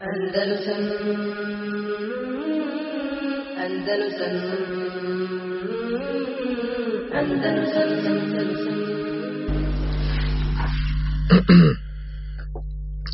Andalusam 0.00 0.82
Andalusam 3.60 4.34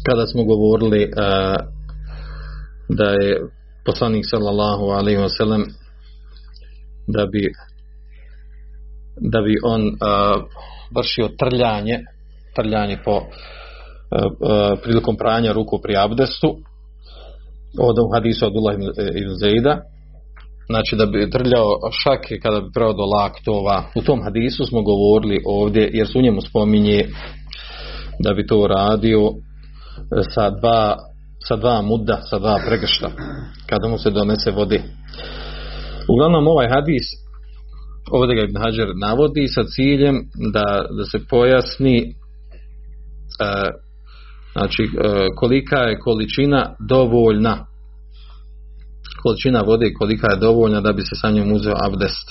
kada 0.06 0.26
smo 0.26 0.44
govorili 0.44 1.04
uh, 1.04 1.56
da 2.88 3.04
je 3.10 3.40
poslanik 3.84 4.24
sallallahu 4.30 4.84
alaihi 4.84 5.18
wa 5.18 5.28
sallam 5.38 5.64
da 7.06 7.26
bi 7.26 7.52
da 9.16 9.40
bi 9.40 9.54
on 9.64 9.86
uh, 9.86 10.44
vršio 10.96 11.28
trljanje 11.38 12.04
trljanje 12.54 12.98
po 13.04 13.16
uh, 13.16 13.22
prilikom 14.82 15.16
pranja 15.16 15.52
ruku 15.52 15.80
pri 15.82 15.96
abdestu 15.96 16.65
od 17.78 17.96
u 17.98 18.12
hadisu 18.14 18.46
Abdullah 18.46 18.74
ibn, 18.74 18.84
ibn 19.22 19.32
Zejda 19.42 19.80
znači 20.66 20.96
da 20.96 21.06
bi 21.06 21.30
trljao 21.30 21.68
šake 22.02 22.38
kada 22.42 22.60
bi 22.60 22.68
pravo 22.74 22.92
do 22.92 23.04
laktova 23.16 23.84
u 23.94 24.02
tom 24.02 24.22
hadisu 24.22 24.64
smo 24.64 24.82
govorili 24.82 25.42
ovdje 25.46 25.90
jer 25.92 26.06
su 26.08 26.18
u 26.18 26.22
njemu 26.22 26.40
spominje 26.40 27.08
da 28.24 28.34
bi 28.34 28.46
to 28.46 28.66
radio 28.66 29.20
sa 30.34 30.50
dva, 30.50 30.96
sa 31.48 31.56
dva 31.56 31.82
muda, 31.82 32.20
sa 32.30 32.38
dva 32.38 32.60
pregršta, 32.66 33.10
kada 33.66 33.88
mu 33.88 33.98
se 33.98 34.10
donese 34.10 34.50
vodi. 34.50 34.82
Uglavnom 36.08 36.48
ovaj 36.48 36.68
hadis, 36.68 37.06
ovdje 38.12 38.36
ga 38.36 38.42
Ibn 38.42 38.56
Hajar 38.62 38.88
navodi 39.00 39.48
sa 39.48 39.64
ciljem 39.64 40.16
da, 40.52 40.64
da 40.98 41.04
se 41.04 41.18
pojasni 41.30 41.96
e, 41.98 42.06
znači 44.56 44.82
e, 44.82 44.88
kolika 45.36 45.76
je 45.76 45.98
količina 45.98 46.74
dovoljna? 46.88 47.66
Količina 49.22 49.60
vode 49.60 49.92
kolika 49.92 50.26
je 50.30 50.36
dovoljna 50.36 50.80
da 50.80 50.92
bi 50.92 51.02
se 51.02 51.14
sa 51.14 51.30
njom 51.30 51.52
uzeo 51.52 51.74
abdest? 51.86 52.30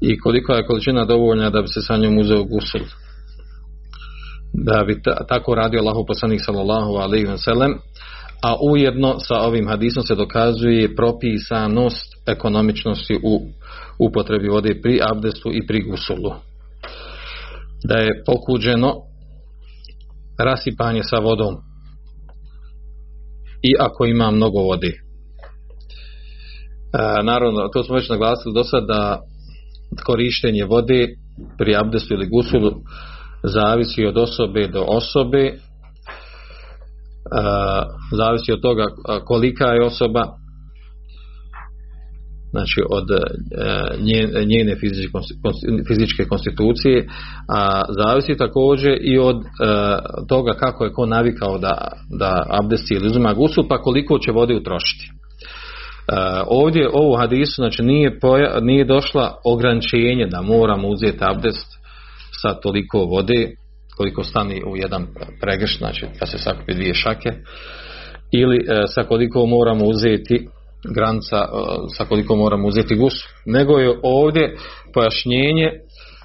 I 0.00 0.18
kolika 0.18 0.52
je 0.52 0.66
količina 0.66 1.04
dovoljna 1.04 1.50
da 1.50 1.62
bi 1.62 1.68
se 1.68 1.82
sa 1.82 1.96
njom 1.96 2.18
uzeo 2.18 2.44
gusul? 2.44 2.80
Da 4.52 4.84
bi 4.86 5.02
ta, 5.02 5.26
tako 5.28 5.54
radio 5.54 5.80
Allahu 5.80 6.04
poslanik 6.06 6.40
sallallahu 6.44 6.92
alejhi 6.92 7.26
ve 7.26 7.38
sellem 7.38 7.74
a 8.42 8.56
ujedno 8.70 9.18
sa 9.18 9.34
ovim 9.34 9.68
hadisom 9.68 10.02
se 10.02 10.14
dokazuje 10.14 10.96
propisanost 10.96 12.16
ekonomičnosti 12.26 13.18
u 13.22 13.40
upotrebi 13.98 14.48
vode 14.48 14.80
pri 14.82 15.00
abdestu 15.10 15.50
i 15.52 15.66
pri 15.66 15.82
gusulu. 15.82 16.32
Da 17.84 17.98
je 17.98 18.22
pokuđeno 18.26 18.94
rasipanje 20.38 21.02
sa 21.02 21.18
vodom. 21.18 21.54
I 23.62 23.74
ako 23.80 24.06
ima 24.06 24.30
mnogo 24.30 24.60
vode. 24.60 24.88
E, 24.88 24.96
naravno 27.22 27.68
to 27.68 27.82
smo 27.84 27.94
već 27.94 28.08
naglasili 28.08 28.54
do 28.54 28.64
sada 28.64 28.86
da 28.86 29.20
korištenje 30.04 30.64
vode 30.64 31.08
pri 31.58 31.76
abdestu 31.76 32.14
ili 32.14 32.28
gusulu 32.28 32.72
zavisi 33.42 34.06
od 34.06 34.16
osobe 34.16 34.68
do 34.68 34.84
osobe. 34.88 35.52
Zavisi 38.12 38.52
od 38.52 38.60
toga 38.60 38.84
kolika 39.24 39.64
je 39.64 39.84
osoba 39.84 40.28
znači 42.50 42.82
od 42.90 43.06
njene 44.46 44.76
fizičke 45.88 46.24
konstitucije 46.28 47.06
a 47.48 47.82
zavisi 47.88 48.36
također 48.36 48.98
i 49.00 49.18
od 49.18 49.36
toga 50.28 50.52
kako 50.52 50.84
je 50.84 50.92
ko 50.92 51.06
navikao 51.06 51.58
da, 51.58 51.88
da 52.18 52.46
abdesti 52.48 52.94
ili 52.94 53.06
uzima 53.06 53.34
gusul 53.34 53.64
pa 53.68 53.82
koliko 53.82 54.18
će 54.18 54.32
vode 54.32 54.54
utrošiti. 54.54 55.10
Ovdje 56.46 56.88
ovu 56.92 57.16
hadisu 57.16 57.54
znači 57.54 57.82
nije, 57.82 58.20
poja, 58.20 58.60
nije 58.60 58.84
došla 58.84 59.34
ograničenje 59.44 60.26
da 60.26 60.42
moramo 60.42 60.88
uzeti 60.88 61.18
abdest 61.20 61.66
sa 62.42 62.54
toliko 62.54 62.98
vode 62.98 63.50
koliko 63.96 64.24
stani 64.24 64.62
u 64.66 64.76
jedan 64.76 65.06
pregrš, 65.40 65.78
znači 65.78 66.06
da 66.20 66.26
se 66.26 66.38
sakupi 66.38 66.74
dvije 66.74 66.94
šake 66.94 67.30
ili 68.32 68.56
e, 68.56 68.82
sa 68.86 69.02
koliko 69.02 69.46
moramo 69.46 69.84
uzeti 69.84 70.48
granca, 70.94 71.36
e, 71.36 71.46
sa 71.96 72.04
koliko 72.04 72.36
moramo 72.36 72.68
uzeti 72.68 72.94
gusu. 72.96 73.28
Nego 73.46 73.78
je 73.78 74.00
ovdje 74.02 74.56
pojašnjenje 74.94 75.70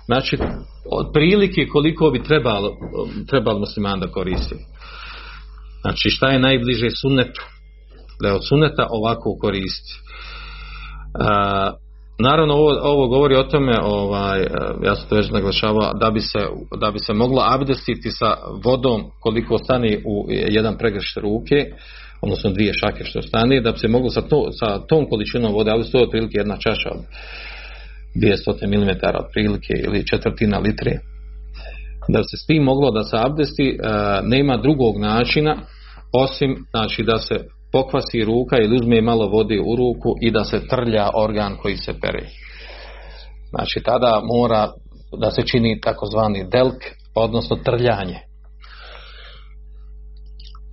znači 0.06 0.38
otprilike 0.92 1.68
koliko 1.68 2.10
bi 2.10 2.24
trebalo, 2.24 2.78
trebalo 3.30 3.60
musliman 3.60 4.00
da 4.00 4.08
koristi. 4.08 4.56
Znači 5.82 6.10
šta 6.10 6.30
je 6.30 6.40
najbliže 6.40 6.90
sunnetu? 6.90 7.42
Da 8.22 8.28
je 8.28 8.34
od 8.34 8.48
sunneta 8.48 8.88
ovako 8.90 9.38
koristi. 9.42 9.94
E, 11.20 11.92
Naravno 12.22 12.54
ovo, 12.54 12.80
ovo 12.82 13.08
govori 13.08 13.36
o 13.36 13.44
tome, 13.44 13.74
ovaj, 13.84 14.40
ja 14.84 14.96
sam 14.96 15.10
to 15.10 15.16
već 15.16 15.30
naglašavao, 15.30 15.94
da 15.94 16.12
bi 16.12 16.20
se, 16.20 16.40
da 16.80 16.92
bi 16.92 17.00
se 17.00 17.14
moglo 17.14 17.44
abdestiti 17.46 18.12
sa 18.12 18.36
vodom 18.64 19.04
koliko 19.20 19.58
stane 19.58 20.02
u 20.06 20.26
jedan 20.30 20.78
pregršt 20.78 21.18
ruke, 21.18 21.56
odnosno 22.22 22.50
dvije 22.50 22.74
šake 22.74 23.04
što 23.04 23.22
stane, 23.22 23.62
da 23.62 23.72
bi 23.72 23.78
se 23.78 23.88
moglo 23.88 24.10
sa, 24.10 24.22
to, 24.22 24.50
sa 24.52 24.80
tom 24.80 25.06
količinom 25.10 25.54
vode, 25.54 25.72
ali 25.72 25.92
to 25.92 25.98
je 25.98 26.04
otprilike 26.04 26.38
jedna 26.38 26.58
čaša 26.58 26.90
od 26.90 27.02
200 28.16 28.68
mm 28.68 28.90
otprilike 29.26 29.74
ili 29.86 30.08
četvrtina 30.08 30.60
litre, 30.60 30.92
da 32.08 32.20
bi 32.20 32.24
se 32.24 32.38
s 32.38 32.46
tim 32.46 32.64
moglo 32.64 32.92
da 32.92 33.04
se 33.04 33.18
abdesti, 33.20 33.78
nema 34.24 34.58
drugog 34.58 34.98
načina 35.00 35.56
osim 36.14 36.56
znači 36.72 37.04
da 37.04 37.18
se 37.18 37.36
pokvasi 37.72 38.26
ruka 38.26 38.58
ili 38.58 38.76
uzme 38.76 39.02
malo 39.02 39.28
vode 39.28 39.60
u 39.60 39.76
ruku 39.76 40.16
i 40.22 40.32
da 40.32 40.44
se 40.44 40.68
trlja 40.68 41.10
organ 41.16 41.56
koji 41.62 41.78
se 41.78 41.94
pere. 42.02 42.26
Znači 43.50 43.82
tada 43.86 44.22
mora 44.24 44.72
da 45.20 45.32
se 45.32 45.42
čini 45.46 45.82
takozvani 45.82 46.46
delk, 46.52 46.84
odnosno 47.16 47.56
trljanje. 47.56 48.20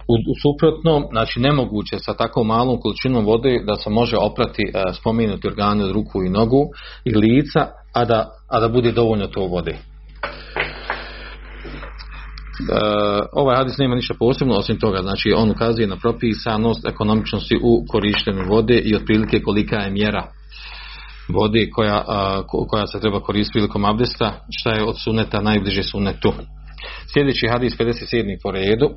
U, 0.08 0.14
u 0.14 0.34
suprotnom, 0.42 1.02
znači 1.10 1.41
nemoguće 1.41 1.98
sa 1.98 2.14
tako 2.14 2.44
malom 2.44 2.80
količinom 2.80 3.24
vode 3.24 3.58
da 3.66 3.76
se 3.76 3.91
može 3.91 4.16
oprati 4.16 4.62
e, 4.62 4.92
spomenuti 4.92 5.48
organe 5.48 5.84
od 5.84 5.91
ruku 5.91 6.22
i 6.22 6.28
nogu 6.28 6.69
i 7.04 7.14
lica, 7.14 7.66
a 7.94 8.04
da, 8.04 8.30
a 8.48 8.60
da 8.60 8.69
bude 8.69 8.92
dovoljno 8.92 9.26
to 9.26 9.41
vode. 9.41 9.76
Uh, 12.58 13.26
ovaj 13.32 13.56
hadis 13.56 13.78
nema 13.78 13.94
ništa 13.94 14.14
posebno 14.19 14.54
osim 14.54 14.78
toga, 14.78 15.02
znači 15.02 15.32
on 15.36 15.50
ukazuje 15.50 15.86
na 15.86 15.96
propisanost 15.96 16.86
ekonomičnosti 16.86 17.58
u 17.62 17.84
korištenju 17.88 18.42
vode 18.48 18.78
i 18.78 18.96
otprilike 18.96 19.42
kolika 19.42 19.76
je 19.76 19.90
mjera 19.90 20.22
vode 21.28 21.70
koja, 21.70 21.96
uh, 21.98 22.69
koja 22.69 22.86
se 22.86 23.00
treba 23.00 23.20
koristiti 23.20 23.52
prilikom 23.52 23.84
abdesta, 23.84 24.32
šta 24.58 24.70
je 24.70 24.84
od 24.84 24.94
suneta 25.04 25.40
najbliže 25.40 25.82
sunetu. 25.82 26.32
Sljedeći 27.12 27.48
hadis 27.48 27.78
57. 27.78 28.38
po 28.42 28.50
redu 28.50 28.90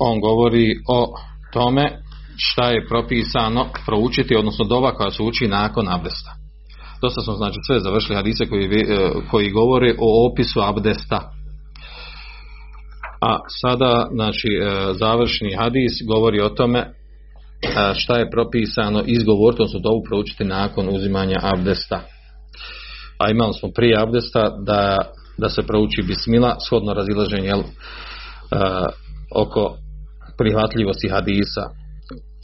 on 0.00 0.20
govori 0.20 0.74
o 0.88 1.14
tome 1.52 2.08
šta 2.36 2.70
je 2.70 2.86
propisano 2.88 3.66
proučiti, 3.86 4.36
odnosno 4.36 4.64
dova 4.64 4.94
koja 4.94 5.10
se 5.10 5.22
uči 5.22 5.48
nakon 5.48 5.88
abdesta. 5.88 6.30
Dosta 7.02 7.20
smo 7.20 7.34
znači 7.34 7.58
sve 7.66 7.80
završili 7.80 8.16
hadise 8.16 8.46
koji, 8.46 8.64
e, 8.64 9.10
koji 9.30 9.50
govore 9.50 9.94
o 9.98 10.30
opisu 10.32 10.60
abdesta. 10.60 11.30
A 13.20 13.38
sada 13.60 14.06
znači 14.14 14.48
e, 14.48 14.92
završni 14.92 15.54
hadis 15.54 15.92
govori 16.06 16.40
o 16.40 16.48
tome 16.48 16.78
e, 16.78 16.88
šta 17.94 18.16
je 18.18 18.30
propisano 18.30 19.02
izgovoriti, 19.06 19.62
odnosno 19.62 19.80
dovu 19.80 20.02
proučiti 20.08 20.44
nakon 20.44 20.88
uzimanja 20.88 21.36
abdesta. 21.42 22.00
A 23.18 23.30
imali 23.30 23.54
smo 23.54 23.68
prije 23.74 24.00
abdesta 24.00 24.50
da, 24.66 24.98
da 25.38 25.48
se 25.48 25.62
prouči 25.62 26.02
bismila 26.02 26.56
shodno 26.68 26.94
razilaženje 26.94 27.52
oko 29.34 29.76
prihvatljivosti 30.38 31.08
hadisa 31.08 31.64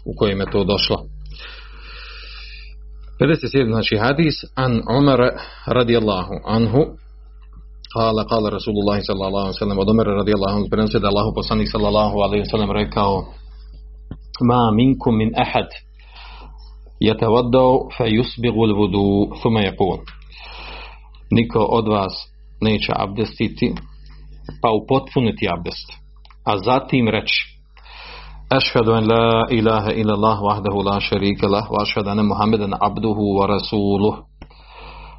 u 0.04 0.12
kojem 0.18 0.40
je 0.40 0.46
to 0.50 0.64
došlo. 0.64 0.96
57 3.20 3.70
znači 3.70 3.96
hadis 3.96 4.34
an 4.54 4.82
Umar 4.98 5.20
radijallahu 5.66 6.34
anhu. 6.44 6.80
Kala, 7.94 8.24
kala 8.26 8.50
Rasulullah 8.50 8.98
sallallahu 9.06 9.46
alaihi 9.46 9.58
sallam 9.58 9.78
od 9.78 9.90
Umar 9.90 10.06
radijallahu 10.06 10.56
anhu 10.56 10.68
prenosi 10.70 10.98
da 11.00 11.08
Allahu 11.08 11.34
poslanik 11.34 11.68
sallallahu 11.70 12.16
alaihi 12.18 12.44
sallam 12.44 12.70
rekao 12.70 13.24
ma 14.48 14.70
minkum 14.70 15.16
min 15.16 15.30
ahad 15.36 15.68
yatawaddau 17.00 17.90
fa 17.96 18.04
yusbighu 18.06 18.60
al-wudu 18.68 19.06
thumma 19.42 19.60
yaqul. 19.60 19.98
Niko 21.30 21.60
od 21.60 21.88
vas 21.88 22.14
neće 22.60 22.92
abdestiti 22.96 23.74
pa 24.62 24.68
upotpuniti 24.70 25.48
abdest 25.48 25.88
a 26.44 26.58
zatim 26.58 27.08
reći 27.08 27.53
أشهد 28.52 28.88
أن 28.88 29.04
لا 29.04 29.42
إله 29.50 29.86
إلا 29.86 30.14
الله 30.14 30.42
وحده 30.42 30.82
لا 30.84 30.98
شريك 30.98 31.44
له 31.44 31.72
وأشهد 31.72 32.08
أن 32.08 32.26
محمدا 32.26 32.68
عبده 32.82 33.18
ورسوله 33.38 34.24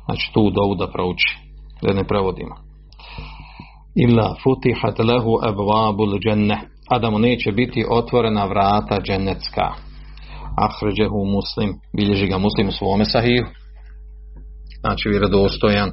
znači 0.06 0.32
tu 0.34 0.50
dovu 0.50 0.76
da 0.76 0.88
prouči 0.88 1.38
da 1.82 1.94
ne 1.94 2.04
prevodimo. 2.04 2.56
Illa 3.96 4.36
futihat 4.44 5.00
lehu 5.00 5.40
abwabul 5.42 6.20
dženne 6.20 6.60
a 6.90 7.00
da 7.00 7.10
mu 7.10 7.20
neće 7.20 7.52
biti 7.52 7.86
otvorena 7.90 8.46
vrata 8.46 9.02
džennetska. 9.02 9.74
Ahređehu 10.58 11.26
muslim. 11.26 11.74
Bilježi 11.98 12.28
ga 12.28 12.38
muslim 12.38 12.68
u 12.68 12.72
svome 12.72 13.06
sahiju 13.06 13.46
znači 14.80 15.10
vjerodostojan. 15.10 15.92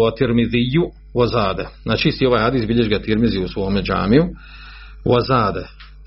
Wa 0.00 0.14
tirmidiju 0.18 0.82
wazade. 1.14 1.66
Znači 1.82 2.08
isti 2.08 2.26
ovaj 2.26 2.42
hadis 2.42 2.66
bilježi 2.66 2.90
ga 2.90 3.02
tirmizi 3.02 3.38
u 3.38 3.48
svome 3.48 3.82
džamiju. 3.82 4.24
Wazade. 5.04 5.64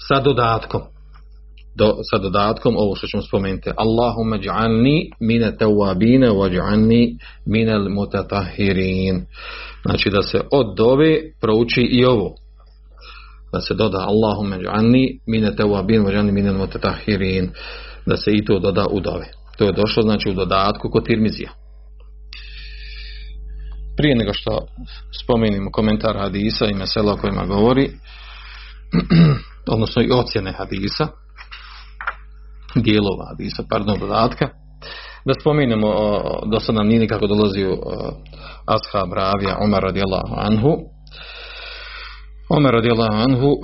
Sa 0.08 0.20
dodatkom. 0.20 0.82
Do, 1.76 1.94
sa 2.12 2.18
dodatkom 2.18 2.76
ovo 2.78 2.96
što 2.96 3.08
ćemo 3.08 3.24
spomenuti. 3.24 3.70
Allahumma 3.76 4.38
dž'alni 4.38 5.10
mine 5.20 5.58
tawabine 5.60 6.30
wa 6.30 6.50
dž'alni 6.50 7.18
mine 7.46 7.90
mutatahirin. 7.90 9.26
Znači 9.86 10.10
da 10.10 10.22
se 10.22 10.42
od 10.52 10.78
dove 10.78 11.20
prouči 11.42 11.82
i 11.82 12.06
ovo. 12.06 12.36
Da 13.54 13.62
se 13.62 13.74
doda 13.74 13.98
Allahumma 13.98 14.58
dž'alni 14.58 15.20
mine 15.28 15.52
tawabine 15.56 16.04
wa 16.04 16.12
dž'alni 16.14 16.32
mine 16.32 16.52
mutatahirin. 16.52 17.50
Da 18.06 18.18
se 18.18 18.32
i 18.32 18.46
to 18.46 18.60
doda 18.60 18.88
u 18.92 19.00
dove. 19.00 19.26
To 19.58 19.66
je 19.66 19.74
došlo 19.74 20.04
znači 20.04 20.30
u 20.30 20.34
dodatku 20.34 20.90
kod 20.90 21.06
Tirmizija. 21.06 21.63
Prije 23.98 24.16
nego 24.16 24.34
što 24.34 24.68
spomenimo 25.24 25.72
komentar 25.72 26.18
hadisa 26.18 26.66
i 26.66 26.74
mesela 26.74 27.14
o 27.14 27.18
kojima 27.18 27.46
govori, 27.46 27.90
odnosno 29.74 30.02
i 30.02 30.12
ocjene 30.12 30.52
hadisa, 30.52 31.08
dijelova 32.76 33.26
hadisa, 33.30 33.64
pardon, 33.70 34.00
dodatka, 34.00 34.50
da 35.26 35.34
spomenemo, 35.34 35.88
do 36.52 36.60
sada 36.60 36.78
nam 36.78 36.88
nije 36.88 37.00
nikako 37.00 37.28
dolazio 37.28 37.78
ashab 38.66 39.14
ravija 39.14 39.58
Omar 39.62 39.84
radijallahu 39.84 40.36
anhu, 40.38 40.78
Omar 42.50 42.74
radijallahu 42.74 43.16
anhu, 43.16 43.56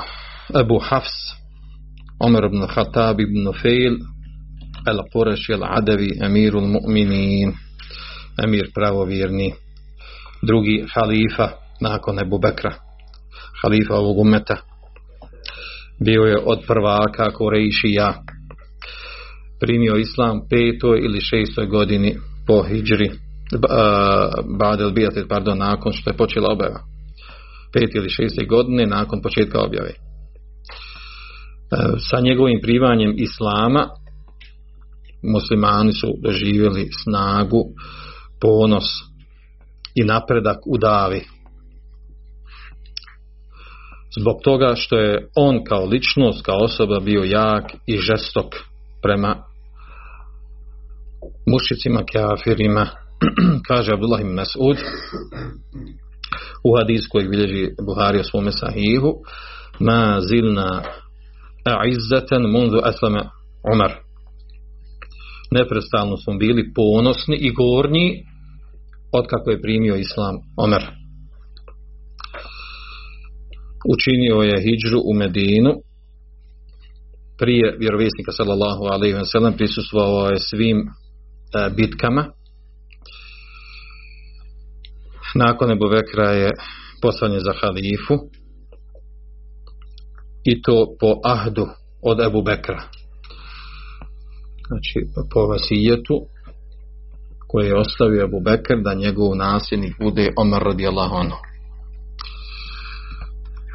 Ebu 0.60 0.80
Hafs, 0.80 1.18
Omar 2.20 2.46
ibn 2.46 2.68
Khattab 2.68 3.20
ibn 3.20 3.54
Fejl, 3.62 3.96
El 4.88 5.00
Qurash 5.14 5.52
el 5.54 5.64
Adavi, 5.64 6.10
Emirul 6.22 6.68
Mu'minin, 6.68 7.54
Emir 8.44 8.72
pravovjerni, 8.76 9.54
drugi 10.41 10.86
halifa 10.94 11.50
nakon 11.81 12.19
Ebu 12.19 12.39
Bekra, 12.39 12.74
halifa 13.62 13.95
ovog 13.95 14.18
umeta. 14.18 14.57
Bio 16.06 16.21
je 16.21 16.38
od 16.45 16.59
prvaka 16.68 17.31
Kurejšija, 17.33 18.13
primio 19.59 19.95
islam 19.95 20.39
petoj 20.50 21.00
ili 21.06 21.21
šestoj 21.21 21.65
godini 21.65 22.18
po 22.47 22.63
hijđri, 22.63 23.12
Badel 24.59 24.91
Bijatet, 24.91 25.25
pardon, 25.30 25.57
nakon 25.57 25.94
što 25.94 26.09
je 26.09 26.18
počela 26.18 26.51
objava. 26.51 26.80
Pet 27.74 27.95
ili 27.95 28.09
šeste 28.09 28.45
godine 28.45 28.85
nakon 28.85 29.21
početka 29.21 29.59
objave. 29.62 29.94
Sa 32.09 32.19
njegovim 32.21 32.59
privanjem 32.62 33.13
islama 33.18 33.88
muslimani 35.24 35.94
su 35.94 36.07
doživjeli 36.24 36.89
snagu, 37.03 37.63
ponos 38.42 38.85
i 40.00 40.04
napredak 40.04 40.57
u 40.66 40.78
davi. 40.78 41.22
Zbog 44.19 44.36
toga 44.44 44.74
što 44.75 44.98
je 44.98 45.28
on 45.36 45.63
kao 45.63 45.86
ličnost, 45.86 46.46
kao 46.46 46.57
osoba 46.57 47.00
bio 47.00 47.24
jak 47.24 47.66
i 47.88 47.98
žestok 47.98 48.46
prema 49.01 49.36
mušicima, 51.51 52.04
kafirima, 52.13 52.88
kaže 53.68 53.94
Abdullah 53.94 54.22
ibn 54.22 54.34
Mas'ud 54.34 54.78
u 56.63 56.78
hadis 56.78 57.07
koji 57.07 57.28
bilježi 57.28 57.69
Buhari 57.86 58.19
o 58.19 58.24
svome 58.24 58.52
sahihu 58.52 59.13
ma 59.80 60.22
zilna 60.22 60.84
a'izzatan 61.66 62.52
mundu 62.52 62.80
aslama 62.84 63.31
Umar 63.74 63.92
neprestalno 65.52 66.18
smo 66.18 66.34
bili 66.38 66.74
ponosni 66.75 67.36
i 67.36 67.54
gornji 67.54 68.24
od 69.11 69.25
kako 69.27 69.51
je 69.51 69.61
primio 69.61 69.95
islam 69.95 70.35
Omer. 70.57 70.83
Učinio 73.94 74.35
je 74.35 74.61
hijđru 74.61 75.00
u 75.06 75.13
Medinu. 75.13 75.73
Prije 77.38 77.77
vjerovjesnika 77.79 78.31
sallallahu 78.31 78.83
alaihi 78.83 79.15
wa 79.15 79.25
sallam 79.31 79.53
prisustvovao 79.53 80.29
je 80.29 80.39
svim 80.39 80.77
e, 80.79 81.69
bitkama. 81.75 82.25
Nakon 85.35 85.71
Ebu 85.71 85.89
Bekra 85.89 86.31
je 86.31 86.51
poslan 87.01 87.39
za 87.39 87.53
halifu. 87.61 88.15
I 90.44 90.61
to 90.61 90.95
po 91.00 91.19
ahdu 91.23 91.67
od 92.01 92.19
Ebu 92.19 92.41
Bekra. 92.41 92.83
Znači 94.67 95.00
po 95.33 95.39
vasijetu 95.39 96.25
koje 97.51 97.68
je 97.68 97.80
ostavio 97.80 98.24
Abu 98.25 98.40
Bekr 98.40 98.75
da 98.84 98.94
njegov 98.94 99.36
nasljednik 99.36 99.96
bude 100.00 100.30
Omar 100.38 100.63
radijallahu 100.63 101.16
anhu. 101.16 101.38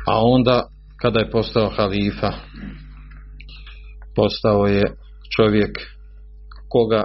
A 0.07 0.21
onda 0.23 0.67
kada 1.01 1.21
je 1.21 1.31
postao 1.31 1.71
halifa 1.77 2.33
postao 4.17 4.67
je 4.67 4.83
čovjek 5.37 5.79
koga 6.69 7.05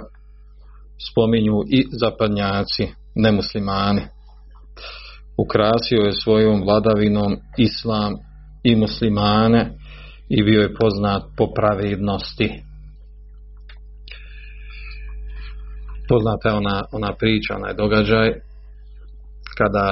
spominju 1.10 1.62
i 1.68 1.86
zapadnjaci 2.00 2.88
nemuslimani 3.14 4.02
ukrasio 5.38 6.00
je 6.06 6.12
svojom 6.12 6.62
vladavinom 6.62 7.36
islam 7.58 8.14
i 8.62 8.76
muslimane 8.76 9.72
i 10.28 10.42
bio 10.42 10.60
je 10.60 10.74
poznat 10.74 11.22
po 11.36 11.46
pravednosti 11.54 12.62
poznata 16.10 16.48
je 16.48 16.54
ona, 16.54 16.76
ona 16.92 17.10
priča, 17.20 17.56
onaj 17.56 17.74
događaj 17.74 18.28
kada 19.58 19.86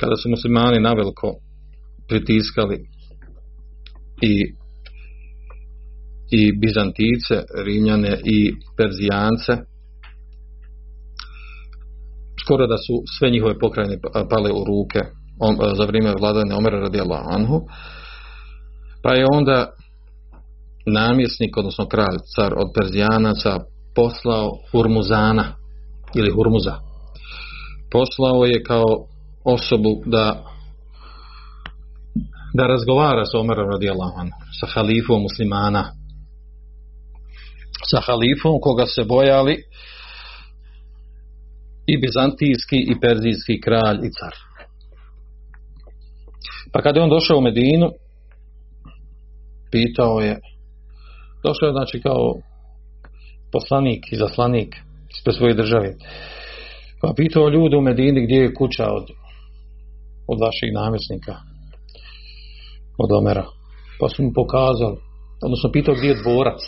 kada 0.00 0.16
su 0.16 0.30
muslimani 0.30 0.80
naveliko 0.80 1.28
pritiskali 2.08 2.76
i 4.22 4.34
i 6.30 6.58
Bizantice, 6.58 7.36
Rimljane 7.64 8.20
i 8.24 8.52
Perzijance 8.76 9.52
skoro 12.44 12.66
da 12.66 12.76
su 12.76 12.94
sve 13.18 13.30
njihove 13.30 13.58
pokrajine 13.58 13.96
pale 14.30 14.50
u 14.52 14.64
ruke 14.64 15.00
za 15.78 15.84
vrijeme 15.84 16.12
vladanja 16.20 16.56
Omera 16.56 16.78
radijallahu 16.80 17.28
anhu. 17.30 17.60
Pa 19.02 19.14
je 19.14 19.26
onda 19.32 19.70
namjesnik, 20.86 21.56
odnosno 21.56 21.88
kralj, 21.88 22.18
car 22.36 22.52
od 22.56 22.68
Perzijanaca 22.74 23.60
poslao 23.96 24.50
Hurmuzana 24.72 25.54
ili 26.14 26.30
Hurmuza. 26.30 26.74
Poslao 27.90 28.44
je 28.44 28.62
kao 28.62 28.84
osobu 29.44 30.02
da 30.06 30.44
da 32.54 32.66
razgovara 32.66 33.24
sa 33.24 33.38
Omerom 33.38 33.70
radijallahu 33.70 34.14
anhu, 34.16 34.38
sa 34.60 34.66
halifom 34.66 35.22
muslimana, 35.22 35.84
sa 37.90 38.00
halifom 38.00 38.60
koga 38.62 38.86
se 38.86 39.04
bojali 39.04 39.56
i 41.86 41.98
bizantijski 42.00 42.76
i 42.76 43.00
perzijski 43.00 43.60
kralj 43.60 43.96
i 43.96 44.10
car. 44.18 44.34
Pa 46.72 46.82
kada 46.82 47.00
je 47.00 47.04
on 47.04 47.10
došao 47.10 47.38
u 47.38 47.40
Medinu, 47.40 47.90
pitao 49.70 50.20
je, 50.20 50.40
došao 51.44 51.66
je 51.66 51.72
znači 51.72 52.00
kao 52.02 52.34
poslanik 53.52 54.12
i 54.12 54.16
zaslanik 54.16 54.76
ispred 55.16 55.34
svoje 55.36 55.54
države. 55.54 55.94
Pa 57.00 57.12
pitao 57.16 57.48
ljude 57.48 57.76
u 57.76 57.80
Medini 57.80 58.24
gdje 58.24 58.36
je 58.36 58.54
kuća 58.54 58.86
od, 58.92 59.06
od 60.28 60.38
vaših 60.40 60.70
namjesnika, 60.74 61.34
od 62.98 63.12
Omera. 63.18 63.46
Pa 64.00 64.08
su 64.08 64.22
mu 64.22 64.30
pokazali, 64.34 64.96
odnosno 65.44 65.70
pitao 65.72 65.94
gdje 65.94 66.08
je 66.08 66.22
dvorac. 66.22 66.60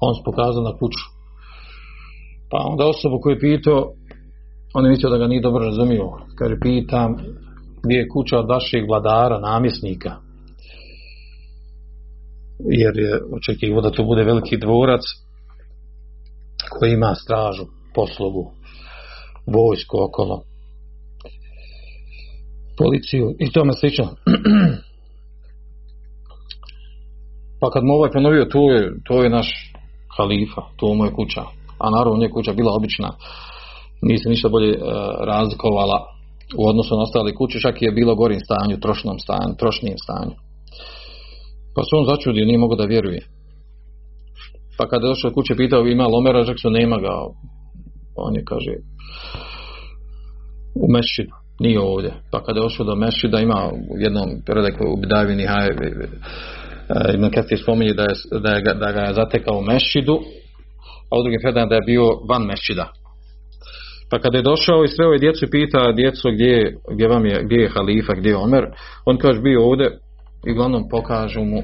On 0.00 0.14
su 0.14 0.22
pokazao 0.24 0.62
na 0.62 0.72
kuću. 0.78 1.04
Pa 2.50 2.58
onda 2.70 2.86
osoba 2.86 3.16
koju 3.20 3.34
je 3.34 3.40
pitao, 3.40 3.80
on 4.74 4.84
je 4.84 4.90
mislio 4.90 5.10
da 5.10 5.18
ga 5.18 5.26
nije 5.26 5.40
dobro 5.40 5.64
razumio. 5.64 6.06
Kaže, 6.38 6.54
pitam 6.60 7.10
gdje 7.84 7.96
je 7.96 8.08
kuća 8.08 8.38
od 8.38 8.48
vašeg 8.48 8.82
vladara, 8.88 9.38
namjesnika. 9.40 10.12
Jer 12.80 12.94
je 12.96 13.80
da 13.82 13.90
to 13.90 14.04
bude 14.04 14.24
veliki 14.24 14.56
dvorac, 14.56 15.02
koji 16.70 16.92
ima 16.92 17.14
stražu, 17.14 17.64
poslugu, 17.94 18.50
vojsku 19.46 19.96
okolo, 20.08 20.42
policiju 22.78 23.34
i 23.38 23.52
tome 23.52 23.72
slično. 23.72 24.04
pa 27.60 27.70
kad 27.70 27.84
mu 27.84 27.94
ovaj 27.94 28.10
ponovio, 28.10 28.44
to 28.44 28.70
je, 28.72 28.92
to 29.04 29.22
je 29.22 29.30
naš 29.30 29.72
halifa, 30.16 30.62
to 30.76 30.88
je 30.88 30.96
moja 30.96 31.12
kuća. 31.12 31.42
A 31.78 31.90
naravno, 31.90 32.18
nije 32.18 32.30
kuća 32.30 32.52
bila 32.52 32.72
obična, 32.74 33.10
nije 34.02 34.18
se 34.18 34.28
ništa 34.28 34.48
bolje 34.48 34.70
uh, 34.76 34.84
razlikovala 35.26 35.98
u 36.58 36.68
odnosu 36.68 36.96
na 36.96 37.02
ostale 37.02 37.34
kuće, 37.34 37.60
čak 37.60 37.82
je 37.82 37.92
bilo 37.92 38.14
gorim 38.14 38.40
stanju, 38.40 38.80
trošnom 38.80 39.18
stanju, 39.18 39.54
trošnijem 39.58 39.98
stanju. 39.98 40.34
Pa 41.74 41.82
se 41.82 41.96
on 41.96 42.06
začudio, 42.06 42.44
nije 42.44 42.58
mogao 42.58 42.76
da 42.76 42.84
vjeruje. 42.84 43.33
Pa 44.78 44.88
kada 44.88 45.06
je 45.06 45.10
došao 45.10 45.30
kuće, 45.30 45.54
pitao 45.56 45.86
ima 45.86 46.06
lomera, 46.06 46.44
rekao 46.48 46.70
nema 46.70 46.96
ga. 46.96 47.10
On 48.16 48.34
je 48.34 48.44
kaže 48.44 48.74
u 50.74 50.92
mešidu, 50.92 51.34
nije 51.60 51.80
ovdje. 51.80 52.12
Pa 52.32 52.42
kada 52.44 52.60
je 52.60 52.62
došao 52.62 52.86
do 52.86 52.94
mešida, 52.94 53.40
ima 53.40 53.70
u 53.90 53.98
jednom 53.98 54.28
predaju 54.46 54.74
u 54.92 55.00
Bidavini 55.00 55.46
Ibn 57.14 57.30
Kathir 57.30 57.58
spominje 57.62 57.92
da, 57.92 58.02
je, 58.02 58.40
da, 58.40 58.50
je, 58.50 58.62
da 58.74 58.92
ga 58.92 59.00
je 59.00 59.14
zatekao 59.14 59.58
u 59.58 59.64
mešidu, 59.64 60.18
a 61.10 61.18
u 61.18 61.22
drugim 61.22 61.40
predajama 61.42 61.68
da 61.68 61.74
je 61.74 61.86
bio 61.86 62.04
van 62.28 62.42
mešida. 62.42 62.92
Pa 64.10 64.18
kada 64.18 64.38
je 64.38 64.42
došao 64.42 64.84
i 64.84 64.88
sreo 64.88 65.12
je 65.12 65.18
djecu 65.18 65.46
pita 65.50 65.92
djecu 65.92 66.28
gdje, 66.34 66.76
gdje, 66.94 67.08
vam 67.08 67.26
je, 67.26 67.42
gdje 67.44 67.56
je 67.56 67.68
halifa, 67.68 68.14
gdje 68.14 68.30
je 68.30 68.36
Omer, 68.36 68.64
on 69.04 69.18
kaže 69.18 69.40
bio 69.40 69.66
ovdje 69.66 69.98
i 70.46 70.52
uglavnom 70.52 70.88
pokažu 70.90 71.40
mu 71.40 71.62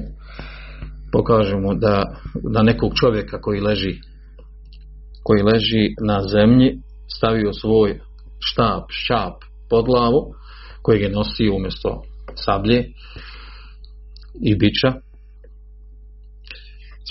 pokažu 1.11 1.57
mu 1.57 1.73
da, 1.73 2.15
da 2.53 2.63
nekog 2.63 2.91
čovjeka 2.95 3.41
koji 3.41 3.61
leži 3.61 3.95
koji 5.23 5.41
leži 5.41 5.95
na 6.05 6.21
zemlji 6.27 6.77
stavio 7.17 7.53
svoj 7.53 7.99
štap, 8.39 8.83
šap 8.89 9.33
pod 9.69 9.85
glavu 9.85 10.33
koji 10.81 11.01
je 11.01 11.09
nosio 11.09 11.55
umjesto 11.55 12.01
sablje 12.35 12.85
i 14.43 14.55
bića 14.55 14.93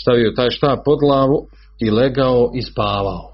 stavio 0.03 0.33
taj 0.37 0.51
štap 0.51 0.79
pod 0.85 0.99
glavu 0.99 1.47
i 1.81 1.91
legao 1.91 2.51
i 2.55 2.63
spavao. 2.63 3.31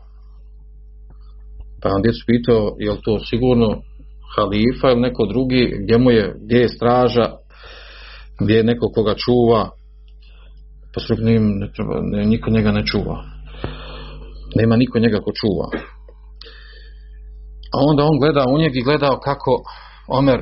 Pa 1.82 1.88
on 1.88 2.02
djecu 2.02 2.24
pitao 2.26 2.76
je 2.78 2.90
li 2.90 2.98
to 3.04 3.18
sigurno 3.18 3.68
halifa 4.36 4.90
ili 4.90 5.00
neko 5.00 5.26
drugi? 5.26 5.74
Gdje 5.82 5.98
mu 5.98 6.10
je, 6.10 6.34
gdje 6.44 6.56
je 6.56 6.68
straža? 6.68 7.30
Gdje 8.40 8.54
je 8.54 8.64
neko 8.64 8.88
koga 8.94 9.14
čuva 9.14 9.70
su 11.00 11.14
ne 11.18 11.72
treba, 11.74 12.00
ne, 12.02 12.26
niko 12.26 12.50
njega 12.50 12.72
ne 12.72 12.86
čuva. 12.86 13.24
Nema 14.54 14.76
niko 14.76 14.98
njega 14.98 15.20
ko 15.20 15.32
čuva. 15.40 15.66
A 17.74 17.78
onda 17.88 18.04
on 18.04 18.18
gleda 18.18 18.44
u 18.48 18.58
njeg 18.58 18.76
i 18.76 18.82
gledao 18.82 19.18
kako 19.18 19.62
Omer 20.08 20.40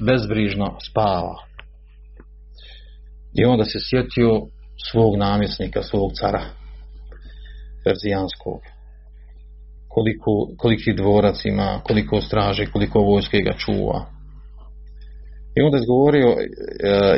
bezbrižno 0.00 0.76
spava. 0.90 1.34
I 3.34 3.44
onda 3.44 3.64
se 3.64 3.78
sjetio 3.90 4.30
svog 4.90 5.16
namjesnika, 5.16 5.82
svog 5.82 6.10
cara 6.20 6.42
Perzijanskog 7.84 8.60
koliko, 9.94 10.30
koliki 10.58 10.92
dvorac 10.94 11.44
ima, 11.44 11.80
koliko 11.82 12.20
straže, 12.20 12.66
koliko 12.66 12.98
vojske 13.00 13.38
ga 13.38 13.52
čuva. 13.52 14.06
I 15.56 15.62
onda 15.62 15.76
je 15.76 15.80
izgovorio 15.80 16.28
uh, 16.28 16.38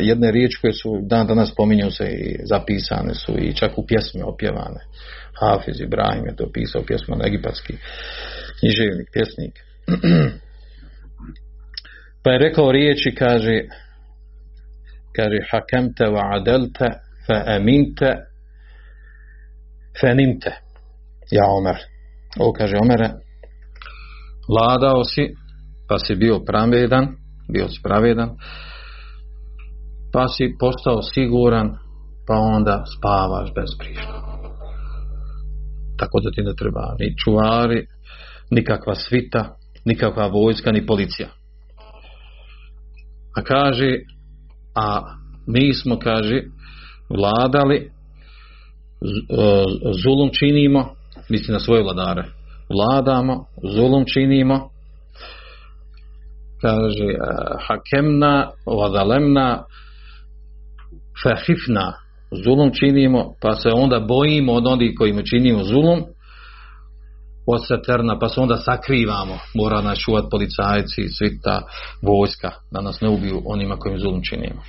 jedne 0.01 0.31
riječi 0.31 0.59
koje 0.61 0.73
su 0.73 1.01
dan 1.03 1.27
danas 1.27 1.53
spominju 1.53 1.91
se 1.91 2.05
i 2.05 2.39
zapisane 2.45 3.15
su 3.15 3.33
i 3.39 3.55
čak 3.55 3.79
u 3.79 3.87
pjesmi 3.87 4.23
opjevane. 4.23 4.81
Hafiz 5.41 5.81
Ibrahim 5.81 6.27
je 6.27 6.37
to 6.37 6.51
pisao 6.53 6.83
pjesma 6.87 7.17
na 7.17 7.27
egipatski 7.27 7.75
književnik, 8.61 9.09
pjesnik. 9.13 9.53
pa 12.23 12.31
je 12.31 12.39
rekao 12.39 12.73
riječi, 12.73 13.15
kaže 13.15 13.63
kaže 15.17 15.39
hakemte 15.51 16.05
wa 16.05 16.25
adelte 16.37 16.89
fa 17.27 17.37
aminte 17.47 18.11
fa 20.01 20.15
nimte 20.15 20.53
ja 21.31 21.47
Omer 21.59 21.77
ovo 22.39 22.53
kaže 22.53 22.77
Omere 22.77 23.11
vladao 24.49 25.05
si 25.05 25.35
pa 25.89 25.99
si 25.99 26.15
bio 26.15 26.41
pravedan 26.47 27.07
bio 27.53 27.69
si 27.69 27.81
pravedan 27.83 28.31
pa 30.13 30.29
si 30.29 30.55
postao 30.61 31.03
siguran 31.03 31.79
pa 32.27 32.35
onda 32.35 32.85
spavaš 32.97 33.53
bezbrižno 33.55 34.27
tako 35.99 36.21
da 36.21 36.31
ti 36.31 36.43
ne 36.43 36.55
treba 36.59 36.95
ni 36.99 37.17
čuvari 37.25 37.87
nikakva 38.51 38.95
svita 38.95 39.57
nikakva 39.87 40.27
vojska 40.27 40.73
ni 40.73 40.87
policija. 40.87 41.29
A 43.37 43.43
kaže 43.43 43.91
a 44.75 45.01
mi 45.47 45.75
smo 45.75 45.99
kaže 45.99 46.43
vladali 47.09 47.77
e, 47.77 47.89
zulum 50.05 50.31
činimo 50.33 50.89
misli 51.31 51.53
na 51.53 51.61
svoje 51.61 51.83
vladare 51.83 52.25
vladamo, 52.69 53.45
zulum 53.75 54.05
činimo 54.15 54.69
kaže 56.61 57.09
hakemna 57.69 58.51
vadalemna 58.67 59.65
fahifna 61.23 61.93
zulum 62.45 62.71
činimo 62.73 63.35
pa 63.43 63.55
se 63.55 63.69
onda 63.75 64.01
bojimo 64.01 64.53
od 64.53 64.67
onih 64.67 64.95
kojima 64.99 65.23
činimo 65.23 65.65
zulum. 65.65 66.05
Oseterna 67.49 68.19
pa 68.19 68.29
se 68.29 68.41
onda 68.41 68.57
sakrivamo. 68.57 69.39
Mora 69.55 69.81
nas 69.81 69.99
čuvati 69.99 70.29
policajci 70.31 71.09
svita 71.09 71.63
vojska 72.03 72.51
da 72.71 72.81
nas 72.81 73.01
ne 73.01 73.09
ubiju 73.09 73.43
onima 73.45 73.77
kojim 73.77 73.99
zulum 73.99 74.23
činimo. 74.23 74.63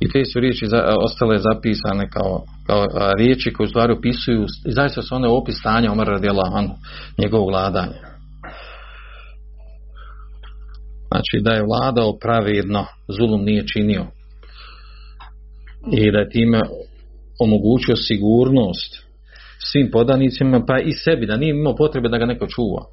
I 0.00 0.08
te 0.08 0.24
su 0.24 0.40
riječi 0.40 0.66
ostale 1.04 1.38
zapisane 1.38 2.10
kao, 2.10 2.44
kao 2.66 2.86
riječi 3.18 3.52
koje 3.52 3.64
u 3.64 3.68
stvari 3.68 3.92
opisuju 3.92 4.46
zaista 4.64 5.02
su 5.02 5.14
one 5.14 5.28
opis 5.28 5.58
stanja 5.58 5.92
Omar 5.92 6.06
radijela 6.06 6.68
njegovog 7.18 7.48
vladanja. 7.50 8.09
Znači 11.10 11.40
da 11.44 11.50
je 11.50 11.66
vladao 11.66 12.18
pravedno, 12.18 12.86
zulum 13.08 13.44
nije 13.44 13.66
činio 13.66 14.06
i 15.92 16.12
da 16.12 16.18
je 16.18 16.30
time 16.30 16.60
omogućio 17.40 17.96
sigurnost 17.96 19.10
svim 19.72 19.90
podanicima 19.92 20.64
pa 20.66 20.78
i 20.78 20.92
sebi, 20.92 21.26
da 21.26 21.36
nije 21.36 21.50
imao 21.50 21.76
potrebe 21.76 22.08
da 22.08 22.18
ga 22.18 22.26
neko 22.26 22.46
čuva. 22.46 22.84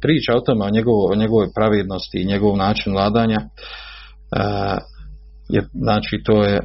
Priča 0.00 0.32
o 0.36 0.40
tome, 0.40 0.64
o, 0.64 0.70
njegovo, 0.70 1.12
o 1.12 1.16
njegovoj 1.16 1.46
pravednosti 1.54 2.20
i 2.20 2.26
njegovom 2.26 2.58
načinu 2.58 2.94
vladanja 2.94 3.40
je, 5.48 5.62
znači 5.72 6.22
to 6.24 6.42
je 6.44 6.60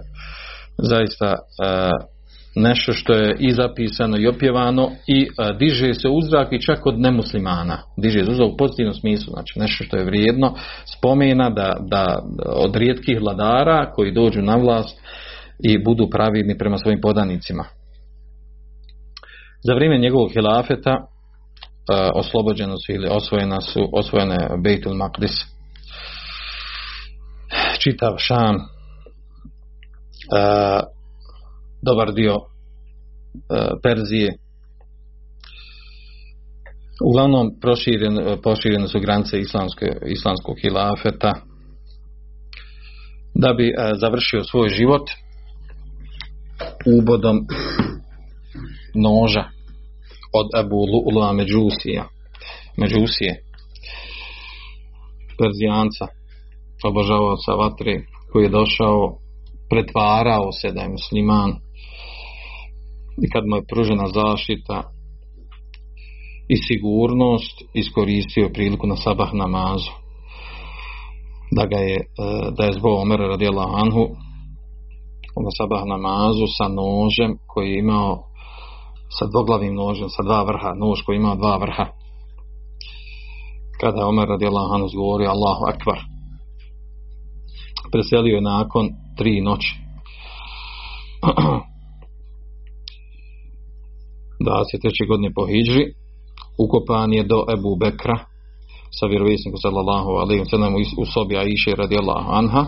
zaista 0.77 1.35
nešto 2.55 2.93
što 2.93 3.13
je 3.13 3.35
i 3.39 3.51
zapisano 3.51 4.17
i 4.17 4.27
opjevano 4.27 4.91
i 5.07 5.27
diže 5.59 5.93
se 5.93 6.07
uzrak 6.09 6.47
i 6.51 6.61
čak 6.61 6.85
od 6.85 6.99
nemuslimana. 6.99 7.77
Diže 7.97 8.25
se 8.25 8.43
u 8.43 8.57
pozitivnom 8.57 8.93
smislu 8.93 9.33
znači 9.33 9.59
nešto 9.59 9.83
što 9.83 9.97
je 9.97 10.05
vrijedno 10.05 10.55
spomena 10.97 11.49
da, 11.49 11.77
da 11.89 12.19
od 12.45 12.75
rijetkih 12.75 13.21
vladara 13.21 13.91
koji 13.91 14.13
dođu 14.13 14.41
na 14.41 14.55
vlast 14.55 14.99
i 15.63 15.83
budu 15.83 16.09
pravidni 16.09 16.57
prema 16.57 16.77
svojim 16.77 17.01
podanicima. 17.01 17.65
Za 19.63 19.73
vrijeme 19.73 19.97
njegovog 19.97 20.31
hilafeta 20.33 20.97
oslobođeno 22.13 22.75
su 22.77 22.91
ili 22.91 23.07
osvojena 23.11 23.61
su 23.61 23.89
osvojene 23.93 24.37
Bejtul 24.63 24.93
Maqdis. 24.93 25.45
Čitav 27.79 28.15
Šam, 28.17 28.55
e, 28.55 28.59
dobar 31.81 32.13
dio 32.13 32.35
e, 32.35 32.39
Perzije. 33.83 34.37
Uglavnom 37.05 37.59
proširen, 37.61 38.41
proširene 38.43 38.87
su 38.87 38.99
granice 38.99 39.39
islamske, 39.39 39.85
islamskog 40.05 40.55
hilafeta 40.61 41.31
da 43.33 43.53
bi 43.53 43.67
e, 43.67 43.73
završio 43.95 44.43
svoj 44.43 44.69
život 44.69 45.09
ubodom 47.01 47.37
noža 48.95 49.43
od 50.33 50.47
Abu 50.55 50.75
Lu'la 50.75 51.33
Međusija 51.33 52.05
Međusije 52.77 53.43
Perzijanca 55.37 56.05
obožavaoca 56.83 57.51
vatre 57.51 57.93
koji 58.31 58.43
je 58.43 58.49
došao 58.49 59.17
pretvarao 59.69 60.51
se 60.51 60.71
da 60.71 60.81
je 60.81 60.89
musliman 60.89 61.51
i 63.23 63.29
kad 63.29 63.43
mu 63.47 63.55
je 63.55 63.67
pružena 63.71 64.07
zaštita 64.07 64.83
i 66.49 66.55
sigurnost 66.57 67.63
iskoristio 67.73 68.49
priliku 68.53 68.87
na 68.87 68.95
sabah 68.95 69.33
namazu. 69.33 69.91
Da 71.51 71.65
ga 71.65 71.77
je 71.77 71.95
e, 71.95 72.05
da 72.57 72.63
je 72.63 72.73
zbog 72.73 72.99
Omera 72.99 73.27
radijela 73.27 73.65
Anhu 73.83 74.05
na 75.45 75.51
sabah 75.57 75.83
namazu 75.85 76.45
sa 76.57 76.67
nožem 76.67 77.37
koji 77.47 77.69
je 77.69 77.79
imao 77.79 78.23
sa 79.19 79.25
dvoglavim 79.25 79.75
nožem, 79.75 80.09
sa 80.09 80.23
dva 80.23 80.43
vrha 80.43 80.73
nož 80.73 81.01
koji 81.05 81.15
je 81.15 81.19
imao 81.19 81.35
dva 81.35 81.57
vrha. 81.57 81.85
Kada 83.81 83.97
je 83.99 84.05
Omer 84.05 84.27
radijela 84.27 84.69
Anhu 84.73 84.87
zgovorio 84.87 85.29
Allahu 85.29 85.63
akbar. 85.67 85.99
Preselio 87.91 88.35
je 88.35 88.41
nakon 88.41 88.89
tri 89.17 89.41
noći. 89.41 89.75
23. 94.39 95.07
godine 95.07 95.29
po 95.35 95.43
Hidži 95.51 95.83
ukopan 96.65 97.13
je 97.13 97.23
do 97.23 97.39
Ebu 97.55 97.75
Bekra 97.75 98.17
sa 98.97 99.05
vjerovjesnikom 99.05 99.59
sallallahu 99.65 100.09
alaihi 100.21 100.45
sallam 100.45 100.73
u 101.01 101.05
sobi 101.13 101.37
Aisha 101.37 101.71
radijallahu 101.83 102.29
anha 102.39 102.63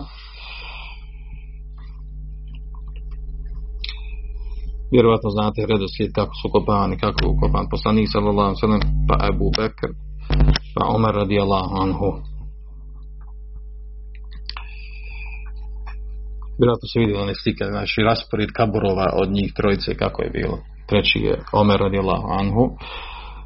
vjerovatno 4.94 5.30
znate 5.30 5.66
redoslijed 5.72 6.10
kako 6.18 6.32
su 6.34 6.48
ukopani, 6.48 6.98
kako 6.98 7.18
je 7.22 7.32
ukopan 7.34 7.66
poslanik 7.70 8.08
sallallahu 8.12 8.54
sallam 8.60 8.80
pa 9.08 9.16
Ebu 9.30 9.48
Bekr 9.58 9.90
pa 10.74 10.82
Omer 10.94 11.14
radijallahu 11.22 11.72
anhu 11.84 12.08
vjerojatno 16.58 16.86
se 16.88 16.98
vidjeli 17.00 17.22
one 17.22 17.34
slike, 17.42 17.64
znači 17.74 17.98
raspored 18.08 18.50
kaburova 18.58 19.06
od 19.22 19.28
njih 19.36 19.48
trojice 19.56 19.90
kako 20.02 20.22
je 20.22 20.30
bilo. 20.30 20.58
Treći 20.92 21.18
je 21.18 21.42
Omer 21.52 21.80
radijallahu 21.80 22.26
anhu 22.40 22.70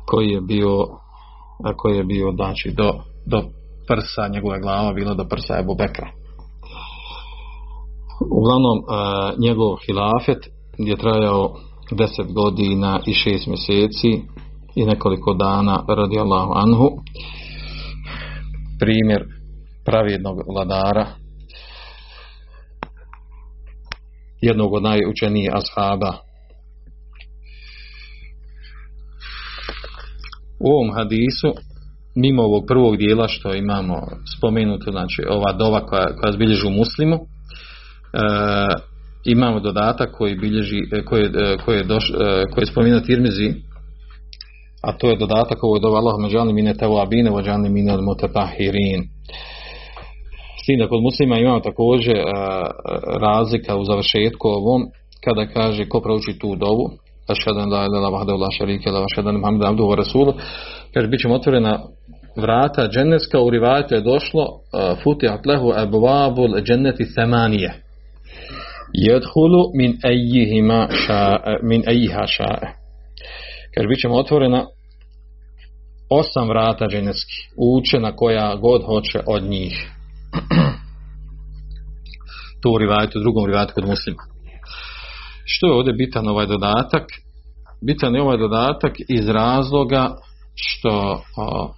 koji 0.06 0.28
je 0.28 0.40
bio 0.40 0.86
koji 1.76 1.96
je 1.96 2.04
bio 2.04 2.32
znači 2.32 2.74
do, 2.76 2.92
do 3.26 3.42
prsa 3.88 4.28
njegove 4.28 4.60
glava 4.60 4.92
bilo 4.92 5.14
do 5.14 5.24
prsa 5.24 5.58
Ebu 5.58 5.74
Bekra. 5.74 6.08
Uglavnom 8.38 8.78
njegov 9.38 9.76
hilafet 9.86 10.38
je 10.78 10.96
trajao 10.96 11.54
deset 11.90 12.32
godina 12.32 13.00
i 13.06 13.12
šest 13.12 13.46
mjeseci 13.46 14.22
i 14.74 14.84
nekoliko 14.84 15.34
dana 15.34 15.84
radijallahu 15.88 16.52
anhu 16.54 16.88
primjer 18.80 19.24
pravednog 19.84 20.36
vladara 20.54 21.06
jednog 24.40 24.72
od 24.72 24.82
najučenijih 24.82 25.50
ashaba. 25.54 26.25
U 30.60 30.68
ovom 30.70 30.94
hadisu, 30.94 31.52
mimo 32.14 32.42
ovog 32.42 32.64
prvog 32.68 32.96
dijela 32.96 33.28
što 33.28 33.54
imamo 33.54 33.96
spomenuto, 34.38 34.90
znači 34.90 35.22
ova 35.28 35.52
dova 35.52 35.86
koja, 35.86 36.06
koja 36.16 36.32
zbilježi 36.32 36.66
u 36.66 36.70
muslimu, 36.70 37.14
e, 37.16 37.20
imamo 39.24 39.60
dodatak 39.60 40.10
koji 40.18 40.34
bilježi, 40.34 40.80
koji, 41.08 41.24
e, 41.24 41.56
koji 41.64 41.76
je, 41.76 41.84
doš, 41.84 42.10
e, 42.10 42.14
koji 42.54 42.62
je 42.62 42.66
spomenuo 42.66 43.00
Tirmizi, 43.00 43.54
a 44.82 44.92
to 44.92 45.10
je 45.10 45.16
dodatak 45.16 45.64
ovog 45.64 45.82
dova 45.82 45.98
Allah 45.98 46.14
međani 46.18 46.52
mine 46.52 46.74
tawabine 46.74 47.30
vođani 47.30 47.68
mine 47.68 47.92
al 47.92 48.02
mutatahirin 48.02 49.02
tim 50.66 50.78
da 50.78 50.88
kod 50.88 51.02
muslima 51.02 51.38
imamo 51.38 51.60
također 51.60 52.16
razlika 53.20 53.76
u 53.76 53.84
završetku 53.84 54.48
ovom 54.48 54.82
kada 55.24 55.46
kaže 55.46 55.88
ko 55.88 56.00
prouči 56.00 56.38
tu 56.38 56.56
dovu 56.56 56.90
ašhadan 57.28 57.70
la 57.70 57.84
ilaha 57.86 58.24
illallah 58.24 58.40
la 58.40 58.50
sharika 58.58 58.90
la 58.90 59.04
ašhadan 59.10 59.34
muhammadan 59.40 59.68
abduhu 59.70 59.90
wa 59.92 59.96
rasuluh. 59.96 60.34
Kaže 60.94 61.08
biće 61.08 61.28
otvorena 61.28 61.80
vrata 62.36 62.88
dženneska. 62.88 63.40
U 63.40 63.50
rivajetu 63.50 63.94
je 63.94 64.00
došlo 64.00 64.46
futihat 65.02 65.46
lehu 65.46 65.72
abwabul 65.76 66.60
dženneti 66.62 67.14
thamanije 67.14 67.86
yadkhulu 69.08 69.70
min 69.74 69.98
sha'a 71.06 71.58
min 71.62 71.82
ayyiha 71.82 72.24
sha'a 72.26 72.68
kaže 73.74 73.88
biće 73.88 74.08
otvorena 74.08 74.66
osam 76.10 76.48
vrata 76.48 76.86
dženevski 76.88 77.34
uče 77.56 78.00
na 78.00 78.16
koja 78.16 78.56
god 78.56 78.82
hoće 78.84 79.20
od 79.26 79.42
njih. 79.42 79.86
To 82.62 82.70
u 82.70 82.78
rivajtu, 82.78 83.18
drugom 83.20 83.46
rivajtu 83.46 83.72
kod 83.74 83.84
muslima. 83.84 84.22
Što 85.46 85.66
je 85.66 85.72
ovdje 85.72 85.92
bitan 85.92 86.28
ovaj 86.28 86.46
dodatak? 86.46 87.02
Bitan 87.86 88.14
je 88.14 88.22
ovaj 88.22 88.38
dodatak 88.38 88.92
iz 89.08 89.28
razloga 89.28 90.16
što 90.54 91.22
o, 91.36 91.72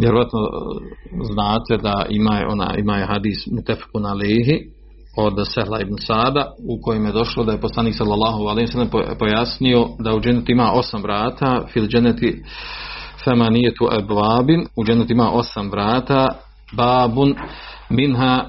vjerovatno 0.00 0.38
znate 1.32 1.82
da 1.82 2.06
ima 2.08 2.42
ona 2.48 2.74
ima 2.78 3.06
hadis 3.08 3.46
mutefku 3.46 4.00
na 4.00 4.12
lehi 4.12 4.76
od 5.16 5.34
Sehla 5.54 5.80
ibn 5.80 5.94
Sada 6.06 6.52
u 6.68 6.82
kojem 6.82 7.06
je 7.06 7.12
došlo 7.12 7.44
da 7.44 7.52
je 7.52 7.60
poslanik 7.60 7.94
sallallahu 7.94 8.44
alejhi 8.44 8.78
ve 8.78 9.18
pojasnio 9.18 9.88
da 9.98 10.14
u 10.14 10.20
dženetu 10.20 10.52
ima 10.52 10.72
osam 10.72 11.02
vrata 11.02 11.66
fil 11.72 11.86
dženeti 11.86 12.42
femanijetu 13.24 13.88
ebvabin 13.98 14.66
u 14.76 14.84
dženetu 14.84 15.12
ima 15.12 15.30
osam 15.30 15.70
vrata 15.70 16.28
babun 16.76 17.34
minha 17.90 18.44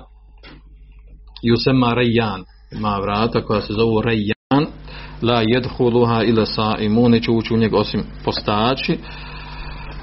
yusema 1.44 1.94
rejjan 1.94 2.44
ima 2.72 2.98
vrata 2.98 3.42
koja 3.42 3.62
se 3.62 3.74
zovu 3.74 4.02
rejjan 4.02 4.74
la 5.22 5.44
jedhuluha 5.46 6.24
ila 6.24 6.46
saimu 6.46 7.10
neće 7.10 7.32
ući 7.32 7.54
u 7.54 7.58
njeg 7.58 7.74
osim 7.74 8.04
postači. 8.26 8.98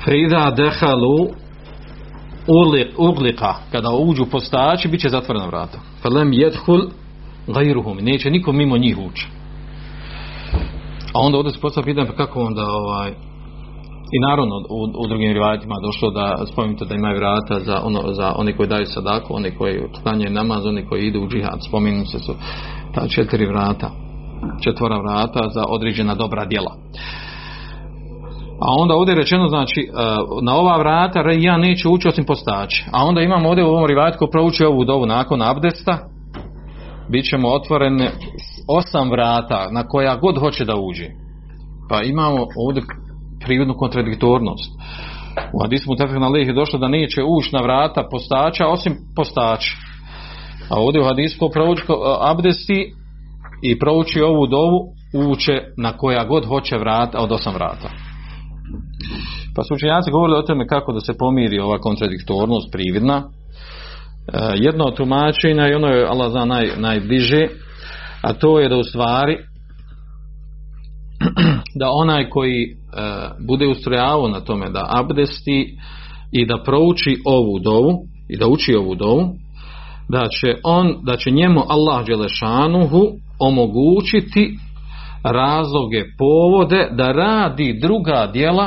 Frida 0.05 0.50
dehalu 0.57 1.29
uglika. 2.98 3.55
Kada 3.72 3.90
uđu 3.90 4.27
postači 4.27 4.88
bit 4.88 5.00
će 5.00 5.09
zatvorena 5.09 5.46
vrata. 5.46 5.79
Felem 6.03 6.33
jedhul 6.33 6.81
gajruhum. 7.46 7.98
Neće 8.00 8.31
nikom 8.31 8.57
mimo 8.57 8.79
njih 8.79 8.98
ući. 8.98 9.29
A 11.12 11.20
onda 11.20 11.38
ovdje 11.38 11.53
se 11.53 11.61
postavlja 11.61 11.85
pitanje 11.85 12.07
pa 12.07 12.16
kako 12.16 12.40
onda 12.40 12.66
ovaj 12.70 13.12
i 14.14 14.18
naravno 14.29 14.57
u, 14.68 15.03
u 15.03 15.07
drugim 15.07 15.33
rivajetima 15.33 15.74
došlo 15.83 16.11
da 16.11 16.46
spominjete 16.53 16.85
da 16.85 16.94
imaju 16.94 17.16
vrata 17.16 17.61
za, 17.61 17.81
ono, 17.85 18.00
za 18.12 18.33
oni 18.37 18.57
koji 18.57 18.68
daju 18.68 18.87
sadaku, 18.87 19.35
oni 19.35 19.50
koji 19.59 19.81
klanjaju 20.03 20.33
namaz, 20.33 20.66
oni 20.66 20.87
koji 20.88 21.07
idu 21.07 21.20
u 21.20 21.29
džihad. 21.29 21.59
Spominju 21.68 22.05
se 22.07 22.18
su 22.18 22.35
ta 22.94 23.09
četiri 23.09 23.46
vrata, 23.46 23.90
četvora 24.64 24.98
vrata 24.98 25.48
za 25.48 25.64
određena 25.68 26.14
dobra 26.14 26.44
djela. 26.44 26.74
A 28.61 28.66
onda 28.79 28.94
ovdje 28.94 29.12
je 29.12 29.16
rečeno, 29.16 29.48
znači, 29.48 29.81
e, 29.81 29.92
na 30.42 30.55
ova 30.55 30.79
vrata 30.79 31.20
ja 31.38 31.57
neću 31.57 31.92
ući 31.92 32.09
osim 32.09 32.24
postači. 32.24 32.85
A 32.92 33.05
onda 33.05 33.20
imamo 33.20 33.48
ovdje 33.48 33.64
u 33.64 33.68
ovom 33.68 33.87
rivajetu 33.87 34.18
ko 34.18 34.27
prouči 34.27 34.64
ovu 34.64 34.85
dovu 34.85 35.07
nakon 35.07 35.42
abdesta, 35.42 35.98
bit 37.09 37.24
ćemo 37.31 37.48
otvorene 37.48 38.11
osam 38.68 39.11
vrata 39.11 39.68
na 39.70 39.83
koja 39.83 40.16
god 40.16 40.38
hoće 40.38 40.64
da 40.64 40.77
uđe. 40.77 41.09
Pa 41.88 42.03
imamo 42.03 42.46
ovdje 42.66 42.83
prirodnu 43.44 43.74
kontradiktornost. 43.74 44.72
U 45.52 45.62
hadisu 45.62 45.90
Mutafik 45.90 46.16
na 46.16 46.38
je 46.38 46.52
došlo 46.52 46.78
da 46.78 46.88
neće 46.88 47.22
ući 47.22 47.50
na 47.52 47.62
vrata 47.62 48.09
postača 48.11 48.66
osim 48.66 48.96
postača. 49.16 49.76
A 50.70 50.80
ovdje 50.80 51.00
u 51.00 51.04
hadisu 51.04 51.38
ko 51.38 51.48
prouči 51.48 51.83
abdesti 52.20 52.92
i 53.62 53.78
prouči 53.78 54.20
ovu 54.20 54.46
dovu 54.46 54.78
uče 55.30 55.62
na 55.76 55.96
koja 55.96 56.24
god 56.24 56.46
hoće 56.46 56.76
vrata 56.78 57.18
od 57.18 57.33
osam 57.33 57.54
vrata. 57.54 57.90
Pa 59.57 59.62
su 59.62 59.74
učenjaci 59.74 60.11
govorili 60.11 60.38
o 60.38 60.42
tome 60.42 60.66
kako 60.66 60.92
da 60.92 61.00
se 61.00 61.18
pomiri 61.18 61.59
ova 61.59 61.78
kontradiktornost 61.78 62.72
prividna. 62.72 63.22
E, 63.22 63.28
jedno 64.54 64.85
od 64.85 64.96
tumačenja 64.96 65.68
i 65.68 65.74
ono 65.74 65.87
je 65.87 66.07
Allah 66.07 66.30
zna 66.30 66.44
naj, 66.44 66.70
najbliže, 66.76 67.46
a 68.22 68.33
to 68.33 68.61
je 68.61 68.68
da 68.68 68.76
u 68.76 68.83
stvari 68.83 69.38
da 71.74 71.90
onaj 71.90 72.30
koji 72.30 72.62
e, 72.62 72.74
bude 73.46 73.66
ustrojavao 73.66 74.28
na 74.28 74.40
tome 74.40 74.70
da 74.70 74.87
abdesti 74.88 75.78
i 76.32 76.46
da 76.46 76.62
prouči 76.64 77.16
ovu 77.26 77.58
dovu 77.58 78.02
i 78.28 78.37
da 78.37 78.46
uči 78.46 78.74
ovu 78.74 78.94
dovu 78.94 79.30
da 80.08 80.28
će 80.28 80.56
on 80.64 80.96
da 81.02 81.16
će 81.16 81.30
njemu 81.30 81.60
Allah 81.68 82.06
dželešanuhu 82.06 83.02
omogućiti 83.38 84.58
razloge 85.24 86.04
povode 86.18 86.88
da 86.92 87.12
radi 87.12 87.78
druga 87.82 88.30
djela 88.32 88.64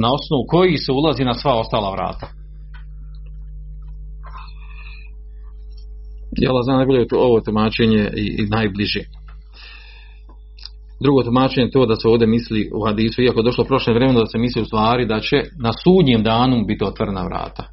na 0.00 0.08
osnovu 0.12 0.44
koji 0.48 0.76
se 0.76 0.92
ulazi 0.92 1.24
na 1.24 1.34
sva 1.34 1.54
ostala 1.60 1.90
vrata. 1.90 2.26
Jela 6.36 6.62
zna 6.62 6.76
najbolje 6.76 7.06
ovo 7.12 7.40
tumačenje 7.40 8.10
i, 8.16 8.36
i 8.38 8.46
najbliže. 8.46 9.00
Drugo 11.00 11.22
tumačenje 11.22 11.66
je 11.66 11.70
to 11.70 11.86
da 11.86 11.96
se 11.96 12.08
ovdje 12.08 12.26
misli 12.26 12.70
u 12.74 12.86
hadisu, 12.86 13.22
iako 13.22 13.42
došlo 13.42 13.64
prošle 13.64 13.94
vremena 13.94 14.20
da 14.20 14.26
se 14.26 14.38
misli 14.38 14.62
u 14.62 14.64
stvari 14.64 15.06
da 15.06 15.20
će 15.20 15.42
na 15.62 15.72
sudnjem 15.72 16.22
danu 16.22 16.64
biti 16.66 16.84
otvorena 16.84 17.24
vrata. 17.24 17.64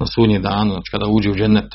Na 0.00 0.06
sudnjem 0.06 0.42
danu, 0.42 0.70
znači 0.72 0.90
kada 0.90 1.06
uđe 1.06 1.30
u 1.30 1.34
džennet. 1.34 1.72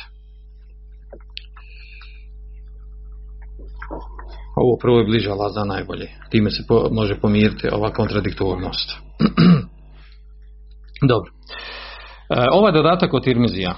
Ovo 4.55 4.77
prvo 4.81 4.97
je 4.99 5.05
bliže 5.05 5.29
za 5.55 5.63
najbolje. 5.63 6.07
Time 6.29 6.49
se 6.49 6.63
po, 6.67 6.89
može 6.91 7.15
pomiriti 7.15 7.67
ova 7.71 7.93
kontradiktornost. 7.93 8.91
Dobro. 11.11 11.31
E, 12.29 12.45
ovaj 12.51 12.71
dodatak 12.71 13.13
od 13.13 13.23
Tirmizija. 13.23 13.75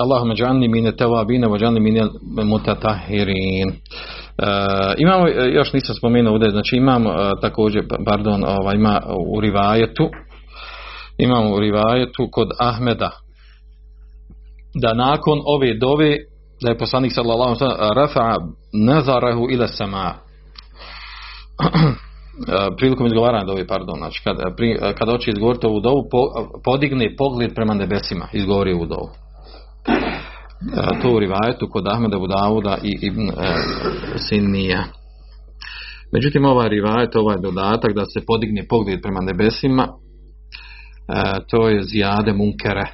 Allahumma 0.00 0.34
džanni 0.34 0.68
mine 0.68 0.96
tevabine, 0.96 1.46
wa 1.46 1.58
džanni 1.58 1.80
mine 1.80 2.06
mutatahirin. 2.44 3.68
Uh, 3.68 4.94
imamo, 4.98 5.28
e, 5.28 5.50
još 5.52 5.72
nisam 5.72 5.94
spomenuo 5.94 6.32
ovdje, 6.32 6.50
znači 6.50 6.76
imamo 6.76 7.10
uh, 7.10 7.16
također, 7.40 7.84
pardon, 8.06 8.44
ovaj, 8.44 8.76
ima 8.76 9.00
u 9.34 9.40
rivajetu, 9.40 10.08
imamo 11.18 11.54
u 11.54 11.60
rivajetu 11.60 12.28
kod 12.32 12.48
Ahmeda, 12.58 13.10
da 14.74 14.94
nakon 14.94 15.38
ove 15.46 15.74
dove, 15.74 16.16
da 16.62 16.70
je 16.70 16.78
poslanik 16.78 17.12
sallallahu 17.14 17.54
sallam, 17.54 17.94
rafa 17.96 18.36
nazarahu 18.72 19.46
ila 19.50 19.66
sama. 19.68 20.14
prilikom 22.78 23.06
izgovaranja 23.06 23.44
dovi, 23.44 23.66
pardon, 23.66 23.96
znači 23.98 24.20
kad, 24.24 24.36
pri, 24.56 24.78
kad 24.98 25.10
hoće 25.10 25.30
izgovoriti 25.30 25.66
ovu 25.66 25.80
dovu, 25.80 26.08
po, 26.10 26.18
podigne 26.64 27.16
pogled 27.16 27.54
prema 27.54 27.74
nebesima, 27.74 28.28
izgovori 28.32 28.72
ovu 28.72 28.86
dovu. 28.86 29.29
To 31.02 31.10
u 31.14 31.18
rivajetu 31.18 31.68
kod 31.70 31.88
Ahmeda 31.88 32.18
Budavuda 32.18 32.78
i 32.82 32.98
Ibn 33.06 33.28
e, 33.28 33.32
Sinija. 34.16 34.84
Međutim, 36.12 36.44
ovaj 36.44 36.68
rivajet, 36.68 37.16
ovaj 37.16 37.36
dodatak 37.42 37.94
da 37.94 38.04
se 38.04 38.26
podigne 38.26 38.66
pogled 38.68 39.02
prema 39.02 39.20
nebesima, 39.20 39.82
e, 39.82 39.92
to 41.50 41.68
je 41.68 41.82
zijade 41.82 42.32
munkere. 42.32 42.86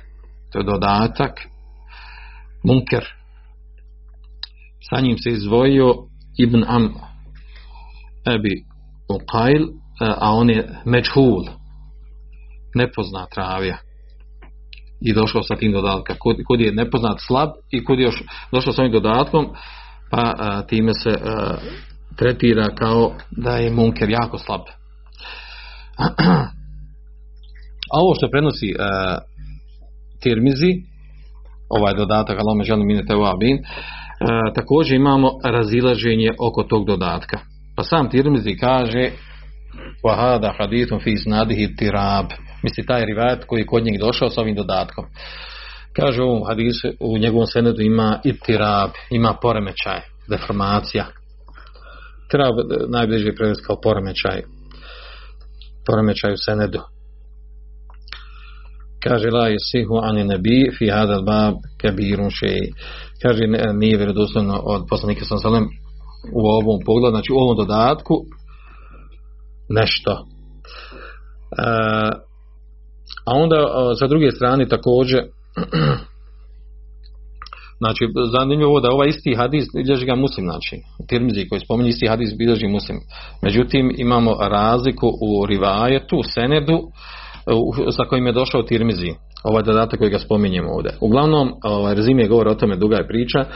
To 0.53 0.59
je 0.59 0.65
dodatak 0.65 1.33
munker. 2.65 3.05
Sa 4.91 5.01
njim 5.01 5.19
se 5.19 5.31
izvojio 5.31 5.95
Ibn 6.39 6.65
Am 6.69 6.95
Ebi 8.35 8.65
Uqail, 9.11 9.63
e, 9.65 10.15
a 10.19 10.31
on 10.31 10.51
je 10.51 10.69
Međhul, 10.85 11.45
nepoznat 12.75 13.35
ravija. 13.35 13.86
I 15.01 15.13
došao 15.13 15.43
sa 15.43 15.57
tim 15.57 15.73
dodatkom. 15.73 16.17
Kod, 16.19 16.37
kod 16.47 16.61
je 16.61 16.73
nepoznat 16.73 17.17
slab 17.27 17.49
i 17.71 17.85
kod 17.85 17.99
je 17.99 18.05
još 18.05 18.23
došao 18.53 18.73
sa 18.73 18.83
ovim 18.83 18.93
dodatkom, 18.93 19.47
pa 20.11 20.35
a, 20.39 20.63
e, 20.63 20.67
time 20.67 20.95
se 20.95 21.11
a, 21.11 21.55
tretira 22.17 22.75
kao 22.75 23.13
da 23.31 23.57
je 23.57 23.71
munker 23.71 24.11
jako 24.11 24.39
slab. 24.39 24.61
A 27.93 27.95
ovo 28.03 28.15
što 28.15 28.31
prenosi 28.31 28.75
uh, 28.75 28.85
Tirmizi, 30.23 30.73
ovaj 31.69 31.95
dodatak, 31.95 32.39
Allah 32.39 32.57
me 32.57 32.65
želim 32.65 32.87
minete 32.87 33.17
u 33.17 33.25
abin, 33.25 33.57
uh, 33.57 34.55
također 34.55 34.97
imamo 34.97 35.31
razilaženje 35.45 36.31
oko 36.41 36.63
tog 36.63 36.87
dodatka. 36.87 37.39
Pa 37.77 37.83
sam 37.83 38.11
Tirmizi 38.11 38.57
kaže 38.57 39.11
Wahada 40.05 40.53
hadithun 40.59 41.01
fi 41.01 41.11
isnadihi 41.11 41.77
tirab. 41.77 42.27
Misli 42.67 42.87
taj 42.87 43.05
rivajet 43.05 43.45
koji 43.47 43.61
je 43.61 43.67
kod 43.67 43.85
njeg 43.85 43.97
došao 44.01 44.31
s 44.31 44.39
ovim 44.39 44.55
dodatkom. 44.55 45.05
Kaže 45.97 46.23
u 46.23 46.29
ovom 46.31 46.43
hadisu, 46.49 46.89
u 47.01 47.19
njegovom 47.19 47.47
senedu 47.47 47.83
ima 47.83 48.21
i 48.25 48.33
tirab, 48.41 48.91
ima 49.11 49.37
poremećaj, 49.43 50.01
deformacija. 50.31 51.07
Tirab 52.31 52.55
najbliže 52.89 53.35
prevesti 53.35 53.65
kao 53.67 53.77
poremećaj. 53.83 54.43
Poremećaj 55.87 56.33
u 56.33 56.43
senedu. 56.47 56.81
Kaže 59.05 59.31
la 59.31 59.49
yasihu 59.57 60.01
ani 60.03 60.25
nabi 60.25 60.71
fi 60.79 60.91
hadal 60.91 61.23
bab 61.23 61.55
kabirun 61.81 62.31
shay. 62.39 62.61
Kaže 63.23 63.43
nije 63.75 63.97
vjerodostojno 63.97 64.61
od 64.65 64.83
poslanika 64.91 65.25
sallallahu 65.25 65.57
alejhi 65.57 65.87
u 66.33 66.41
ovom 66.49 66.79
pogledu, 66.87 67.11
znači 67.11 67.33
u 67.33 67.37
ovom 67.37 67.57
dodatku 67.57 68.15
nešto. 69.69 70.13
E, 70.13 70.25
a 73.27 73.35
onda 73.35 73.57
sa 73.99 74.07
druge 74.07 74.31
strane 74.31 74.69
također 74.69 75.23
znači 77.81 78.05
zanimljivo 78.33 78.81
da 78.81 78.91
ovaj 78.91 79.09
isti 79.09 79.35
hadis 79.35 79.65
bilježi 79.75 80.07
ga 80.07 80.15
muslim 80.15 80.47
znači 80.47 80.77
Tirmizi 81.09 81.49
koji 81.49 81.61
spominje 81.61 81.89
isti 81.89 82.07
hadis 82.09 82.37
bilježi 82.39 82.69
muslim. 82.69 82.99
Međutim 83.43 83.95
imamo 83.99 84.37
razliku 84.41 85.09
u 85.23 85.47
rivajetu, 85.47 86.21
senedu 86.35 86.81
sa 87.97 88.05
kojim 88.09 88.27
je 88.27 88.33
došao 88.33 88.63
Tirmizi. 88.63 89.13
Ovaj 89.45 89.63
dodatak 89.63 89.99
koji 89.99 90.11
ga 90.11 90.19
spominjemo 90.19 90.73
ovdje. 90.73 90.93
Uglavnom 91.01 91.53
ovaj, 91.65 91.95
rezime 91.95 92.29
govori 92.29 92.51
o 92.51 92.55
tome 92.55 92.77
duga 92.77 92.97
je 92.97 93.09
priča. 93.09 93.39
E, 93.41 93.47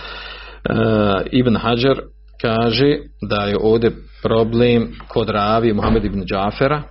Ibn 1.32 1.56
Hajar 1.56 2.00
kaže 2.42 2.98
da 3.28 3.44
je 3.44 3.56
ovdje 3.62 3.90
problem 4.22 4.92
kod 5.08 5.28
ravi 5.28 5.72
Muhammed 5.72 6.04
ibn 6.04 6.24
Džafera. 6.24 6.82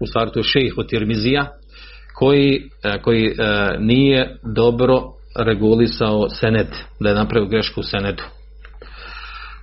U 0.00 0.06
stvari 0.06 0.30
to 0.30 0.38
je 0.38 0.44
šejh 0.44 0.74
od 0.78 0.88
Tirmizija 0.88 1.46
koji, 2.22 2.70
e, 2.82 3.02
koji 3.02 3.26
e, 3.26 3.32
nije 3.78 4.38
dobro 4.54 5.02
regulisao 5.36 6.28
senet, 6.28 6.68
da 7.00 7.08
je 7.08 7.14
napravio 7.14 7.48
grešku 7.48 7.80
u 7.80 7.82
senetu. 7.82 8.24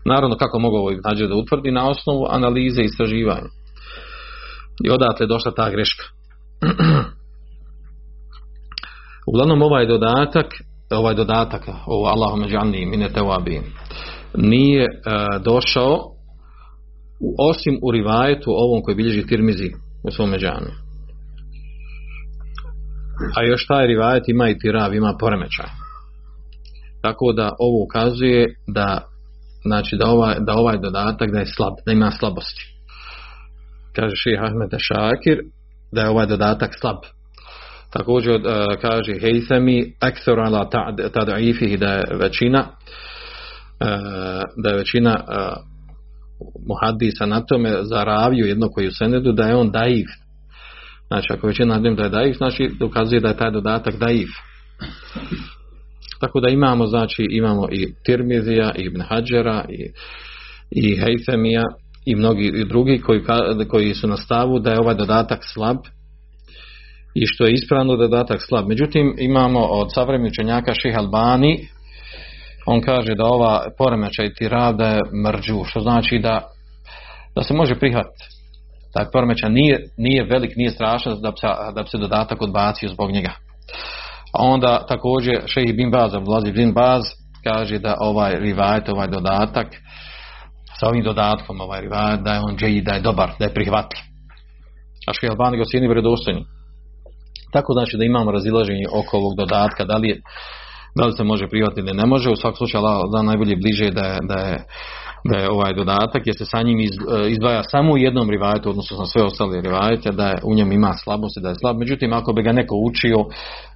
Naravno, 0.05 0.37
kako 0.37 0.59
mogu 0.59 0.77
ovo 0.77 0.91
nađe 1.05 1.27
da 1.27 1.35
utvrdi 1.35 1.71
na 1.71 1.89
osnovu 1.89 2.25
analize 2.29 2.81
i 2.81 2.85
istraživanja. 2.85 3.49
I 4.85 4.89
odatle 4.89 5.23
je 5.23 5.27
došla 5.27 5.51
ta 5.51 5.69
greška. 5.69 6.03
Uglavnom 9.31 9.61
ovaj 9.61 9.85
dodatak, 9.85 10.45
ovaj 10.91 11.15
dodatak, 11.15 11.61
ovo 11.85 12.07
Allahu 12.07 12.37
međani 12.37 12.85
minete 12.85 13.19
wabin, 13.19 13.61
nije 14.35 14.83
e, 14.83 14.87
došao 15.43 15.99
osim 17.39 17.79
u 17.83 17.91
rivajetu 17.91 18.51
ovom 18.51 18.81
koji 18.83 18.95
bilježi 18.95 19.27
Tirmizi 19.27 19.69
u 20.03 20.11
svom 20.11 20.29
međanu. 20.29 20.88
A 23.35 23.43
još 23.43 23.67
taj 23.67 23.87
rivajet 23.87 24.23
ima 24.27 24.49
i 24.49 24.57
tirav, 24.57 24.93
ima 24.93 25.13
poremećaj. 25.19 25.65
Tako 27.01 27.33
da 27.33 27.55
ovo 27.59 27.83
ukazuje 27.83 28.55
da 28.67 29.01
znači 29.65 29.97
da 29.97 30.07
ovaj, 30.07 30.35
da 30.39 30.53
ovaj 30.53 30.77
dodatak 30.77 31.31
da 31.31 31.39
je 31.39 31.45
slab, 31.45 31.73
da 31.85 31.91
ima 31.91 32.11
slabosti. 32.11 32.61
Kaže 33.95 34.15
ših 34.15 34.39
Ahmed 34.41 34.69
Šakir 34.77 35.39
da 35.91 36.01
je 36.01 36.09
ovaj 36.09 36.25
dodatak 36.25 36.71
slab. 36.79 36.97
Također 37.93 38.35
uh, 38.35 38.41
kaže 38.81 39.19
Hejthami 39.19 39.93
ekthor 40.01 40.39
ala 40.39 40.69
tad'ifihi 41.13 41.77
da 41.77 41.93
je 41.93 42.05
većina 42.11 42.59
uh, 42.59 42.67
da 44.63 44.69
je 44.69 44.77
većina 44.77 45.19
uh, 45.19 45.69
muhadisa 46.67 47.25
na 47.25 47.41
tome 47.45 47.69
zaravio 47.81 48.45
jedno 48.45 48.69
koji 48.69 48.87
u 48.87 48.91
senedu 48.91 49.31
da 49.31 49.47
je 49.47 49.55
on 49.55 49.71
daif. 49.71 50.07
Znači 51.09 51.27
ako 51.33 51.47
većina 51.47 51.75
nadim 51.75 51.95
da 51.95 52.03
je 52.03 52.09
daif, 52.09 52.37
znači 52.37 52.69
dokazuje 52.79 53.21
da 53.21 53.27
je 53.27 53.37
taj 53.37 53.51
dodatak 53.51 53.95
daif. 53.95 54.29
Tako 56.19 56.39
da 56.39 56.49
imamo, 56.49 56.85
znači 56.85 57.27
imamo 57.31 57.67
i 57.71 57.93
Tirmizija, 58.05 58.71
i 58.77 58.81
Ibn 58.81 59.01
Hadžera, 59.01 59.65
i, 59.69 59.91
i 60.71 60.97
Hejfemija, 60.97 61.63
i 62.05 62.15
mnogi 62.15 62.51
i 62.55 62.65
drugi 62.65 63.01
koji, 63.01 63.21
koji 63.67 63.93
su 63.93 64.07
na 64.07 64.17
stavu 64.17 64.59
da 64.59 64.71
je 64.71 64.79
ovaj 64.79 64.95
dodatak 64.95 65.39
slab 65.53 65.77
i 67.15 67.23
što 67.25 67.45
je 67.45 67.53
ispravno 67.53 67.95
dodatak 67.95 68.41
slab. 68.47 68.67
Međutim, 68.67 69.15
imamo 69.19 69.59
od 69.59 69.93
savremenih 69.93 70.31
učenjaka 70.31 70.73
Ših 70.73 70.97
Albani, 70.97 71.67
on 72.65 72.81
kaže 72.81 73.15
da 73.15 73.25
ova 73.25 73.65
poremećaj 73.77 74.33
tirada 74.33 74.87
je 74.87 75.01
mrđu, 75.25 75.63
što 75.65 75.79
znači 75.79 76.19
da, 76.19 76.41
da 77.35 77.43
se 77.43 77.53
može 77.53 77.75
prihvatiti. 77.75 78.38
Taj 78.93 79.05
poremećaj 79.13 79.49
nije, 79.49 79.79
nije 79.97 80.23
velik, 80.23 80.55
nije 80.55 80.69
strašan 80.69 81.21
da 81.21 81.31
bi 81.31 81.37
se, 81.37 81.47
da 81.75 81.83
bi 81.83 81.89
se 81.89 81.97
dodatak 81.97 82.41
odbacio 82.41 82.89
zbog 82.89 83.11
njega. 83.11 83.31
A 84.33 84.43
onda 84.43 84.85
također 84.87 85.43
šehi 85.45 85.73
bin 85.73 85.91
Baz, 85.91 86.15
Abdulaziz 86.15 86.53
bin 86.53 86.73
Baz, 86.73 87.01
kaže 87.43 87.79
da 87.79 87.97
ovaj 87.99 88.35
rivajet, 88.39 88.89
ovaj 88.89 89.07
dodatak, 89.07 89.67
sa 90.79 90.87
ovim 90.87 91.03
dodatkom, 91.03 91.61
ovaj 91.61 91.81
rivajet, 91.81 92.19
da 92.21 92.33
je 92.33 92.39
on 92.39 92.57
džeji, 92.57 92.81
da 92.81 92.93
je 92.93 93.01
dobar, 93.01 93.31
da 93.39 93.45
je 93.45 93.53
prihvatljiv. 93.53 94.01
A 95.07 95.13
šehi 95.13 95.31
Albani 95.31 95.57
ga 95.57 95.63
cijeni 95.65 95.87
vredostojni. 95.87 96.45
Tako 97.53 97.73
znači 97.73 97.97
da 97.97 98.05
imamo 98.05 98.31
razilaženje 98.31 98.85
oko 98.93 99.17
ovog 99.17 99.33
dodatka, 99.37 99.85
da 99.85 99.97
li 99.97 100.09
je 100.09 100.21
da 100.95 101.05
li 101.05 101.17
se 101.17 101.23
može 101.23 101.47
prihvatiti 101.47 101.81
ili 101.81 101.97
ne 101.97 102.05
može, 102.05 102.29
u 102.29 102.35
svakom 102.35 102.57
slučaju 102.57 102.83
da 103.13 103.21
najbolje 103.21 103.55
bliže 103.55 103.89
da 103.91 104.05
je, 104.11 104.19
da 104.31 104.39
je, 104.47 104.57
da 105.23 105.37
je 105.37 105.51
ovaj 105.51 105.73
dodatak, 105.73 106.27
jer 106.27 106.35
se 106.37 106.45
sa 106.45 106.61
njim 106.61 106.79
iz, 106.79 106.91
izdvaja 107.29 107.63
samo 107.63 107.93
u 107.93 107.97
jednom 107.97 108.29
rivajetu, 108.29 108.69
odnosno 108.69 108.97
na 108.97 109.05
sve 109.05 109.23
ostale 109.23 109.61
rivajete, 109.61 110.11
da 110.11 110.27
je 110.27 110.37
u 110.43 110.55
njem 110.55 110.71
ima 110.71 110.93
slabosti, 110.93 111.41
da 111.41 111.49
je 111.49 111.55
slab. 111.55 111.77
Međutim, 111.77 112.13
ako 112.13 112.33
bi 112.33 112.43
ga 112.43 112.51
neko 112.51 112.75
učio, 112.75 113.25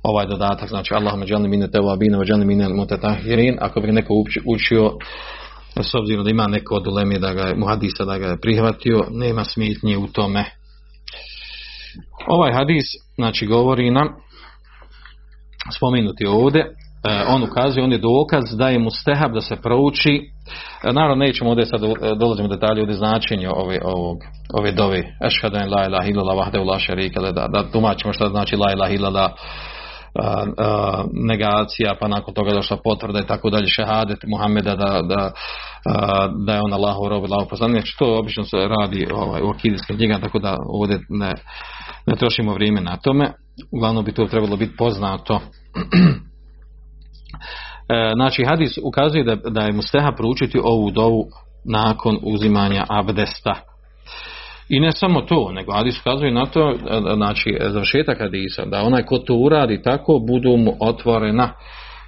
ovaj 0.03 0.25
dodatak, 0.27 0.69
znači 0.69 0.93
Allah 0.93 1.17
međani 1.17 1.47
mine 1.47 1.71
teva 1.71 1.95
bine, 1.95 2.17
međani 2.17 2.45
mine 2.45 2.67
ako 3.59 3.79
bi 3.79 3.87
ga 3.87 3.93
neko 3.93 4.13
učio, 4.45 4.91
s 5.81 5.95
obzirom 5.95 6.23
da 6.23 6.31
ima 6.31 6.47
neko 6.47 6.75
od 6.75 6.87
ulemi 6.87 7.19
da 7.19 7.33
ga 7.33 7.41
je, 7.41 7.55
muhadisa 7.55 8.05
da 8.05 8.17
ga 8.17 8.27
je 8.27 8.41
prihvatio, 8.41 8.99
nema 9.11 9.43
smetnje 9.43 9.97
u 9.97 10.07
tome. 10.07 10.45
Ovaj 12.27 12.53
hadis, 12.53 12.85
znači, 13.15 13.45
govori 13.45 13.91
nam, 13.91 14.07
spomenuti 15.75 16.25
ovdje, 16.25 16.75
on 17.27 17.43
ukazuje, 17.43 17.83
on 17.83 17.91
je 17.91 17.97
dokaz 17.97 18.43
da 18.57 18.69
je 18.69 18.79
mustehab 18.79 19.33
da 19.33 19.41
se 19.41 19.55
prouči, 19.55 20.32
naravno 20.83 21.15
nećemo 21.15 21.49
ovdje 21.49 21.65
sad 21.65 21.81
dolazimo 22.17 22.47
detalje 22.47 22.81
ovdje 22.81 22.95
značenje 22.95 23.49
ove, 23.49 23.79
ovog, 23.83 24.17
ove 24.53 24.71
dove, 24.71 25.03
ešhadu 25.21 25.57
en 25.57 25.69
la 25.69 25.85
ilaha 25.85 26.07
illallah 26.07 26.37
vahdehu 26.37 26.65
la 26.65 26.79
šarika 26.79 27.21
da, 27.21 27.47
da 27.47 27.71
tumačimo 27.71 28.13
šta 28.13 28.29
znači 28.29 28.55
la 28.55 28.71
ilaha 28.71 28.93
illallah 28.93 29.31
negacija, 31.13 31.95
pa 31.99 32.07
nakon 32.07 32.33
toga 32.33 32.51
došla 32.51 32.77
potvrda 32.83 33.19
i 33.19 33.27
tako 33.27 33.49
dalje, 33.49 33.67
šehadet 33.67 34.19
Muhameda 34.27 34.75
da, 34.75 35.01
da, 35.01 35.31
da 36.45 36.53
je 36.53 36.61
on 36.61 36.73
Allahu 36.73 37.09
rob, 37.09 37.23
Allahu 37.23 37.49
poslanik, 37.49 37.81
što 37.85 38.19
obično 38.19 38.43
se 38.43 38.57
radi 38.57 39.07
ovaj, 39.13 39.41
u 39.41 39.49
akidijskim 39.49 39.97
knjigama, 39.97 40.21
tako 40.21 40.39
da 40.39 40.57
ovdje 40.67 40.99
ne, 41.09 41.33
ne 42.05 42.15
trošimo 42.15 42.53
vrijeme 42.53 42.81
na 42.81 42.97
tome, 42.97 43.33
uglavnom 43.71 44.05
bi 44.05 44.11
to 44.11 44.25
trebalo 44.25 44.57
biti 44.57 44.75
poznato. 44.77 45.41
E, 45.75 45.79
znači 48.15 48.45
hadis 48.45 48.77
ukazuje 48.83 49.23
da, 49.23 49.35
da 49.35 49.61
je 49.61 49.73
musteha 49.73 50.11
proučiti 50.11 50.59
ovu 50.63 50.91
dovu 50.91 51.25
nakon 51.65 52.17
uzimanja 52.23 52.85
abdesta. 52.89 53.55
I 54.69 54.79
ne 54.79 54.91
samo 54.91 55.21
to, 55.21 55.51
nego 55.51 55.71
hadis 55.71 55.99
ukazuje 55.99 56.31
na 56.31 56.45
to, 56.45 56.75
znači 57.15 57.57
završetak 57.69 58.19
hadisa, 58.19 58.65
da 58.65 58.81
onaj 58.81 59.03
ko 59.03 59.17
to 59.17 59.35
uradi 59.35 59.81
tako, 59.81 60.19
budu 60.27 60.57
mu 60.57 60.73
otvorena 60.79 61.53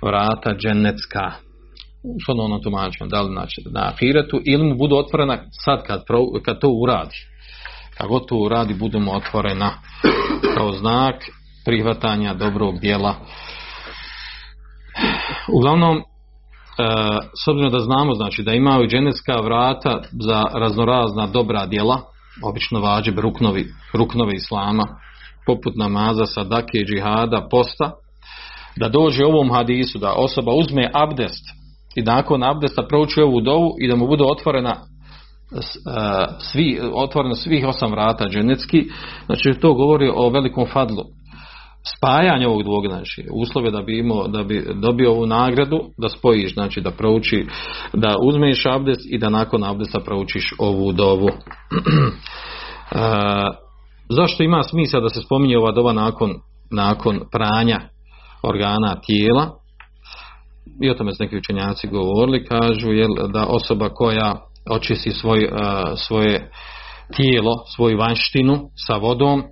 vrata 0.02 0.56
dženecka. 0.56 1.32
Što 2.24 2.32
ono 2.32 2.60
tumačimo, 2.60 3.10
da 3.10 3.22
li 3.22 3.34
znači 3.34 3.62
na 3.72 3.88
ahiretu 3.88 4.42
ili 4.46 4.64
mu 4.64 4.76
budu 4.76 4.96
otvorena 4.96 5.38
sad 5.66 5.84
kad, 5.84 6.04
kad 6.46 6.60
to 6.60 6.70
uradi. 6.70 7.16
Kako 7.98 8.20
to 8.20 8.36
uradi, 8.36 8.74
budu 8.74 9.00
mu 9.00 9.16
otvorena 9.16 9.72
kao 10.58 10.72
znak 10.72 11.16
prihvatanja 11.66 12.34
dobrog 12.34 12.80
dijela. 12.80 13.16
Uglavnom, 15.54 16.02
s 17.44 17.48
obzirom 17.48 17.72
da 17.72 17.80
znamo 17.80 18.14
znači 18.14 18.44
da 18.44 18.54
imaju 18.54 18.88
dženecka 18.88 19.42
vrata 19.44 20.02
za 20.12 20.44
raznorazna 20.54 21.28
dobra 21.28 21.66
djela, 21.66 22.02
obično 22.44 22.80
vađe 22.80 23.12
ruknovi, 23.12 23.66
ruknovi 23.94 24.36
islama, 24.36 24.84
poput 25.46 25.74
namaza, 25.76 26.26
sadake, 26.26 26.78
džihada, 26.86 27.48
posta, 27.52 27.92
da 28.76 28.90
dođe 28.90 29.26
ovom 29.26 29.52
hadisu, 29.52 30.00
da 30.00 30.14
osoba 30.14 30.52
uzme 30.54 30.92
abdest 30.94 31.44
i 31.96 32.02
nakon 32.02 32.44
abdesta 32.44 32.84
prouči 32.90 33.22
ovu 33.22 33.42
dovu 33.42 33.76
i 33.80 33.88
da 33.88 33.96
mu 33.96 34.08
bude 34.08 34.24
otvorena 34.24 34.76
svi, 36.40 36.80
otvoreno 36.94 37.36
svih 37.36 37.66
osam 37.68 37.92
vrata 37.92 38.26
dženecki, 38.30 38.90
znači 39.26 39.60
to 39.62 39.74
govori 39.74 40.12
o 40.16 40.30
velikom 40.30 40.66
fadlu 40.74 41.04
spajanje 41.98 42.48
ovog 42.48 42.64
dvog, 42.64 42.88
znači 42.88 43.28
uslove 43.32 43.72
da 43.72 43.82
bi 43.82 44.00
imao, 44.00 44.28
da 44.28 44.44
bi 44.44 44.66
dobio 44.74 45.12
ovu 45.12 45.26
nagradu, 45.26 45.80
da 45.98 46.10
spojiš, 46.10 46.54
znači 46.54 46.82
da 46.82 46.92
prouči, 46.92 47.46
da 47.94 48.16
uzmeš 48.22 48.66
abdest 48.66 49.02
i 49.10 49.18
da 49.18 49.30
nakon 49.30 49.64
abdesta 49.64 50.00
proučiš 50.00 50.54
ovu 50.60 50.92
dovu. 50.92 51.28
e, 51.28 51.34
zašto 54.18 54.44
ima 54.44 54.64
smisla 54.64 55.00
da 55.00 55.10
se 55.10 55.22
spominje 55.22 55.58
ova 55.58 55.72
dova 55.72 55.94
nakon, 55.94 56.34
nakon 56.72 57.20
pranja 57.32 57.80
organa 58.44 58.96
tijela? 59.06 59.52
I 60.82 60.90
o 60.90 60.94
tome 60.94 61.14
su 61.14 61.24
neki 61.24 61.38
učenjaci 61.38 61.88
govorili, 61.88 62.46
kažu 62.46 62.92
jel, 62.92 63.10
da 63.34 63.46
osoba 63.46 63.90
koja 63.90 64.36
očisti 64.70 65.12
svoj, 65.12 65.50
svoje 65.96 66.52
tijelo, 67.16 67.56
svoju 67.76 67.98
vanštinu 67.98 68.70
sa 68.88 68.96
vodom, 68.96 69.44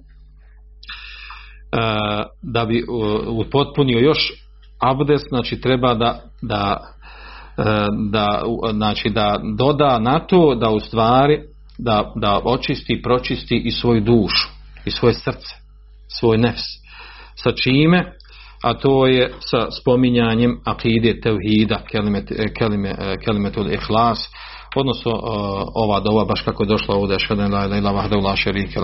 da 2.42 2.66
bi 2.66 2.84
upotpunio 3.28 4.00
još 4.00 4.34
abdest, 4.80 5.26
znači 5.30 5.62
treba 5.62 5.94
da, 5.94 6.22
da, 6.42 6.82
da, 8.12 8.44
znači 8.74 9.10
da 9.10 9.40
doda 9.58 10.00
na 10.00 10.20
to 10.20 10.56
da 10.56 10.70
u 10.70 10.80
stvari 10.80 11.42
da, 11.78 12.14
da 12.16 12.40
očisti, 12.44 13.02
pročisti 13.02 13.62
i 13.66 13.72
svoju 13.72 14.02
dušu, 14.02 14.50
i 14.86 14.92
svoje 14.92 15.14
srce, 15.14 15.56
svoj 16.20 16.38
nefs. 16.38 16.64
Sa 17.36 17.52
čime? 17.52 18.14
A 18.64 18.74
to 18.74 19.08
je 19.08 19.34
sa 19.40 19.72
spominjanjem 19.82 20.60
akide 20.66 21.22
tevhida, 21.22 21.80
kelime, 21.90 22.96
kelimetul 23.26 23.72
ihlas, 23.72 24.30
odnosno 24.76 25.12
ova 25.76 26.00
dova 26.00 26.26
baš 26.26 26.42
kako 26.42 26.64
je 26.64 26.68
došla 26.68 26.96
ovdje 26.96 27.20
šadan 27.20 27.54
la 27.54 27.78
ilaha 27.78 27.96
vahda 27.96 28.18
la 28.18 28.36
šerike 28.36 28.80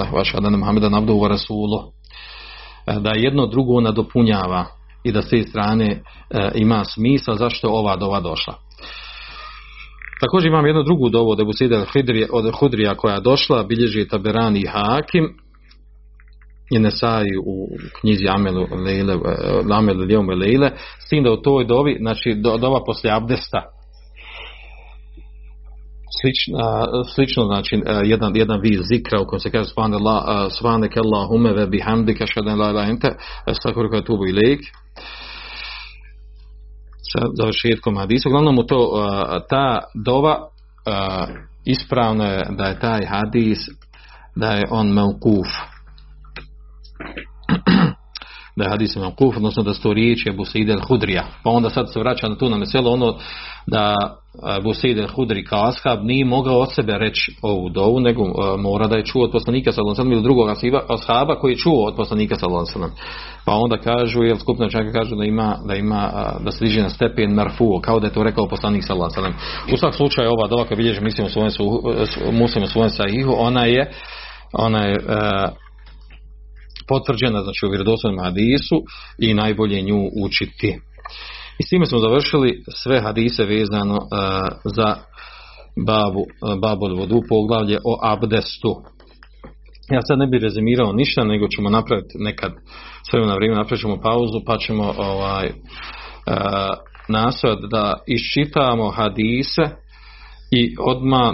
abduhu 0.98 1.20
wa 1.20 1.28
rasuluhu 1.28 1.92
da 2.86 3.12
jedno 3.16 3.46
drugo 3.46 3.82
nadopunjava 3.82 4.66
i 5.04 5.12
da 5.12 5.22
s 5.22 5.30
te 5.30 5.44
strane 5.44 5.88
e, 6.30 6.52
ima 6.56 6.84
smisla 6.84 7.36
zašto 7.36 7.68
ova 7.70 7.96
dova 7.96 8.20
došla. 8.20 8.54
Također 10.22 10.48
imam 10.48 10.66
jednu 10.66 10.84
drugu 10.84 11.10
dovu 11.10 11.30
od 11.30 11.40
Ebu 11.40 11.52
od 12.32 12.56
Hudrija 12.56 12.96
koja 12.96 13.16
je 13.16 13.22
došla, 13.22 13.64
bilježi 13.64 14.08
Taberani 14.08 14.60
i 14.60 14.68
Hakim, 14.68 15.34
je 16.72 16.80
Nesai 16.80 17.28
u 17.46 17.68
knjizi 18.02 18.26
Amelu 18.30 18.68
Lejle, 18.86 19.14
e, 19.14 19.74
Amelu 19.74 20.06
Lejle, 20.40 20.72
s 21.06 21.10
tim 21.10 21.24
da 21.24 21.32
u 21.32 21.42
toj 21.42 21.66
dovi, 21.66 21.98
znači 22.00 22.34
dova 22.60 22.84
poslije 22.86 23.14
abdesta, 23.14 23.79
slična, 26.22 26.86
slično 27.16 27.44
znači 27.44 27.76
e, 27.76 28.02
jedan, 28.04 28.36
jedan 28.36 28.62
vid 28.62 28.80
zikra 28.84 29.22
u 29.22 29.26
kojem 29.26 29.40
se 29.40 29.52
kaže 29.52 29.70
svanek 30.60 30.98
Allahume 30.98 31.54
ve 31.54 31.68
bihamdika 31.68 32.28
šaden 32.28 32.60
la 32.60 32.72
la 32.72 32.84
ente 32.84 33.16
sakurka 33.64 34.02
tubu 34.02 34.28
i 34.28 34.32
lejk 34.32 34.60
sa 37.12 37.20
završetkom 37.42 37.98
hadisa. 37.98 38.30
Uglavnom 38.30 38.68
to 38.68 38.80
e, 38.80 39.40
ta 39.50 39.80
dova 40.06 40.36
e, 40.36 40.92
ispravno 41.66 42.24
je 42.24 42.46
da 42.50 42.66
je 42.66 42.80
taj 42.80 43.06
hadis 43.06 43.60
da 44.36 44.52
je 44.52 44.64
on 44.70 44.88
meukuf 44.94 45.48
da 48.60 48.66
je 48.66 48.70
hadis 48.70 48.98
kuf, 49.18 49.38
odnosno 49.38 49.64
da 49.64 49.74
su 49.74 49.82
to 49.82 49.94
riječi 49.94 50.30
Abu 50.30 50.46
Sa'id 50.46 50.70
al-Hudrija. 50.70 51.24
Pa 51.44 51.50
onda 51.50 51.70
sad 51.70 51.94
se 51.94 52.00
vraća 52.00 52.28
na 52.28 52.36
tu 52.36 52.50
na 52.50 52.58
meselo 52.58 52.92
ono 52.92 53.16
da 53.68 53.96
Abu 54.44 54.74
Sa'id 54.74 54.98
al-Hudri 54.98 55.46
kao 55.46 55.64
ashab 55.64 56.04
nije 56.04 56.26
mogao 56.26 56.60
od 56.60 56.74
sebe 56.76 56.98
reći 56.98 57.36
ovu 57.42 57.70
dovu, 57.70 58.00
nego 58.00 58.24
mora 58.58 58.88
da 58.88 58.96
je 58.96 59.06
čuo 59.06 59.24
od 59.24 59.32
poslanika 59.32 59.72
sallallahu 59.72 60.02
alejhi 60.02 60.14
ili 60.14 60.24
drugog 60.24 60.50
ashaba 60.90 61.36
koji 61.36 61.52
je 61.52 61.58
čuo 61.58 61.88
od 61.88 61.96
poslanika 61.96 62.36
sallallahu 62.36 62.92
Pa 63.46 63.54
onda 63.54 63.78
kažu, 63.78 64.24
jel 64.24 64.38
skupna 64.38 64.70
čaka 64.70 64.92
kažu 64.92 65.16
da 65.16 65.24
ima, 65.24 65.58
da 65.68 65.76
ima, 65.76 66.12
da 66.44 66.52
se 66.52 66.66
diže 66.66 66.82
na 66.82 66.90
stepen 66.90 67.34
marfu, 67.34 67.80
kao 67.82 68.00
da 68.00 68.08
je 68.08 68.14
to 68.14 68.24
rekao 68.24 68.48
poslanik 68.48 68.84
sallallahu 68.84 69.20
alejhi 69.20 69.38
U 69.74 69.78
svakom 69.78 69.98
slučaju 69.98 70.30
ova 70.32 70.48
dova 70.48 70.66
kad 70.66 70.78
bilježi 70.78 71.02
mislim 71.02 71.28
u 71.28 71.30
svojem 71.30 71.52
muslimu 72.32 72.68
svojem 72.68 72.90
sahihu, 72.90 73.34
ona 73.38 73.66
je 73.66 73.92
ona 74.54 74.86
je 74.86 74.98
potvrđena 76.90 77.42
znači 77.42 77.66
u 77.66 77.70
vjerodostojnom 77.70 78.24
hadisu 78.26 78.78
i 79.20 79.34
najbolje 79.34 79.82
nju 79.82 80.10
učiti. 80.26 80.80
I 81.60 81.64
s 81.64 81.70
time 81.70 81.86
smo 81.86 82.00
završili 82.00 82.64
sve 82.76 83.02
hadise 83.02 83.46
vezano 83.46 83.96
uh, 83.96 84.08
za 84.64 84.96
babu, 85.88 86.20
uh, 86.20 86.60
babu 86.62 86.96
vodu 86.96 87.22
poglavlje 87.30 87.78
o 87.78 88.00
abdestu. 88.04 88.76
Ja 89.92 90.02
sad 90.02 90.20
ne 90.20 90.28
bih 90.28 90.42
rezimirao 90.42 90.94
ništa, 90.94 91.24
nego 91.24 91.48
ćemo 91.48 91.70
napraviti 91.70 92.18
nekad 92.18 92.52
sve 93.10 93.26
na 93.26 93.36
vrijeme, 93.36 93.56
napravit 93.56 93.82
ćemo 93.82 94.02
pauzu 94.02 94.42
pa 94.46 94.58
ćemo 94.58 94.94
ovaj, 94.98 95.48
uh, 95.48 95.54
nastojati 97.10 97.68
da 97.72 97.94
iščitamo 98.08 98.90
hadise 98.90 99.64
i 100.52 100.76
odmah 100.80 101.34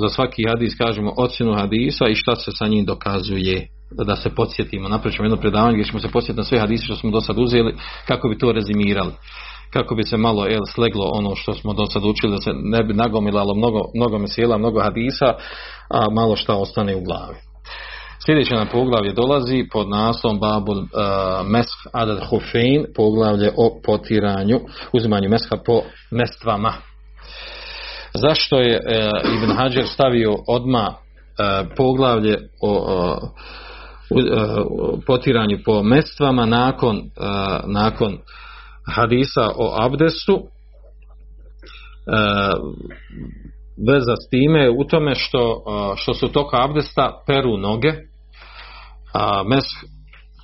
za 0.00 0.08
svaki 0.08 0.42
hadis 0.48 0.74
kažemo 0.78 1.12
ocjenu 1.16 1.54
hadisa 1.54 2.04
i 2.08 2.14
šta 2.14 2.36
se 2.36 2.50
sa 2.58 2.66
njim 2.66 2.84
dokazuje 2.84 3.68
da 4.06 4.16
se 4.16 4.30
podsjetimo, 4.30 4.88
napravit 4.88 5.16
ćemo 5.16 5.26
jedno 5.26 5.40
predavanje 5.40 5.74
gdje 5.74 5.84
ćemo 5.84 6.00
se 6.00 6.08
podsjetiti 6.08 6.40
na 6.40 6.44
sve 6.44 6.58
hadise 6.58 6.84
što 6.84 6.96
smo 6.96 7.10
do 7.10 7.20
sad 7.20 7.38
uzeli, 7.38 7.74
kako 8.06 8.28
bi 8.28 8.38
to 8.38 8.52
rezimirali. 8.52 9.12
Kako 9.72 9.94
bi 9.94 10.02
se 10.02 10.16
malo 10.16 10.46
el, 10.46 10.62
sleglo 10.74 11.10
ono 11.14 11.36
što 11.36 11.54
smo 11.54 11.72
do 11.72 11.86
sad 11.86 12.04
učili, 12.04 12.32
da 12.32 12.38
se 12.38 12.50
ne 12.54 12.82
bi 12.84 12.94
nagomilalo 12.94 13.54
mnogo, 13.54 13.80
mnogo 13.94 14.18
mesela, 14.18 14.58
mnogo 14.58 14.80
hadisa, 14.80 15.26
a 15.90 16.10
malo 16.10 16.36
šta 16.36 16.54
ostane 16.54 16.96
u 16.96 17.04
glavi. 17.04 17.36
Sljedeće 18.26 18.54
nam 18.54 18.68
poglavlje 18.72 19.12
dolazi 19.12 19.68
pod 19.72 19.88
naslovom 19.88 20.40
Babul 20.40 20.78
uh, 20.78 20.86
Mesh 21.46 21.72
Adad 21.92 22.18
Hufein, 22.30 22.84
poglavlje 22.96 23.50
o 23.56 23.80
potiranju, 23.86 24.60
uzimanju 24.92 25.28
mesha 25.28 25.56
po 25.66 25.80
mestvama. 26.10 26.72
Zašto 28.14 28.58
je 28.58 28.76
uh, 28.76 29.34
Ibn 29.34 29.52
Hajar 29.56 29.86
stavio 29.86 30.34
odma 30.48 30.86
uh, 30.88 31.66
poglavlje 31.76 32.38
o 32.62 33.18
potiranju 35.06 35.58
po 35.64 35.82
mestvama 35.82 36.46
nakon, 36.46 37.02
nakon 37.66 38.18
hadisa 38.94 39.50
o 39.56 39.76
abdestu. 39.80 40.42
Veza 43.88 44.16
s 44.16 44.30
time 44.30 44.70
u 44.70 44.84
tome 44.84 45.14
što, 45.14 45.64
što 45.96 46.14
su 46.14 46.28
toka 46.28 46.64
abdesta 46.64 47.22
peru 47.26 47.56
noge 47.56 47.92
a 49.14 49.42
mes, 49.42 49.64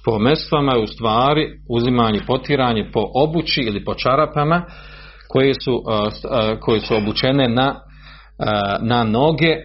po 0.04 0.18
mestvama 0.18 0.72
je 0.72 0.82
u 0.82 0.86
stvari 0.86 1.60
uzimanje 1.68 2.20
potiranje 2.26 2.90
po 2.92 3.04
obući 3.14 3.60
ili 3.60 3.84
po 3.84 3.94
čarapama 3.94 4.64
koje 5.28 5.54
su, 5.54 5.82
koje 6.60 6.80
su 6.80 6.96
obučene 6.96 7.48
na, 7.48 7.80
na 8.80 9.04
noge 9.04 9.56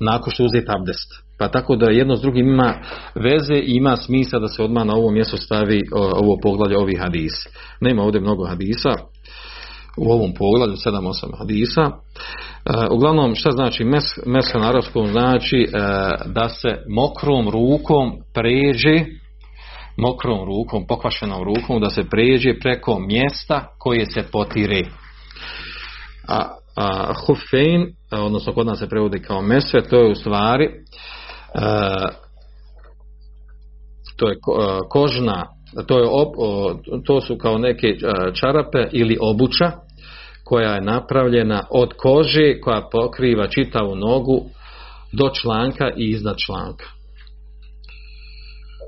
nakon 0.00 0.32
što 0.32 0.44
uzeti 0.44 0.66
abdest 0.78 1.08
pa 1.38 1.48
tako 1.48 1.76
da 1.76 1.90
jedno 1.90 2.16
s 2.16 2.20
drugim 2.20 2.48
ima 2.48 2.74
veze 3.14 3.54
i 3.54 3.76
ima 3.76 3.96
smisla 3.96 4.38
da 4.38 4.48
se 4.48 4.62
odmah 4.62 4.86
na 4.86 4.94
ovo 4.94 5.10
mjesto 5.10 5.36
stavi 5.36 5.80
ovo 5.92 6.36
poglavlje 6.42 6.78
ovih 6.78 6.98
hadis. 7.00 7.32
Nema 7.80 8.02
ovdje 8.02 8.20
mnogo 8.20 8.46
hadisa 8.46 8.90
u 9.96 10.12
ovom 10.12 10.34
poglavlju, 10.34 10.76
7-8 10.76 11.38
hadisa. 11.38 11.82
E, 11.82 11.90
uglavnom, 12.90 13.34
šta 13.34 13.50
znači 13.50 13.84
mes, 13.84 14.04
mes 14.26 14.54
na 14.54 14.68
arabskom 14.68 15.06
znači 15.06 15.56
e, 15.62 15.68
da 16.26 16.48
se 16.48 16.68
mokrom 16.88 17.48
rukom 17.48 18.12
pređe 18.34 19.04
mokrom 19.96 20.44
rukom, 20.44 20.86
pokvašenom 20.86 21.42
rukom, 21.44 21.80
da 21.80 21.90
se 21.90 22.04
pređe 22.10 22.58
preko 22.58 22.98
mjesta 22.98 23.66
koje 23.78 24.06
se 24.06 24.22
potire. 24.32 24.80
A 26.28 26.48
a, 26.76 27.12
hufein, 27.26 27.86
odnosno 28.10 28.52
kod 28.52 28.66
nas 28.66 28.78
se 28.78 28.88
prevodi 28.88 29.22
kao 29.22 29.42
mesve, 29.42 29.82
to 29.82 29.96
je 29.96 30.10
u 30.10 30.14
stvari 30.14 30.70
to 34.16 34.28
je 34.28 34.36
kožna, 34.88 35.46
to, 35.86 35.98
je 35.98 36.06
to 37.06 37.20
su 37.20 37.38
kao 37.38 37.58
neke 37.58 37.96
čarape 38.34 38.88
ili 38.92 39.18
obuća 39.20 39.72
koja 40.44 40.74
je 40.74 40.80
napravljena 40.80 41.66
od 41.70 41.92
kože 41.96 42.60
koja 42.60 42.88
pokriva 42.92 43.46
čitavu 43.46 43.96
nogu 43.96 44.44
do 45.12 45.30
članka 45.42 45.90
i 45.96 46.10
iznad 46.10 46.36
članka. 46.46 46.84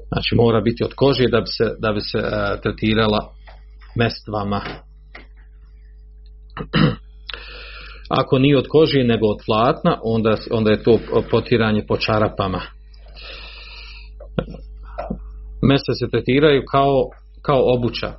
Znači 0.09 0.35
mora 0.35 0.61
biti 0.61 0.85
od 0.85 0.94
kože 0.94 1.24
da 1.29 1.40
bi 1.40 1.46
se, 1.46 1.64
da 1.79 1.92
bi 1.92 2.00
se 2.00 2.18
tretirala 2.62 3.33
mestvama. 3.96 4.61
Ako 8.08 8.38
nije 8.38 8.58
od 8.58 8.66
kože 8.68 9.04
nego 9.04 9.26
od 9.26 9.38
platna, 9.46 10.00
onda, 10.02 10.36
onda 10.50 10.70
je 10.70 10.82
to 10.82 10.98
potiranje 11.30 11.86
po 11.88 11.96
čarapama. 11.96 12.60
Mese 15.62 15.92
se 15.98 16.10
tretiraju 16.10 16.62
kao, 16.70 17.08
kao 17.42 17.74
obuća, 17.74 18.12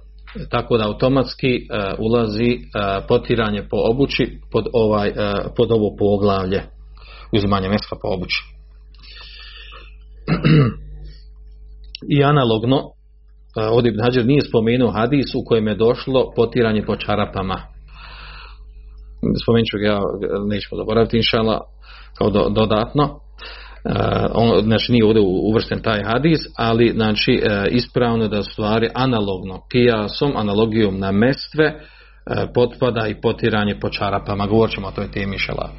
tako 0.50 0.78
da 0.78 0.88
automatski 0.88 1.58
uh, 1.58 2.00
ulazi 2.00 2.58
uh, 2.58 3.06
potiranje 3.08 3.64
po 3.70 3.78
obući 3.92 4.40
pod, 4.52 4.66
ovaj, 4.74 5.10
uh, 5.10 5.16
pod 5.58 5.72
ovo 5.72 5.96
poglavlje 6.00 6.64
uzimanje 7.34 7.70
meska 7.70 7.96
po 8.02 8.08
obući. 8.08 8.44
I 12.10 12.24
analogno, 12.24 12.82
ovdje 13.72 13.90
Ibn 13.90 14.28
nije 14.28 14.42
spomenuo 14.42 14.92
hadis 14.92 15.36
u 15.36 15.44
kojem 15.46 15.68
je 15.68 15.76
došlo 15.76 16.32
potiranje 16.36 16.86
po 16.86 16.96
čarapama. 16.96 17.75
Spomenut 19.44 19.68
ću 19.72 19.78
ga, 19.78 20.00
nećemo 20.48 20.78
zaboraviti, 20.78 21.18
inšala, 21.18 21.60
kao 22.18 22.30
do, 22.30 22.50
dodatno. 22.50 23.04
Uh, 23.04 23.92
on, 24.34 24.64
znači 24.64 24.92
nije 24.92 25.06
ovdje 25.06 25.22
uvršten 25.26 25.82
taj 25.82 26.04
hadis, 26.04 26.40
ali 26.58 26.92
znači 26.96 27.42
uh, 27.44 27.76
ispravno 27.76 28.28
da 28.28 28.44
stvari 28.44 28.90
analogno, 28.94 29.62
kijasom, 29.72 30.32
analogijom 30.36 31.00
na 31.00 31.12
mestve, 31.12 31.66
uh, 31.66 32.50
potpada 32.54 33.08
i 33.08 33.22
potiranje 33.22 33.80
po 33.80 33.90
čarapama. 33.90 34.48
Govorit 34.48 34.76
ćemo 34.76 34.88
o 34.88 34.92
toj 34.92 35.12
temi, 35.12 35.34
inšala 35.34 35.70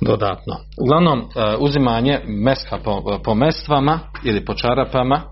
dodatno. 0.00 0.56
Uglavnom, 0.80 1.18
e, 1.18 1.56
uzimanje 1.58 2.20
meska 2.26 2.78
po, 2.84 3.20
po 3.24 3.34
mestvama 3.34 4.00
ili 4.24 4.44
po 4.44 4.54
čarapama, 4.54 5.22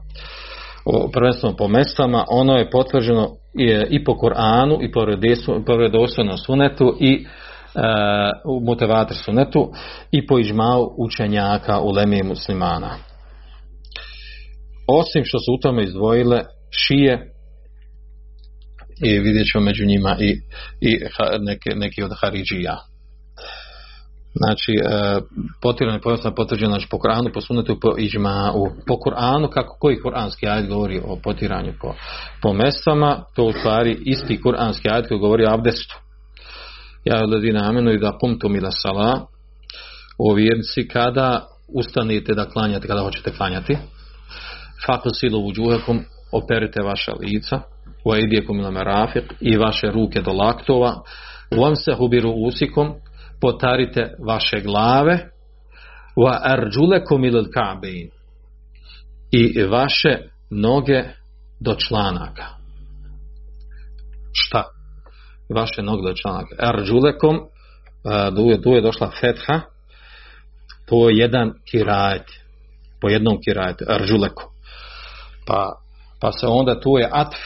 prvenstveno 1.12 1.56
po 1.56 1.68
mestvama, 1.68 2.24
ono 2.28 2.56
je 2.56 2.70
potvrđeno 2.70 3.30
i 3.90 4.04
po 4.04 4.16
Koranu 4.16 4.78
i 4.82 4.92
po 5.66 5.76
redostojnom 5.76 6.38
sunetu 6.38 6.96
i 7.00 7.12
e, 7.14 7.80
u 8.44 8.60
motivator 8.60 9.16
sunetu 9.16 9.72
i 10.10 10.26
po 10.26 10.38
ižmao 10.38 10.94
učenjaka 10.98 11.80
u 11.80 11.90
lemije 11.90 12.24
muslimana. 12.24 12.96
Osim 14.88 15.22
što 15.24 15.38
su 15.38 15.54
u 15.54 15.60
tome 15.62 15.82
izdvojile 15.82 16.42
šije 16.70 17.32
i 19.04 19.18
vidjet 19.18 19.46
ćemo 19.52 19.64
među 19.64 19.86
njima 19.86 20.16
i, 20.20 20.30
i 20.80 20.98
neke, 21.40 21.70
neki 21.74 22.02
od 22.02 22.10
Haridžija 22.20 22.76
znači 24.36 24.72
e, 24.72 25.20
potiranje 25.62 26.00
pojasno 26.00 26.34
potvrđeno 26.34 26.70
znači 26.70 26.86
po 26.90 26.98
Koranu, 26.98 27.30
po 27.34 27.40
sunetu, 27.40 27.80
po 27.80 27.88
iđma'u, 27.88 28.70
po 28.86 29.00
kako 29.50 29.76
koji 29.80 30.00
kuranski 30.00 30.48
ajd 30.48 30.68
govori 30.68 31.00
o 31.04 31.16
potiranju 31.24 31.72
po, 31.80 31.94
po 32.42 32.52
mestvama, 32.52 33.24
to 33.36 33.44
u 33.44 33.52
stvari 33.52 33.98
isti 34.04 34.40
kuranski 34.42 34.88
ajd 34.90 35.08
koji 35.08 35.20
govori 35.20 35.44
o 35.44 35.54
abdestu. 35.54 35.96
Ja 37.04 37.24
ledina 37.24 37.68
amenu 37.68 37.92
i 37.92 37.98
da 37.98 38.18
pumtum 38.20 38.56
ila 38.56 38.70
sala, 38.70 39.26
o 40.18 40.34
vjernici 40.34 40.88
kada 40.88 41.46
ustanete 41.74 42.34
da 42.34 42.48
klanjate, 42.48 42.86
kada 42.86 43.02
hoćete 43.02 43.32
klanjati, 43.36 43.78
fakul 44.86 45.12
silu 45.14 45.42
vuđuhekom, 45.42 46.00
operite 46.32 46.82
vaša 46.82 47.12
lica, 47.20 47.60
u 48.04 48.16
ila 48.58 48.70
merafik, 48.70 49.24
i 49.40 49.56
vaše 49.56 49.86
ruke 49.90 50.22
do 50.22 50.32
laktova, 50.32 51.02
u 51.56 51.62
vam 51.62 51.76
se 51.76 51.94
hubiru 51.94 52.30
usikom, 52.30 52.94
potarite 53.40 54.14
vaše 54.26 54.60
glave 54.60 55.18
wa 56.16 56.38
arđulekom 56.42 57.24
ilil 57.24 57.44
ka'bein 57.44 58.10
i 59.30 59.62
vaše 59.62 60.18
noge 60.50 61.04
do 61.60 61.74
članaka. 61.74 62.46
Šta? 64.32 64.64
Vaše 65.54 65.82
noge 65.82 66.02
do 66.02 66.14
članaka. 66.14 66.56
Arđulekom, 66.58 67.40
tu 68.62 68.70
je, 68.70 68.80
došla 68.80 69.10
fetha, 69.20 69.60
to 70.88 71.10
je 71.10 71.16
jedan 71.16 71.52
kirajet, 71.70 72.30
po 73.00 73.08
jednom 73.08 73.38
kirajetu, 73.44 73.84
arđulekom. 73.88 74.48
Pa, 75.46 75.72
pa 76.20 76.32
se 76.32 76.46
onda 76.46 76.80
tu 76.80 76.98
je 76.98 77.08
atf, 77.12 77.38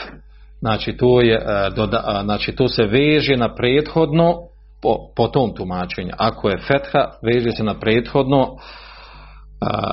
znači 0.61 0.97
tu 0.97 1.21
je, 1.23 1.41
doda, 1.77 2.21
znači 2.25 2.57
tu 2.57 2.69
se 2.69 2.83
veže 2.83 3.37
na 3.37 3.55
prethodno 3.55 4.50
po, 4.83 4.97
po 5.17 5.29
tom 5.29 5.55
tumačenju. 5.55 6.11
Ako 6.19 6.49
je 6.49 6.59
fetha, 6.59 7.11
veže 7.23 7.53
se 7.53 7.65
na 7.65 7.79
prethodno, 7.81 8.57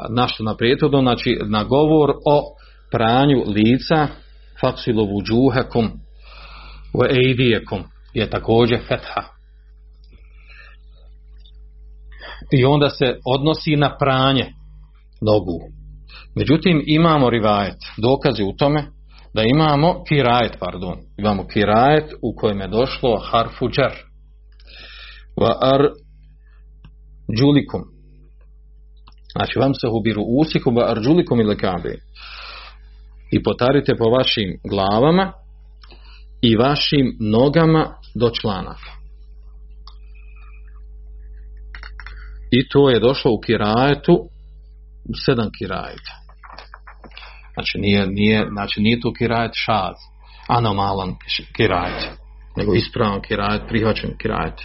na 0.09 0.27
što 0.27 0.43
na 0.43 0.55
prethodno, 0.55 1.01
znači 1.01 1.39
na 1.45 1.63
govor 1.63 2.09
o 2.09 2.43
pranju 2.91 3.43
lica, 3.47 4.07
faksilu 4.61 5.05
vuđuhekom, 5.05 5.91
u 6.93 7.03
ejdijekom, 7.05 7.83
je 8.13 8.29
također 8.29 8.79
fetha. 8.87 9.21
I 12.51 12.65
onda 12.65 12.89
se 12.89 13.19
odnosi 13.25 13.75
na 13.75 13.97
pranje 13.97 14.45
nogu. 15.21 15.59
Međutim, 16.35 16.83
imamo 16.87 17.29
rivajet, 17.29 17.77
dokazi 17.97 18.43
u 18.43 18.53
tome, 18.57 18.85
da 19.33 19.43
imamo 19.43 20.03
kirajet, 20.07 20.57
pardon, 20.59 20.97
imamo 21.17 21.47
kirajet 21.47 22.13
u 22.21 22.35
kojem 22.35 22.61
je 22.61 22.67
došlo 22.67 23.19
harfu 23.31 23.69
džer, 23.69 23.91
va 25.41 25.57
ar 25.61 25.81
džulikum. 27.37 27.81
Znači 29.31 29.59
vam 29.59 29.73
se 29.73 29.87
hubiru 29.87 30.21
usikum 30.21 30.75
va 30.75 30.91
ar 30.91 30.99
džulikum 31.01 31.39
ili 31.39 31.57
kabe. 31.57 31.95
I 33.31 33.43
potarite 33.43 33.95
po 33.97 34.09
vašim 34.09 34.59
glavama 34.69 35.33
i 36.41 36.55
vašim 36.55 37.17
nogama 37.19 37.95
do 38.15 38.29
članaka. 38.29 38.91
I 42.51 42.69
to 42.69 42.89
je 42.89 42.99
došlo 42.99 43.31
u 43.31 43.39
kirajetu 43.45 44.13
u 45.09 45.13
sedam 45.25 45.49
kirajeta. 45.57 46.13
Znači 47.53 47.77
nije, 47.77 48.07
nije, 48.07 48.47
znači 48.51 48.81
nije 48.81 48.99
to 48.99 49.13
kirajet 49.13 49.51
šad 49.55 49.95
anomalan 50.47 51.15
kirajet 51.55 52.11
nego 52.57 52.73
ispravan 52.73 53.21
kirajet 53.21 53.61
prihvaćen 53.67 54.17
kirajet 54.17 54.59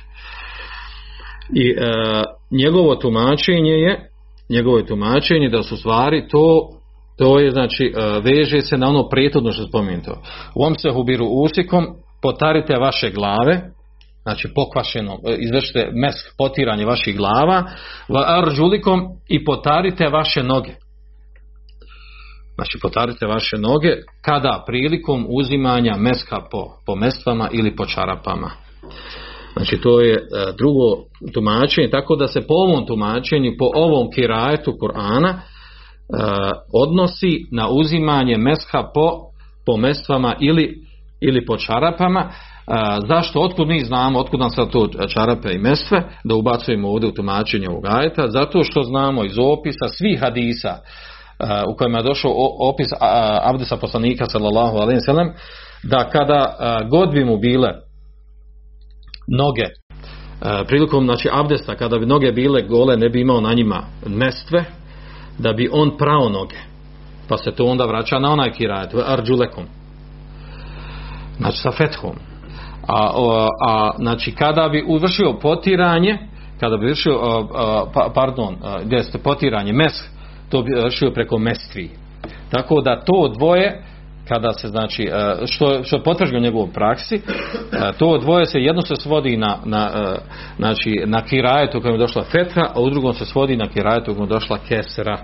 I 1.55 1.71
e, 1.71 1.75
njegovo 2.51 2.97
tumačenje 2.97 3.73
je 3.73 4.09
njegovo 4.51 4.79
je 4.79 4.87
tumačenje 4.87 5.49
da 5.49 5.63
su 5.63 5.77
stvari 5.77 6.29
to 6.29 6.69
to 7.19 7.39
je 7.39 7.51
znači 7.51 7.85
e, 7.85 8.21
veže 8.21 8.61
se 8.61 8.79
na 8.79 8.89
ono 8.89 9.09
prethodno 9.09 9.53
što 9.53 9.67
spomenuto. 9.67 10.23
U 10.55 10.63
ovom 10.63 10.75
se 10.75 10.91
hubiru 10.91 11.27
usikom 11.27 11.87
potarite 12.23 12.75
vaše 12.79 13.11
glave 13.11 13.61
znači 14.23 14.49
pokvašeno, 14.55 15.13
e, 15.13 15.37
izvršite 15.39 15.91
mesk 15.95 16.35
potiranje 16.39 16.85
vaših 16.85 17.17
glava 17.17 17.65
arđulikom 18.27 19.01
i 19.29 19.45
potarite 19.45 20.09
vaše 20.09 20.43
noge 20.43 20.73
znači 22.55 22.79
potarite 22.83 23.27
vaše 23.27 23.59
noge 23.59 23.97
kada 24.25 24.65
prilikom 24.67 25.27
uzimanja 25.29 25.97
meska 25.97 26.41
po, 26.51 26.67
po 26.87 26.97
mestvama 26.97 27.49
ili 27.53 27.77
po 27.77 27.87
čarapama 27.87 28.51
Znači 29.57 29.81
to 29.81 30.01
je 30.01 30.15
e, 30.15 30.21
drugo 30.59 30.97
tumačenje, 31.35 31.91
tako 31.91 32.17
da 32.17 32.29
se 32.29 32.41
po 32.41 32.55
ovom 32.55 32.87
tumačenju, 32.87 33.53
po 33.59 33.71
ovom 33.75 34.11
kirajetu 34.15 34.73
Kur'ana 34.81 35.29
e, 35.29 35.39
odnosi 36.73 37.47
na 37.53 37.69
uzimanje 37.69 38.39
mesha 38.39 38.83
po, 38.95 39.11
po 39.67 39.77
mestvama 39.77 40.35
ili, 40.41 40.75
ili 41.21 41.47
po 41.47 41.57
čarapama. 41.57 42.21
E, 42.21 42.31
zašto? 43.09 43.41
Otkud 43.41 43.69
mi 43.69 43.85
znamo, 43.85 44.19
otkud 44.19 44.41
nam 44.41 44.51
sad 44.51 44.71
to 44.71 44.89
čarape 45.09 45.53
i 45.53 45.59
mestve, 45.59 46.03
da 46.25 46.35
ubacujemo 46.35 46.89
ovdje 46.89 47.09
u 47.09 47.15
tumačenje 47.15 47.69
ovog 47.69 47.85
ajeta? 47.87 48.31
Zato 48.31 48.65
što 48.65 48.83
znamo 48.83 49.25
iz 49.25 49.39
opisa 49.39 49.89
svih 49.89 50.21
hadisa 50.21 50.77
u 51.69 51.77
kojima 51.77 51.99
je 51.99 52.05
došao 52.05 52.33
opis 52.61 52.87
Abdesa 53.43 53.77
poslanika 53.77 54.27
sallallahu 54.27 54.77
alaihi 54.77 55.01
da 55.83 56.09
kada 56.11 56.57
god 56.91 57.13
bi 57.13 57.25
mu 57.25 57.39
bile 57.39 57.69
noge. 59.29 59.65
E, 59.65 60.65
prilikom 60.67 61.05
znači 61.05 61.29
abdesta 61.33 61.75
kada 61.75 61.99
bi 61.99 62.07
noge 62.07 62.33
bile 62.33 62.63
gole 62.63 62.97
ne 62.97 63.09
bi 63.09 63.21
imao 63.21 63.41
na 63.41 63.55
njima 63.55 63.83
mestve 64.07 64.65
da 65.39 65.53
bi 65.53 65.69
on 65.73 65.97
prao 65.99 66.29
noge. 66.29 66.57
Pa 67.29 67.37
se 67.37 67.51
to 67.51 67.65
onda 67.65 67.85
vraća 67.85 68.19
na 68.19 68.33
onaj 68.33 68.53
kirajet 68.53 68.95
arđulekom 69.07 69.65
znači 71.43 71.59
sa 71.59 71.71
fethom. 71.71 72.17
A, 72.89 73.11
o, 73.15 73.49
a 73.67 73.91
znači 73.99 74.33
kada 74.35 74.69
bi 74.69 74.85
uvršio 74.87 75.39
potiranje, 75.43 76.19
kada 76.61 76.77
bi 76.77 76.87
vršio, 76.87 77.19
a, 77.23 77.45
a, 77.55 77.85
pa, 77.95 78.11
pardon, 78.15 78.57
a, 78.63 78.79
gdje 78.85 79.03
ste 79.03 79.19
potiranje 79.19 79.73
mes, 79.73 79.93
to 80.49 80.63
bi 80.63 80.71
vršio 80.85 81.11
preko 81.11 81.39
mestvi. 81.39 81.91
Tako 82.51 82.81
da 82.81 83.01
to 83.01 83.33
dvoje 83.37 83.83
kada 84.29 84.53
se 84.53 84.69
znači 84.69 85.03
e, 85.03 85.47
što 85.47 85.85
što 85.85 85.97
je 85.97 86.03
potvrđeno 86.03 86.39
u 86.39 86.43
njegovoj 86.43 86.73
praksi 86.75 87.15
e, 87.15 87.21
to 87.99 88.19
dvoje 88.19 88.47
se 88.47 88.59
jedno 88.59 88.83
se 88.83 88.95
svodi 88.97 89.37
na 89.37 89.57
na 89.65 89.91
e, 89.95 90.17
znači 90.57 91.03
na 91.07 91.23
kirajetu 91.23 91.81
kojem 91.81 91.95
je 91.95 91.99
došla 91.99 92.23
fetha 92.23 92.61
a 92.75 92.81
u 92.81 92.91
drugom 92.91 93.15
se 93.15 93.25
svodi 93.25 93.57
na 93.57 93.69
kirajetu 93.69 94.15
kojem 94.15 94.31
je 94.31 94.35
došla 94.35 94.59
kesra 94.69 95.19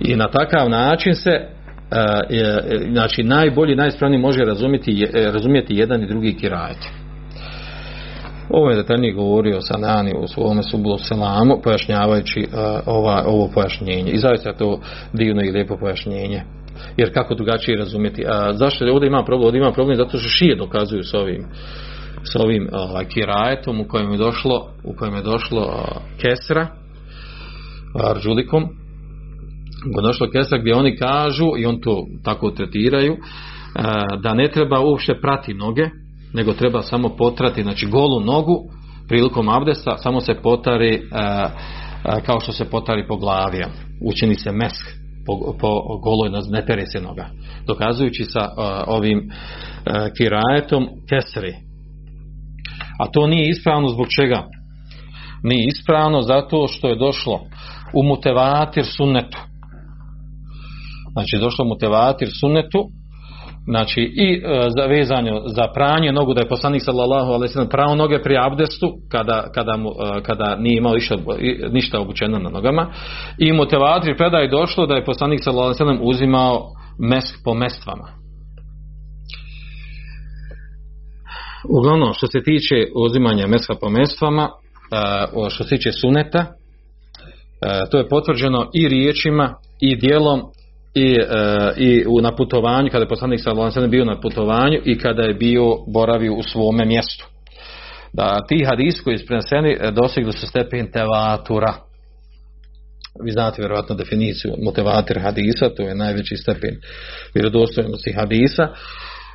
i 0.00 0.16
na 0.16 0.28
takav 0.30 0.70
način 0.70 1.14
se 1.14 1.48
znači 2.92 3.22
najbolji 3.22 3.76
najispravniji 3.76 4.20
može 4.20 4.44
razumjeti 4.44 5.06
razumjeti 5.32 5.74
jedan 5.74 6.02
i 6.02 6.06
drugi 6.06 6.36
kirajet. 6.36 6.88
Ovo 8.50 8.70
je 8.70 8.76
detaljnije 8.76 9.12
govorio 9.12 9.60
Sanani 9.60 10.14
u 10.18 10.26
svome 10.26 10.62
sublu 10.62 10.98
selamu 10.98 11.60
pojašnjavajući 11.64 12.46
ova, 12.86 13.24
ovo 13.26 13.48
pojašnjenje. 13.54 14.10
I 14.12 14.18
zaista 14.18 14.48
je 14.48 14.56
to 14.56 14.80
divno 15.12 15.42
i 15.42 15.50
lijepo 15.50 15.76
pojašnjenje 15.76 16.42
jer 16.96 17.14
kako 17.14 17.34
drugačije 17.34 17.78
razumjeti. 17.78 18.24
A 18.28 18.52
zašto 18.52 18.92
ovdje 18.92 19.06
ima 19.06 19.24
problem? 19.24 19.46
Ovdje 19.46 19.58
ima 19.58 19.72
problem 19.72 19.96
zato 19.96 20.18
što 20.18 20.28
šije 20.28 20.56
dokazuju 20.56 21.04
s 21.04 21.14
ovim 21.14 21.44
s 22.24 22.36
ovim 22.36 22.68
ovaj, 22.72 23.04
kirajetom 23.04 23.80
u 23.80 23.84
kojem 23.88 24.12
je 24.12 24.18
došlo 24.18 24.68
u 24.84 24.94
kojem 24.96 25.14
je 25.14 25.22
došlo 25.22 25.60
uh, 25.60 26.02
kesra 26.20 26.66
arđulikom 28.10 28.62
je 29.96 30.02
došlo 30.02 30.30
kesra 30.30 30.58
gdje 30.58 30.74
oni 30.74 30.96
kažu 30.96 31.46
i 31.58 31.66
on 31.66 31.80
to 31.80 32.06
tako 32.24 32.50
tretiraju 32.50 33.16
da 34.22 34.34
ne 34.34 34.50
treba 34.50 34.80
uopšte 34.80 35.20
prati 35.20 35.54
noge 35.54 35.88
nego 36.34 36.52
treba 36.52 36.82
samo 36.82 37.16
potrati 37.16 37.62
znači 37.62 37.86
golu 37.86 38.20
nogu 38.20 38.70
prilikom 39.08 39.48
abdesta 39.48 39.96
samo 39.98 40.20
se 40.20 40.34
potari 40.42 41.02
kao 42.26 42.40
što 42.40 42.52
se 42.52 42.70
potari 42.70 43.06
po 43.06 43.16
glavi 43.16 43.64
učini 44.00 44.34
se 44.34 44.52
mesk 44.52 44.86
po, 45.28 45.54
po 45.60 45.98
goloj 45.98 46.30
ne 46.50 46.66
pere 46.66 46.86
se 46.86 47.00
noga. 47.00 47.26
Dokazujući 47.66 48.24
sa 48.24 48.40
uh, 48.40 48.64
ovim 48.86 49.18
uh, 49.18 49.94
kirajetom 50.16 50.88
kesri. 51.08 51.54
A 53.00 53.06
to 53.12 53.26
nije 53.26 53.48
ispravno 53.48 53.88
zbog 53.88 54.06
čega? 54.16 54.42
Nije 55.42 55.66
ispravno 55.68 56.22
zato 56.22 56.68
što 56.68 56.88
je 56.88 56.98
došlo 56.98 57.40
u 57.94 58.02
mutevatir 58.02 58.84
sunnetu. 58.96 59.38
Znači 61.12 61.38
došlo 61.40 61.64
mutevatir 61.64 62.28
sunnetu 62.40 62.88
znači 63.68 64.00
i 64.00 64.42
e, 64.44 64.68
za 64.76 64.86
vezanje 64.86 65.32
za 65.46 65.66
pranje 65.74 66.12
nogu 66.12 66.34
da 66.34 66.40
je 66.40 66.48
poslanik 66.48 66.82
sallallahu 66.84 67.32
alejhi 67.32 67.58
ve 67.58 67.68
pravo 67.68 67.94
noge 67.94 68.22
pri 68.22 68.36
abdestu 68.36 68.92
kada, 69.10 69.50
kada, 69.54 69.76
mu, 69.76 69.90
e, 69.90 70.22
kada 70.22 70.56
nije 70.56 70.78
imao 70.78 70.94
ništa, 70.94 71.14
ništa 71.70 72.00
obučeno 72.00 72.38
na 72.38 72.50
nogama. 72.50 72.92
I 73.38 73.52
motivatri 73.52 74.16
predaj 74.16 74.48
došlo 74.48 74.86
da 74.86 74.94
je 74.94 75.04
poslanik 75.04 75.40
sallallahu 75.44 75.74
alejhi 75.82 75.98
ve 75.98 76.08
uzimao 76.08 76.62
mesk 76.98 77.34
po 77.44 77.54
mestvama. 77.54 78.08
Uglavnom 81.78 82.12
što 82.12 82.26
se 82.26 82.42
tiče 82.42 82.74
uzimanja 83.04 83.46
meska 83.46 83.74
po 83.80 83.88
mestvama 83.90 84.42
e, 84.42 85.50
što 85.50 85.64
se 85.64 85.76
tiče 85.76 85.92
suneta 85.92 86.46
to 87.90 87.98
je 87.98 88.08
potvrđeno 88.08 88.70
i 88.74 88.88
riječima 88.88 89.54
i 89.80 89.96
dijelom 89.96 90.40
i, 90.98 91.16
e, 91.20 91.24
i 91.76 92.04
u 92.08 92.20
na 92.20 92.36
putovanju 92.36 92.88
kada 92.90 93.02
je 93.02 93.08
poslanik 93.08 93.40
sallallahu 93.40 93.88
bio 93.88 94.04
na 94.04 94.20
putovanju 94.20 94.80
i 94.84 94.98
kada 94.98 95.22
je 95.22 95.34
bio 95.34 95.76
boravio 95.86 96.34
u 96.34 96.42
svome 96.42 96.84
mjestu. 96.84 97.26
Da 98.12 98.46
ti 98.48 98.64
hadisi 98.64 99.02
koji 99.02 99.18
su 99.18 99.26
preneseni 99.26 99.72
e, 99.72 99.90
dosegli 99.90 100.32
su 100.32 100.46
stepen 100.46 100.90
tevatura. 100.92 101.74
Vi 103.24 103.30
znate 103.30 103.62
vjerojatno 103.62 103.94
definiciju 103.94 104.54
motivator 104.64 105.18
hadisa 105.20 105.70
to 105.76 105.82
je 105.82 105.94
najveći 105.94 106.36
stepen 106.36 106.74
vjerodostojnosti 107.34 108.12
hadisa. 108.12 108.68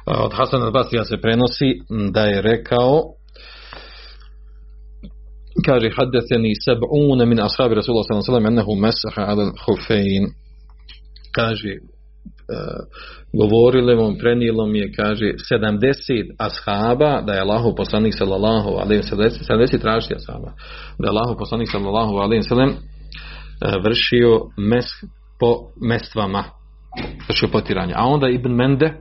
Od 0.05 0.33
Hasan 0.33 0.61
al-Basrija 0.61 1.03
se 1.03 1.17
prenosi 1.17 1.69
da 2.11 2.23
je 2.23 2.41
rekao 2.41 3.01
kaže 5.65 5.89
haddathani 5.97 6.53
sab'un 6.67 7.25
min 7.25 7.39
ashabi 7.39 7.75
rasulullah 7.75 8.05
sallallahu 8.05 8.25
alejhi 8.25 8.31
ve 8.31 8.33
sellem 8.33 8.45
annahu 8.51 8.75
masaha 8.75 9.21
ala 9.31 9.43
al-khuffayn 9.49 10.23
kaže 11.35 11.69
e, 11.69 11.79
govorile 13.33 13.95
mu, 13.95 14.15
prenijelo 14.19 14.65
mi 14.65 14.79
je, 14.79 14.91
kaže, 14.91 15.25
70 15.51 16.35
ashaba, 16.37 17.21
da 17.21 17.33
je 17.33 17.41
Allahu 17.41 17.75
poslanik 17.75 18.13
sallallahu 18.17 18.69
alaihi 18.69 19.03
sallam, 19.03 19.29
70 19.29 19.81
tražiti 19.81 20.15
ashaba, 20.15 20.53
da 20.99 21.07
je 21.07 21.09
Allahu 21.09 21.37
poslanik 21.39 21.69
sallallahu 21.71 22.13
alaihi 22.13 22.43
sallam 22.43 22.69
e, 22.69 22.75
vršio 23.83 24.41
mes 24.57 24.85
po 25.39 25.57
mestvama, 25.81 26.43
vršio 27.27 27.49
potiranje. 27.51 27.93
A 27.97 28.05
onda 28.05 28.29
Ibn 28.29 28.51
Mende, 28.51 28.93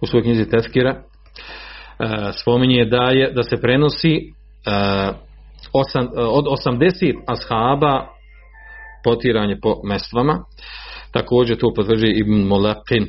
u 0.00 0.06
svojoj 0.06 0.22
knjizi 0.22 0.50
Teskira, 0.50 0.90
e, 0.90 1.02
spominje 2.32 2.84
da 2.84 3.02
je, 3.02 3.32
da 3.32 3.42
se 3.42 3.56
prenosi 3.56 4.32
od 5.72 6.44
80 6.66 7.14
ashaba 7.26 8.06
potiranje 9.04 9.58
po 9.62 9.80
mestvama, 9.84 10.44
Također 11.12 11.58
to 11.58 11.74
potvrđuje 11.76 12.18
Ibn 12.18 12.32
Molaqin 12.32 13.06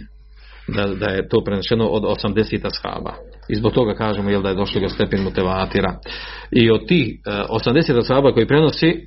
da, 0.68 0.84
da 0.96 1.12
je 1.12 1.30
to 1.30 1.44
prenešeno 1.46 1.86
od 1.86 2.04
80 2.04 2.66
ashaba. 2.66 3.14
I 3.50 3.56
zbog 3.56 3.74
toga 3.74 3.94
kažemo 3.94 4.30
jel, 4.30 4.42
da 4.42 4.50
je 4.50 4.56
došlo 4.56 4.82
do 4.82 4.90
stepen 4.90 5.24
mutevatira. 5.24 6.00
I 6.52 6.72
od 6.72 6.88
tih 6.88 7.08
uh, 7.50 7.58
80 7.68 8.00
ashaba 8.00 8.34
koji 8.34 8.48
prenosi 8.48 9.06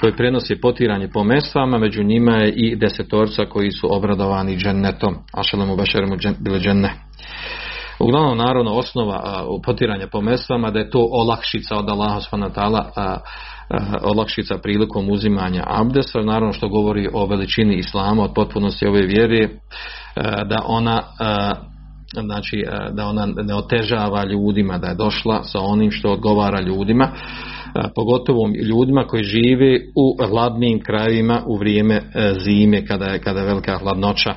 koji 0.00 0.16
prenosi 0.16 0.60
potiranje 0.60 1.08
po 1.08 1.24
mestvama, 1.24 1.78
među 1.78 2.02
njima 2.02 2.36
je 2.36 2.52
i 2.52 2.76
desetorca 2.76 3.44
koji 3.44 3.70
su 3.70 3.96
obradovani 3.96 4.56
džennetom. 4.56 5.14
Ašelemu 5.32 5.76
bešeremu 5.76 6.16
bile 6.38 6.58
dženne. 6.58 6.92
Uglavnom, 7.98 8.38
naravno, 8.38 8.72
osnova 8.72 9.16
uh, 9.24 9.60
potiranja 9.64 10.06
po 10.12 10.20
mestvama 10.20 10.70
da 10.70 10.78
je 10.78 10.90
to 10.90 11.08
olakšica 11.10 11.76
od 11.76 11.88
Allaha 11.88 12.20
subhanahu 12.20 12.52
Eh, 12.56 13.18
olakšica 14.02 14.58
prilikom 14.62 15.10
uzimanja 15.10 15.64
abdesa, 15.66 16.20
naravno 16.20 16.52
što 16.52 16.68
govori 16.68 17.08
o 17.12 17.26
veličini 17.26 17.76
islama, 17.76 18.22
od 18.22 18.32
potpunosti 18.34 18.86
ove 18.86 19.06
vjere, 19.06 19.44
eh, 19.44 19.50
da 20.44 20.62
ona 20.66 21.02
eh, 21.20 21.50
znači 22.22 22.64
da 22.92 23.06
ona 23.06 23.26
ne 23.26 23.54
otežava 23.54 24.24
ljudima 24.24 24.78
da 24.78 24.86
je 24.86 24.94
došla 24.94 25.42
sa 25.42 25.58
onim 25.60 25.90
što 25.90 26.12
odgovara 26.12 26.60
ljudima 26.60 27.08
pogotovo 27.94 28.50
ljudima 28.68 29.04
koji 29.04 29.24
žive 29.24 29.78
u 29.96 30.16
hladnim 30.30 30.80
krajevima 30.80 31.42
u 31.46 31.56
vrijeme 31.56 32.00
zime 32.44 32.86
kada 32.86 33.04
je, 33.04 33.18
kada 33.18 33.40
je 33.40 33.46
velika 33.46 33.78
hladnoća. 33.78 34.32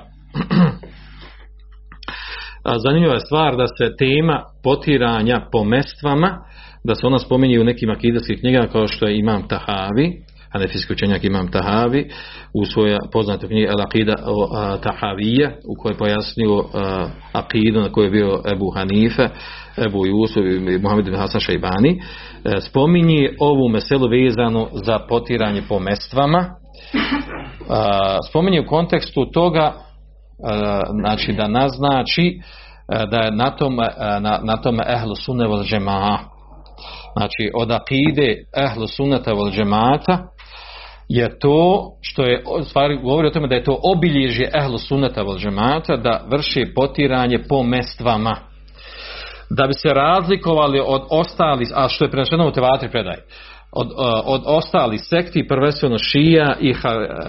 Zanimljiva 2.84 3.14
je 3.14 3.20
stvar 3.20 3.56
da 3.56 3.68
se 3.68 3.96
tema 3.98 4.44
potiranja 4.64 5.48
po 5.52 5.64
mestvama 5.64 6.40
da 6.88 6.96
se 6.96 7.08
ona 7.08 7.20
spominje 7.20 7.60
u 7.60 7.64
nekim 7.64 7.90
akidarskim 7.90 8.40
knjigama 8.40 8.68
kao 8.68 8.88
što 8.88 9.08
je 9.08 9.20
Imam 9.20 9.48
Tahavi, 9.48 10.22
hanefijski 10.54 10.94
učenjak 10.94 11.24
Imam 11.24 11.52
Tahavi, 11.52 12.10
u 12.54 12.66
svojoj 12.66 12.98
poznatoj 13.12 13.50
knjigi 13.50 13.68
Akida 13.86 14.16
Tahavija, 14.84 15.52
u 15.68 15.82
kojoj 15.82 15.94
je 15.94 15.98
pojasnio 15.98 16.64
akidu 17.34 17.82
na 17.82 17.92
kojoj 17.92 18.08
je 18.08 18.12
bio 18.12 18.42
Ebu 18.54 18.72
Hanife, 18.76 19.30
Ebu 19.86 20.06
Jusuf 20.06 20.44
i 20.46 20.80
Muhammed 20.80 21.06
bin 21.06 21.16
Hasan 21.16 21.42
Šajbani, 21.42 22.00
uh, 22.00 22.52
spominje 22.70 23.36
ovu 23.40 23.70
meselu 23.70 24.08
vezanu 24.08 24.68
za 24.86 25.00
potiranje 25.00 25.62
po 25.70 25.80
mestvama, 25.80 26.46
spominje 28.30 28.62
u 28.62 28.68
kontekstu 28.68 29.26
toga 29.34 29.74
znači 31.00 31.34
da 31.34 31.48
naznači 31.48 32.40
da 32.88 33.18
je 33.18 33.32
na 33.32 33.56
tom, 33.56 33.76
na, 34.20 34.40
na 34.44 34.58
tom 34.58 34.80
ehlu 34.80 35.16
sunne 35.16 35.46
džema'a 35.46 36.35
znači 37.18 37.52
od 37.54 37.72
akide 37.72 38.44
ehlu 38.66 38.88
sunnata 38.88 39.34
vol 39.34 39.52
džemata 39.52 40.18
je 41.10 41.40
to 41.40 41.92
što 42.02 42.24
je 42.24 42.44
stvari 42.64 42.98
govori 42.98 43.28
o 43.28 43.32
tome 43.32 43.48
da 43.48 43.56
je 43.56 43.64
to 43.64 43.80
obilježje 43.84 44.52
ehlu 44.54 44.78
sunnata 44.78 45.22
vol 45.22 45.38
džemata 45.38 45.98
da 45.98 46.26
vrši 46.32 46.66
potiranje 46.76 47.40
po 47.50 47.64
mestvama. 47.64 48.36
Da 49.50 49.68
bi 49.68 49.74
se 49.74 49.90
razlikovali 49.90 50.82
od 50.86 51.02
ostalih 51.10 51.68
a 51.76 51.90
što 51.90 52.06
je 52.06 52.12
prenešeno 52.12 52.48
u 52.48 52.52
tevatri 52.52 52.90
predaj 52.90 53.18
od, 53.76 53.88
od 54.26 54.42
ostalih 54.46 55.02
sekti 55.04 55.48
prvenstveno 55.48 55.98
šija 55.98 56.56
i 56.60 56.74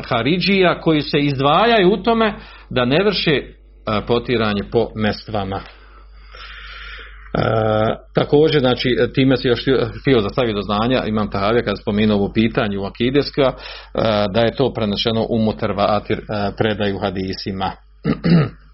haridžija 0.08 0.80
koji 0.80 1.00
se 1.00 1.18
izdvajaju 1.18 1.92
u 1.92 2.02
tome 2.02 2.34
da 2.70 2.84
ne 2.84 3.04
vrše 3.04 3.42
potiranje 4.06 4.62
po 4.72 4.88
mestvama. 4.94 5.56
E, 5.56 5.75
također, 8.14 8.60
znači, 8.60 8.96
time 9.14 9.36
se 9.36 9.48
još 9.48 9.64
htio 10.00 10.20
zastaviti 10.20 10.54
do 10.54 10.62
znanja, 10.62 11.04
imam 11.06 11.30
tahavija 11.30 11.62
kada 11.62 11.76
spomenuo 11.76 12.16
ovo 12.16 12.32
pitanje 12.32 12.78
u 12.78 12.84
Akideska, 12.84 13.52
da 14.32 14.40
je 14.40 14.56
to 14.56 14.72
prenešeno 14.72 15.26
u 15.28 15.38
mutervatir 15.38 16.20
predaju 16.58 16.98
hadisima. 16.98 17.72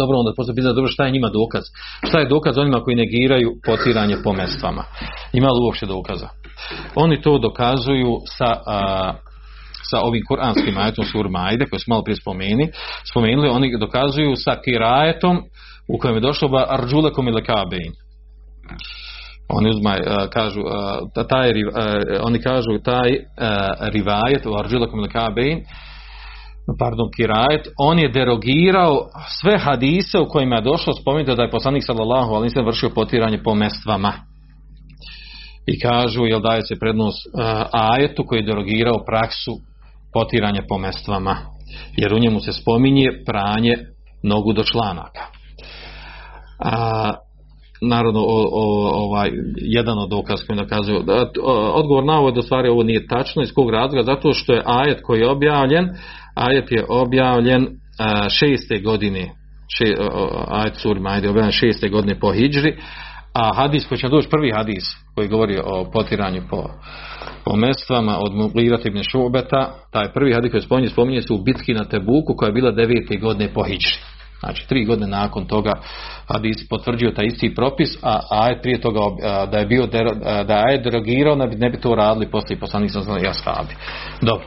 dobro 0.00 0.18
onda 0.18 0.32
poslije 0.36 0.54
pitanje 0.54 0.74
dobro 0.74 0.92
šta 0.92 1.04
je 1.04 1.10
njima 1.10 1.28
dokaz? 1.28 1.64
Šta 2.08 2.18
je 2.18 2.28
dokaz 2.28 2.58
onima 2.58 2.80
koji 2.80 2.96
negiraju 2.96 3.50
potiranje 3.66 4.16
po 4.24 4.32
mestvama? 4.32 4.84
Ima 5.32 5.48
li 5.48 5.64
uopće 5.64 5.86
dokaza? 5.86 6.28
Oni 6.94 7.22
to 7.22 7.38
dokazuju 7.38 8.16
sa 8.38 8.56
a, 8.66 9.12
sa 9.90 10.00
ovim 10.00 10.22
kuranskim 10.28 10.78
ajetom 10.78 11.04
sur 11.04 11.28
Majde 11.28 11.66
koji 11.66 11.80
smo 11.80 11.94
malo 11.94 12.04
prije 12.04 12.16
spomenuli, 13.10 13.48
oni 13.48 13.78
dokazuju 13.78 14.32
sa 14.36 14.56
kirajetom 14.64 15.42
u 15.94 15.98
kojem 15.98 16.16
je 16.16 16.20
došlo 16.20 16.48
ba 16.48 16.66
arđulekom 16.68 17.28
ili 17.28 17.44
kabein. 17.44 17.92
Oni 19.48 19.70
uzmaj, 19.70 19.98
kažu, 20.32 20.62
taj, 21.28 21.50
oni 22.22 22.42
kažu 22.42 22.78
taj 22.84 23.10
rivajet 23.80 24.46
u 24.46 24.54
arđulekom 24.58 24.98
ili 24.98 25.08
kabein, 25.08 25.60
pardon, 26.78 27.10
kirajet, 27.16 27.68
on 27.78 27.98
je 27.98 28.08
derogirao 28.08 29.08
sve 29.40 29.58
hadise 29.58 30.18
u 30.18 30.28
kojima 30.28 30.56
je 30.56 30.62
došlo 30.62 30.92
spomenuti 30.92 31.34
da 31.36 31.42
je 31.42 31.50
poslanik 31.50 31.84
sallallahu 31.86 32.34
alaihi 32.34 32.50
sallam 32.50 32.66
vršio 32.66 32.90
potiranje 32.94 33.42
po 33.42 33.54
mestvama. 33.54 34.12
I 35.66 35.80
kažu, 35.80 36.24
jel 36.24 36.40
daje 36.40 36.62
se 36.62 36.78
prednost 36.78 37.18
ajetu 37.72 38.24
koji 38.26 38.38
je 38.38 38.46
derogirao 38.46 39.04
praksu 39.06 39.52
potiranja 40.12 40.62
po 40.68 40.78
mestvama. 40.78 41.36
Jer 41.96 42.14
u 42.14 42.18
njemu 42.18 42.40
se 42.40 42.52
spominje 42.52 43.06
pranje 43.26 43.74
nogu 44.22 44.52
do 44.52 44.64
članaka. 44.64 45.39
A, 46.60 47.10
naravno 47.82 48.20
o, 48.20 48.48
o, 48.52 48.90
ovaj, 49.04 49.30
jedan 49.56 49.98
od 49.98 50.10
dokaz 50.10 50.40
koji 50.46 50.58
dokazuje 50.58 51.02
da, 51.02 51.26
odgovor 51.74 52.04
na 52.04 52.18
ovo 52.18 52.30
da 52.30 52.42
stvari 52.42 52.68
ovo 52.68 52.82
nije 52.82 53.06
tačno. 53.06 53.42
Iz 53.42 53.52
kog 53.54 53.70
razloga? 53.70 54.02
Zato 54.02 54.32
što 54.32 54.52
je 54.52 54.62
ajet 54.66 55.00
koji 55.02 55.20
je 55.20 55.30
objavljen 55.30 55.88
ajet 56.34 56.72
je 56.72 56.84
objavljen 56.88 57.66
a, 57.98 58.28
šeste 58.28 58.78
godine 58.78 59.30
še, 59.76 59.94
ajet 60.48 60.76
surima 60.76 61.10
ajet 61.10 61.24
je 61.24 61.30
objavljen 61.30 61.52
šeste 61.52 61.88
godine 61.88 62.20
po 62.20 62.32
hijđri 62.32 62.76
a 63.32 63.54
hadis 63.54 63.86
koji 63.88 63.98
će 63.98 64.08
doći 64.08 64.28
prvi 64.28 64.50
hadis 64.50 64.84
koji 65.14 65.28
govori 65.28 65.58
o 65.64 65.90
potiranju 65.92 66.42
po, 66.50 66.64
po 67.44 67.56
mestvama 67.56 68.18
od 68.18 68.34
Muglirata 68.34 68.88
ibn 68.88 69.02
Šubeta 69.02 69.74
taj 69.92 70.12
prvi 70.12 70.32
hadis 70.32 70.50
koji 70.50 70.62
spominje 70.62 70.88
spominje 70.88 71.22
se 71.22 71.32
u 71.32 71.42
bitki 71.42 71.74
na 71.74 71.84
Tebuku 71.84 72.34
koja 72.36 72.48
je 72.48 72.52
bila 72.52 72.70
devete 72.70 73.16
godine 73.16 73.54
po 73.54 73.62
hijđri 73.64 74.19
Znači, 74.40 74.68
tri 74.68 74.84
godine 74.84 75.06
nakon 75.06 75.46
toga 75.46 75.72
hadis 76.28 76.68
potvrđio 76.68 77.10
taj 77.10 77.26
isti 77.26 77.54
propis, 77.54 77.88
a 78.02 78.20
ajet 78.30 78.62
prije 78.62 78.80
toga 78.80 79.00
da 79.52 79.58
je 79.58 79.66
bio 79.66 79.86
da 80.46 80.54
je 80.54 80.78
derogirao, 80.78 81.34
ne 81.36 81.46
bi, 81.46 81.56
ne 81.56 81.70
bi 81.70 81.80
to 81.80 81.94
radili 81.94 82.30
poslije 82.30 82.60
poslanih 82.60 82.92
sam 82.92 83.02
i 83.24 83.28
ashabi. 83.28 83.74
Dobro. 84.22 84.46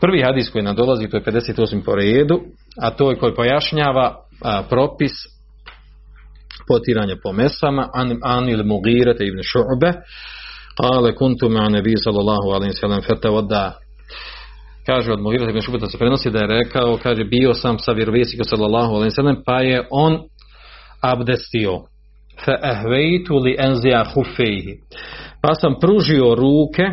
Prvi 0.00 0.22
hadis 0.22 0.50
koji 0.50 0.64
nam 0.64 0.76
dolazi, 0.76 1.08
to 1.08 1.16
je 1.16 1.22
58. 1.22 1.84
po 1.84 1.94
redu, 1.94 2.40
a 2.80 2.90
to 2.90 3.10
je 3.10 3.18
koji 3.18 3.34
pojašnjava 3.34 4.16
a, 4.42 4.62
propis 4.68 5.12
potiranja 6.68 7.16
po 7.22 7.32
mesama, 7.32 7.88
an, 7.94 8.18
an 8.22 8.48
ili 8.48 8.64
mugirate 8.64 9.24
ibn 9.26 9.38
šu'be, 9.38 9.92
ale 10.82 11.14
kuntu 11.14 11.48
ma 11.48 11.68
nebi 11.68 11.94
sallallahu 11.96 12.48
alaihi 12.48 12.72
sallam 12.72 13.02
fetavodda 13.02 13.72
kaže 14.88 15.12
od 15.12 15.20
Mughira 15.20 15.50
ibn 15.50 15.60
Šubeta 15.60 15.86
se 15.86 15.98
prenosi 15.98 16.30
da 16.30 16.38
je 16.38 16.46
rekao, 16.46 16.98
kaže 17.02 17.24
bio 17.24 17.54
sam 17.54 17.78
sa 17.78 17.92
vjerovjesnikom 17.92 18.44
sallallahu 18.44 18.92
alejhi 18.94 19.04
ve 19.04 19.10
sellem 19.10 19.36
pa 19.46 19.60
je 19.60 19.86
on 19.90 20.18
abdestio. 21.00 21.72
Fa 22.44 22.54
ahveitu 22.62 23.38
li 23.38 23.56
anzi'a 23.58 24.04
khuffaihi 24.14 24.74
pa 25.42 25.54
sam 25.54 25.74
pružio 25.80 26.34
ruke 26.34 26.84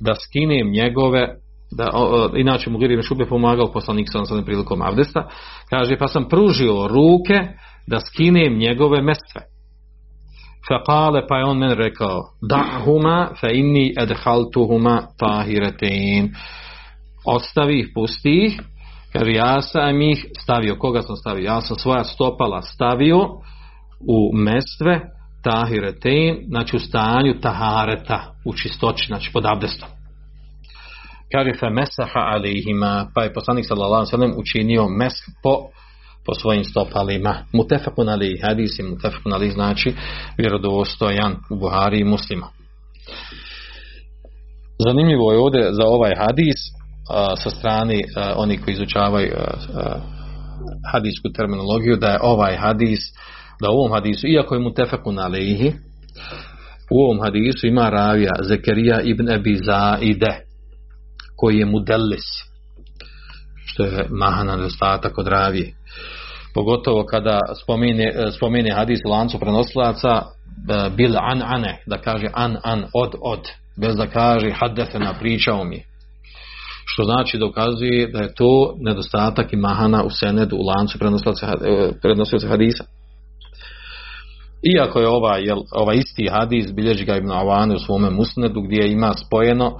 da 0.00 0.14
skinem 0.14 0.70
njegove 0.70 1.28
da 1.76 1.90
o, 1.94 2.30
inače 2.36 2.70
Mughira 2.70 2.92
ibn 2.92 3.02
Šube 3.02 3.26
pomagao 3.26 3.72
poslanik 3.72 4.06
alejhi 4.12 4.44
prilikom 4.44 4.82
abdesta. 4.82 5.28
Kaže 5.70 5.98
pa 5.98 6.08
sam 6.08 6.28
pružio 6.28 6.88
ruke 6.88 7.48
da 7.86 8.00
skinem 8.00 8.58
njegove 8.58 9.02
mestve 9.02 9.55
Fekale 10.68 11.26
pa 11.28 11.38
je 11.38 11.44
on 11.44 11.58
meni 11.58 11.74
rekao 11.74 12.22
da'huma 12.42 13.28
fa 13.40 13.48
inni 13.50 13.94
adhaltuhuma 13.98 15.02
tahiretein 15.18 16.34
ostavi 17.26 17.80
ih, 17.80 17.88
pusti 17.94 18.46
ih. 18.46 18.60
Kaže 19.12 19.30
ja 19.30 19.62
sam 19.62 20.02
ih 20.02 20.26
stavio, 20.42 20.76
koga 20.78 21.02
sam 21.02 21.16
stavio? 21.16 21.44
ja 21.44 21.60
sam 21.60 21.76
svoja 21.76 22.04
stopala 22.04 22.62
stavio 22.62 23.18
u 24.08 24.36
mestve 24.36 25.00
tahiretein 25.42 26.36
znači 26.48 26.76
u 26.76 26.80
stanju 26.80 27.40
tahareta 27.40 28.34
u 28.44 28.54
čistoći, 28.54 29.06
znači 29.06 29.30
pod 29.32 29.46
abdestom. 29.46 29.88
Kaže 31.32 31.50
fa 31.60 31.70
mesaha 31.70 32.20
alihima. 32.20 33.10
Pa 33.14 33.22
je 33.22 33.32
poslanik 33.32 33.66
sallallahu 33.66 34.40
učinio 34.40 34.88
mes 34.88 35.12
po 35.42 35.50
po 36.26 36.34
svojim 36.34 36.64
stopalima. 36.64 37.34
Mutefakun 37.52 38.08
ali 38.08 38.40
hadis 38.42 38.78
i 38.78 38.82
mutefakun 38.82 39.32
ali 39.32 39.50
znači 39.50 39.94
vjerodostojan 40.38 41.36
u 41.50 41.56
Buhari 41.56 42.00
i 42.00 42.04
muslima. 42.04 42.46
Zanimljivo 44.78 45.32
je 45.32 45.38
ovdje 45.38 45.72
za 45.72 45.84
ovaj 45.86 46.12
hadis 46.18 46.56
a, 47.10 47.36
sa 47.36 47.50
strani 47.50 48.02
a, 48.16 48.34
oni 48.36 48.58
koji 48.58 48.72
izučavaju 48.72 49.32
hadijsku 50.92 51.28
terminologiju 51.36 51.96
da 51.96 52.08
je 52.08 52.18
ovaj 52.22 52.56
hadis 52.56 53.00
da 53.60 53.70
u 53.70 53.74
ovom 53.74 53.92
hadisu, 53.92 54.26
iako 54.26 54.54
je 54.54 54.60
mutefakun 54.60 55.18
alihi 55.18 55.72
u 56.90 57.02
ovom 57.02 57.20
hadisu 57.22 57.66
ima 57.66 57.90
ravija 57.90 58.32
Zekerija 58.42 59.00
ibn 59.00 59.30
Ebi 59.30 59.56
Zaide 59.64 60.40
koji 61.36 61.58
je 61.58 61.66
mudellis 61.66 62.24
što 63.64 63.84
je 63.84 64.06
mahana 64.10 64.56
nedostatak 64.56 65.18
od 65.18 65.26
ravije 65.26 65.72
pogotovo 66.56 67.04
kada 67.04 67.40
spomine, 67.62 68.12
spomine 68.36 68.70
hadis 68.70 69.00
u 69.06 69.10
lancu 69.10 69.38
prenosilaca 69.38 70.22
bil 70.96 71.16
an 71.18 71.42
ane, 71.44 71.82
da 71.86 71.98
kaže 71.98 72.26
an 72.34 72.56
an 72.62 72.84
od 72.94 73.14
od, 73.22 73.40
bez 73.80 73.96
da 73.96 74.06
kaže 74.06 74.50
haddefena 74.50 75.14
pričao 75.20 75.64
mi. 75.64 75.82
Što 76.84 77.04
znači 77.04 77.38
dokazuje 77.38 78.08
da 78.12 78.18
je 78.18 78.34
to 78.34 78.74
nedostatak 78.80 79.52
i 79.52 79.56
mahana 79.56 80.04
u 80.04 80.10
senedu 80.10 80.56
u 80.56 80.66
lancu 80.66 80.98
prenosilaca 82.02 82.48
hadisa. 82.48 82.84
Iako 84.74 85.00
je 85.00 85.08
ovaj, 85.08 85.42
ovaj 85.72 85.96
isti 85.96 86.28
hadis 86.32 86.72
bilježi 86.72 87.04
ga 87.04 87.16
Ibn 87.16 87.30
Avane 87.30 87.74
u 87.74 87.78
svome 87.78 88.10
musnedu 88.10 88.60
gdje 88.60 88.92
ima 88.92 89.12
spojeno 89.26 89.78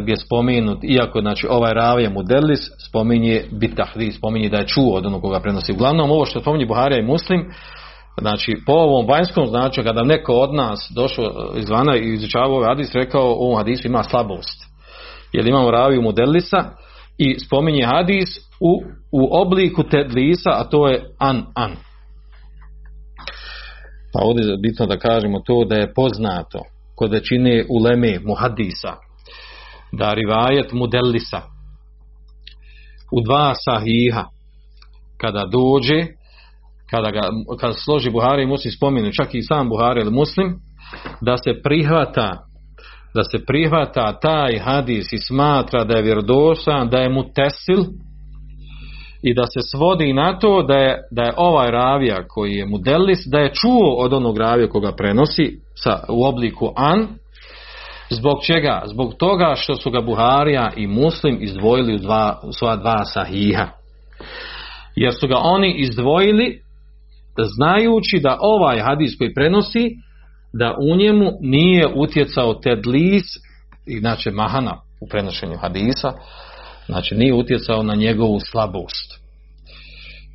gdje 0.00 0.12
je 0.12 0.16
spomenut, 0.16 0.78
iako 0.84 1.20
znači, 1.20 1.46
ovaj 1.50 1.74
ravija 1.74 2.10
mudelis 2.10 2.60
spominje 2.88 3.44
bitahdi, 3.52 4.12
spominje 4.12 4.48
da 4.48 4.56
je 4.56 4.66
čuo 4.66 4.96
od 4.96 5.06
onog 5.06 5.22
koga 5.22 5.40
prenosi. 5.40 5.72
Uglavnom 5.72 6.10
ovo 6.10 6.24
što 6.24 6.40
spominje 6.40 6.66
Buharija 6.66 7.00
i 7.00 7.06
Muslim, 7.06 7.44
znači 8.20 8.56
po 8.66 8.72
ovom 8.72 9.06
vanjskom 9.08 9.46
znači 9.46 9.82
kada 9.82 10.02
neko 10.02 10.32
od 10.32 10.54
nas 10.54 10.92
došao 10.94 11.52
izvana 11.56 11.96
i 11.96 12.12
izučavao 12.12 12.56
ovaj 12.56 12.68
hadis, 12.68 12.94
rekao 12.94 13.22
ovom 13.22 13.56
hadisu 13.56 13.88
ima 13.88 14.02
slabost. 14.02 14.64
Jer 15.32 15.46
imamo 15.46 15.70
raviju 15.70 16.02
mudelisa 16.02 16.64
i 17.18 17.38
spominje 17.38 17.84
hadis 17.84 18.28
u, 18.60 18.82
u 19.12 19.40
obliku 19.40 19.82
tedlisa, 19.82 20.50
a 20.50 20.64
to 20.64 20.88
je 20.88 21.04
an 21.18 21.42
an. 21.54 21.72
Pa 24.12 24.24
ovdje 24.24 24.50
je 24.50 24.58
bitno 24.62 24.86
da 24.86 24.96
kažemo 24.96 25.40
to 25.46 25.64
da 25.64 25.76
je 25.76 25.94
poznato 25.94 26.60
kod 26.94 27.12
većine 27.12 27.64
uleme 27.70 28.18
muhadisa 28.24 29.05
da 29.96 30.14
rivajet 30.14 30.72
mudellisa 30.72 31.40
u 33.12 33.20
dva 33.20 33.52
sahiha. 33.54 34.24
Kada 35.20 35.44
dođe 35.44 36.06
kada, 36.90 37.10
ga, 37.10 37.20
kada 37.60 37.72
složi 37.72 38.10
Buhari 38.10 38.42
i 38.42 38.46
Muslim 38.46 39.12
čak 39.12 39.34
i 39.34 39.42
sam 39.42 39.68
Buhari 39.68 40.00
ili 40.00 40.10
Muslim 40.10 40.54
da 41.20 41.36
se 41.36 41.62
prihvata 41.62 42.46
da 43.16 43.22
se 43.24 43.44
prihvata 43.46 44.18
taj 44.20 44.58
hadis 44.58 45.12
i 45.12 45.18
smatra 45.18 45.84
da 45.84 45.96
je 45.96 46.02
vjerodosan, 46.02 46.88
da 46.88 46.98
je 46.98 47.08
mutesil 47.08 47.82
i 49.22 49.34
da 49.34 49.42
se 49.42 49.60
svodi 49.70 50.12
na 50.12 50.38
to 50.38 50.62
da 50.62 50.74
je, 50.74 51.02
da 51.10 51.22
je 51.22 51.32
ovaj 51.36 51.70
ravija 51.70 52.28
koji 52.28 52.52
je 52.52 52.66
mudelis, 52.66 53.18
da 53.26 53.38
je 53.38 53.54
čuo 53.54 53.94
od 53.98 54.12
onog 54.12 54.38
ravija 54.38 54.68
koga 54.68 54.92
prenosi 54.92 55.58
sa, 55.74 56.00
u 56.08 56.24
obliku 56.24 56.72
an, 56.76 57.08
Zbog 58.10 58.38
čega? 58.46 58.82
Zbog 58.86 59.14
toga 59.14 59.54
što 59.56 59.74
su 59.74 59.90
ga 59.90 60.00
Buharija 60.00 60.72
i 60.76 60.86
Muslim 60.86 61.38
izdvojili 61.40 61.94
u, 61.94 61.98
dva, 61.98 62.40
u 62.44 62.52
sva 62.52 62.76
dva 62.76 63.04
sahiha. 63.04 63.68
Jer 64.96 65.12
su 65.20 65.28
ga 65.28 65.36
oni 65.38 65.74
izdvojili 65.78 66.60
znajući 67.56 68.18
da 68.22 68.38
ovaj 68.40 68.80
hadis 68.80 69.18
koji 69.18 69.34
prenosi 69.34 69.90
da 70.52 70.74
u 70.92 70.96
njemu 70.96 71.32
nije 71.40 71.86
utjecao 71.94 72.54
tedlis 72.54 73.24
znači 74.00 74.30
mahana 74.30 74.80
u 75.00 75.08
prenošenju 75.08 75.56
hadisa 75.56 76.12
znači 76.86 77.14
nije 77.14 77.34
utjecao 77.34 77.82
na 77.82 77.94
njegovu 77.94 78.40
slabost 78.40 79.20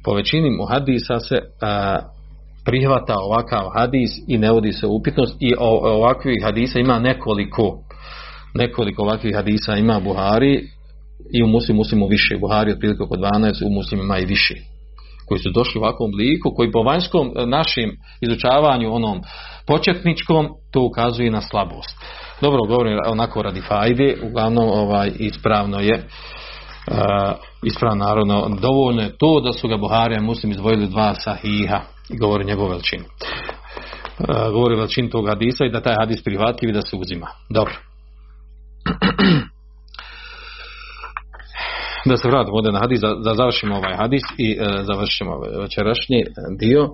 po 0.03 0.13
većini 0.13 0.49
mu 0.49 0.65
hadisa 0.65 1.19
se 1.19 1.39
a, 1.61 1.99
prihvata 2.65 3.15
ovakav 3.19 3.69
hadis 3.73 4.11
i 4.27 4.37
ne 4.37 4.51
vodi 4.51 4.73
se 4.73 4.87
upitnost 4.87 5.35
i 5.39 5.53
ovakvih 5.59 6.43
hadisa 6.43 6.79
ima 6.79 6.99
nekoliko 6.99 7.79
nekoliko 8.53 9.01
ovakvih 9.01 9.35
hadisa 9.35 9.75
ima 9.75 9.99
Buhari 9.99 10.67
i 11.33 11.43
u 11.43 11.47
muslimu 11.47 11.77
muslimu 11.77 12.07
više 12.07 12.37
Buhari 12.37 12.71
otprilike 12.71 13.03
oko 13.03 13.15
12 13.15 13.65
u 13.65 13.69
muslimima 13.69 14.19
i 14.19 14.25
više 14.25 14.55
koji 15.31 15.39
su 15.39 15.51
došli 15.51 15.79
u 15.79 15.83
ovakvom 15.83 16.09
obliku, 16.09 16.53
koji 16.55 16.71
po 16.71 16.83
vanjskom 16.83 17.27
e, 17.27 17.45
našim 17.45 17.97
izučavanju 18.21 18.95
onom 18.95 19.21
početničkom, 19.67 20.49
to 20.71 20.81
ukazuje 20.81 21.31
na 21.31 21.41
slabost. 21.41 21.95
Dobro 22.41 22.59
govorim 22.67 22.99
onako 23.07 23.41
radi 23.41 23.61
fajde, 23.61 24.17
uglavnom 24.23 24.69
ovaj, 24.69 25.11
ispravno 25.19 25.79
je 25.79 26.07
Uh, 26.87 26.97
ispravno 27.63 28.05
naravno 28.05 28.57
dovoljno 28.61 29.01
je 29.01 29.17
to 29.17 29.39
da 29.39 29.53
su 29.53 29.67
ga 29.67 29.77
Buharija 29.77 30.21
muslim 30.21 30.51
izdvojili 30.51 30.87
dva 30.87 31.15
sahiha 31.15 31.81
i 32.13 32.17
govori 32.17 32.45
njegovu 32.45 32.69
veličinu. 32.69 33.03
Uh, 33.03 34.51
govori 34.53 34.75
veličinu 34.75 35.09
tog 35.09 35.27
hadisa 35.27 35.65
i 35.65 35.71
da 35.71 35.81
taj 35.81 35.95
hadis 35.99 36.23
prihvatljiv 36.23 36.69
i 36.69 36.73
da 36.73 36.81
se 36.81 36.95
uzima. 36.95 37.27
Dobro. 37.49 37.73
da 42.05 42.17
se 42.17 42.27
vratimo 42.27 42.57
ovdje 42.57 42.71
na 42.71 42.79
hadis, 42.79 43.01
da, 43.01 43.15
da 43.15 43.35
završimo 43.35 43.75
ovaj 43.75 43.95
hadis 43.95 44.21
i 44.37 44.57
e, 44.59 44.83
završimo 44.83 45.39
večerašnji 45.61 46.23
dio. 46.59 46.83
E, 46.83 46.89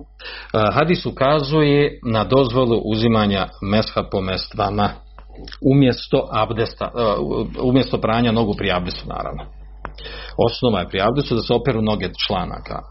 hadis 0.72 1.06
ukazuje 1.06 2.00
na 2.02 2.24
dozvolu 2.24 2.82
uzimanja 2.84 3.48
mesha 3.62 4.02
po 4.10 4.20
mestvama 4.20 4.90
umjesto 5.72 6.28
abdesta, 6.32 6.84
e, 6.84 7.00
umjesto 7.62 7.98
pranja 7.98 8.32
nogu 8.32 8.54
pri 8.58 8.72
abdestu 8.72 9.08
naravno. 9.08 9.44
Osnova 10.46 10.80
je 10.80 10.88
pri 10.88 11.00
abdestu 11.00 11.34
da 11.34 11.42
se 11.42 11.54
operu 11.54 11.82
noge 11.82 12.10
članaka. 12.26 12.82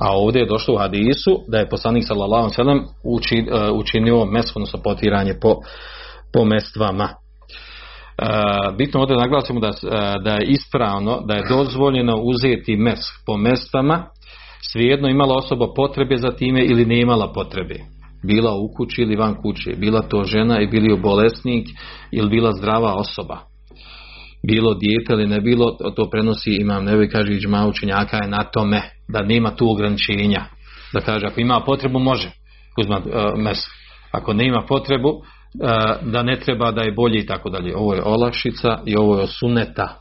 A 0.00 0.16
ovdje 0.16 0.40
je 0.40 0.46
došlo 0.46 0.74
u 0.74 0.78
hadisu 0.78 1.40
da 1.48 1.58
je 1.58 1.68
poslanik 1.68 2.04
sallallahu 2.06 2.50
alejhi 2.58 3.50
ve 3.50 3.70
učinio 3.72 4.24
mesko, 4.24 4.58
odnosno 4.58 4.80
potiranje 4.84 5.34
po, 5.42 5.56
po 6.32 6.44
mestvama. 6.44 7.08
bitno 8.78 9.00
ovdje 9.00 9.16
naglasimo 9.16 9.60
da, 9.60 9.70
da 10.24 10.30
je 10.30 10.46
ispravno, 10.46 11.22
da 11.26 11.34
je 11.34 11.48
dozvoljeno 11.48 12.16
uzeti 12.16 12.76
mes 12.76 12.98
po 13.26 13.36
mestvama, 13.36 14.06
svejedno 14.72 15.08
imala 15.08 15.34
osoba 15.34 15.66
potrebe 15.76 16.16
za 16.16 16.30
time 16.30 16.64
ili 16.64 16.84
ne 16.84 17.00
imala 17.00 17.32
potrebe. 17.32 17.74
Bila 18.24 18.54
u 18.54 18.68
kući 18.76 19.02
ili 19.02 19.16
van 19.16 19.34
kuće, 19.42 19.70
bila 19.76 20.02
to 20.02 20.24
žena 20.24 20.60
i 20.60 20.66
bili 20.66 21.00
bolesnik 21.00 21.68
ili 22.12 22.28
bila 22.28 22.52
zdrava 22.52 22.94
osoba 22.94 23.38
bilo 24.46 24.74
dijete 24.74 25.12
ili 25.12 25.26
ne 25.26 25.40
bilo, 25.40 25.76
to 25.96 26.10
prenosi 26.10 26.50
imam 26.60 26.84
nevi 26.84 27.08
kaže 27.08 27.32
iđma 27.32 27.66
učenjaka 27.66 28.16
je 28.16 28.28
na 28.28 28.44
tome 28.52 28.82
da 29.08 29.22
nema 29.22 29.56
tu 29.56 29.70
ograničenja. 29.70 30.44
Da 30.92 31.00
kaže 31.00 31.26
ako 31.26 31.40
ima 31.40 31.60
potrebu 31.66 31.98
može 31.98 32.30
uzmat 32.80 33.06
uh, 33.06 33.12
mes. 33.36 33.58
Ako 34.12 34.32
ne 34.32 34.46
ima 34.46 34.62
potrebu 34.68 35.08
uh, 35.08 35.22
da 36.02 36.22
ne 36.22 36.40
treba 36.40 36.70
da 36.72 36.82
je 36.82 36.92
bolje 36.92 37.18
i 37.18 37.26
tako 37.26 37.50
dalje. 37.50 37.76
Ovo 37.76 37.94
je 37.94 38.02
olakšica 38.04 38.78
i 38.86 38.96
ovo 38.96 39.20
je 39.20 39.26
suneta. 39.26 40.00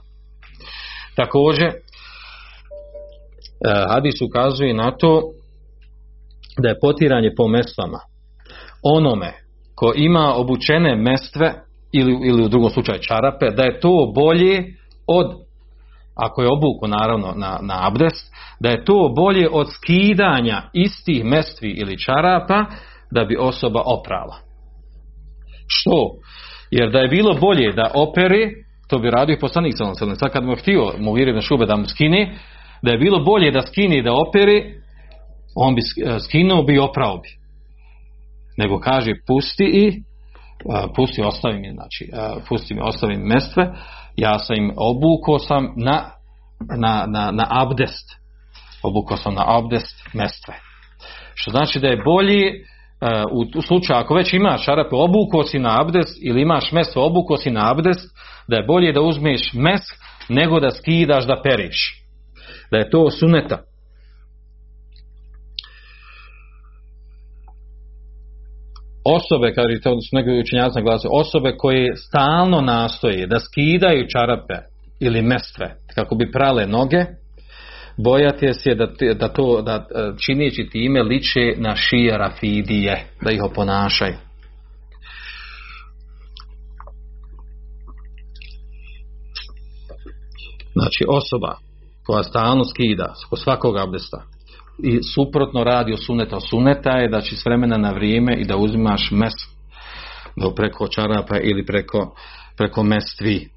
Također 1.15 1.67
uh, 1.67 1.73
hadis 3.93 4.21
ukazuje 4.21 4.73
na 4.73 4.91
to 4.91 5.21
da 6.61 6.69
je 6.69 6.79
potiranje 6.81 7.31
po 7.37 7.47
mestvama 7.47 7.99
onome 8.83 9.33
ko 9.75 9.93
ima 9.95 10.33
obučene 10.35 10.95
mestve 10.95 11.53
ili, 11.91 12.27
ili 12.27 12.43
u 12.43 12.47
drugom 12.47 12.69
slučaju 12.69 12.99
čarape, 12.99 13.49
da 13.51 13.63
je 13.63 13.79
to 13.79 14.11
bolje 14.15 14.63
od, 15.07 15.31
ako 16.17 16.41
je 16.41 16.51
obuku 16.51 16.87
naravno 16.87 17.33
na, 17.35 17.59
na 17.61 17.87
abdest, 17.87 18.33
da 18.59 18.69
je 18.69 18.85
to 18.85 19.13
bolje 19.15 19.49
od 19.51 19.67
skidanja 19.73 20.61
istih 20.73 21.25
mestvi 21.25 21.69
ili 21.69 21.99
čarapa 21.99 22.65
da 23.11 23.23
bi 23.23 23.37
osoba 23.39 23.81
oprala. 23.85 24.35
Što? 25.67 26.11
Jer 26.71 26.91
da 26.91 26.99
je 26.99 27.07
bilo 27.07 27.33
bolje 27.33 27.73
da 27.73 27.91
operi, 27.93 28.49
to 28.89 28.99
bi 28.99 29.11
radio 29.11 29.37
poslanik 29.41 29.73
sallam 29.77 30.15
Sad 30.15 30.31
kad 30.31 30.43
mu 30.43 30.51
je 30.51 30.57
htio 30.57 30.93
mu 30.99 31.17
na 31.17 31.41
šube 31.41 31.65
da 31.65 31.75
mu 31.75 31.85
skine, 31.85 32.37
da 32.81 32.91
je 32.91 32.97
bilo 32.97 33.23
bolje 33.23 33.51
da 33.51 33.61
skine 33.61 33.97
i 33.97 34.03
da 34.03 34.13
operi, 34.13 34.73
on 35.55 35.75
bi 35.75 35.81
skinuo 36.19 36.63
bi 36.63 36.75
i 36.75 36.79
oprao 36.79 37.17
bi. 37.17 37.29
Nego 38.57 38.79
kaže 38.79 39.11
pusti 39.27 39.63
i 39.63 40.03
pusti 40.95 41.21
ostavim 41.21 41.61
mi, 41.61 41.71
znači, 41.71 42.09
pusti 42.49 42.73
mi 42.73 42.81
ostavim 42.83 43.21
mestve, 43.21 43.73
ja 44.17 44.39
sam 44.39 44.55
im 44.55 44.71
obukao 44.77 45.39
sam 45.39 45.73
na, 45.75 46.11
na, 46.77 47.05
na, 47.07 47.31
na 47.31 47.47
abdest, 47.49 48.15
obukao 48.83 49.17
sam 49.17 49.33
na 49.33 49.43
abdest 49.57 50.13
mestve. 50.13 50.53
Što 51.35 51.51
znači 51.51 51.79
da 51.79 51.87
je 51.87 52.03
bolji 52.05 52.51
u, 53.31 53.57
u 53.57 53.61
slučaju 53.61 53.99
ako 53.99 54.13
već 54.13 54.33
imaš 54.33 54.65
šarape 54.65 54.95
obukao 54.95 55.43
si 55.43 55.59
na 55.59 55.81
abdest 55.81 56.17
ili 56.21 56.41
imaš 56.41 56.71
mestvo 56.71 57.05
obukao 57.05 57.37
si 57.37 57.51
na 57.51 57.71
abdest, 57.71 58.17
da 58.47 58.55
je 58.55 58.63
bolje 58.63 58.93
da 58.93 59.01
uzmeš 59.01 59.53
mes 59.53 59.81
nego 60.29 60.59
da 60.59 60.71
skidaš 60.71 61.25
da 61.25 61.41
periš. 61.43 62.03
Da 62.71 62.77
je 62.77 62.89
to 62.89 63.09
suneta. 63.09 63.57
Osobe, 69.15 69.53
kaže 69.53 69.81
to 69.83 69.89
su 69.89 70.15
neki 70.15 70.29
osobe 71.11 71.53
koje 71.57 71.95
stalno 71.95 72.61
nastoje 72.61 73.27
da 73.27 73.39
skidaju 73.39 74.07
čarape 74.07 74.57
ili 74.99 75.21
mestve 75.21 75.75
kako 75.95 76.15
bi 76.15 76.31
prale 76.31 76.67
noge, 76.67 77.05
bojati 77.97 78.53
se 78.53 78.75
da, 78.75 78.87
da 79.13 79.27
to 79.27 79.61
da 79.61 79.73
e, 79.75 80.11
čineći 80.25 80.69
time 80.71 81.03
liče 81.03 81.53
na 81.57 81.75
šije 81.75 82.17
rafidije, 82.17 83.07
da 83.21 83.31
ih 83.31 83.43
oponašaju. 83.43 84.15
Znači 90.73 91.05
osoba 91.07 91.57
koja 92.05 92.23
stalno 92.23 92.63
skida 92.63 93.13
kod 93.29 93.39
svakog 93.39 93.77
abdesta 93.77 94.36
i 94.83 94.99
suprotno 95.15 95.63
radi 95.63 95.93
o 95.93 95.97
suneta. 95.97 96.39
Suneta 96.39 96.91
je 96.91 97.09
da 97.09 97.21
će 97.21 97.35
s 97.35 97.45
vremena 97.45 97.77
na 97.77 97.91
vrijeme 97.91 98.35
i 98.35 98.45
da 98.45 98.57
uzimaš 98.57 99.11
mes 99.11 99.33
do 100.35 100.51
preko 100.55 100.87
čarapa 100.87 101.39
ili 101.39 101.65
preko, 101.65 102.15
preko 102.57 102.83
mestvi. 102.83 103.49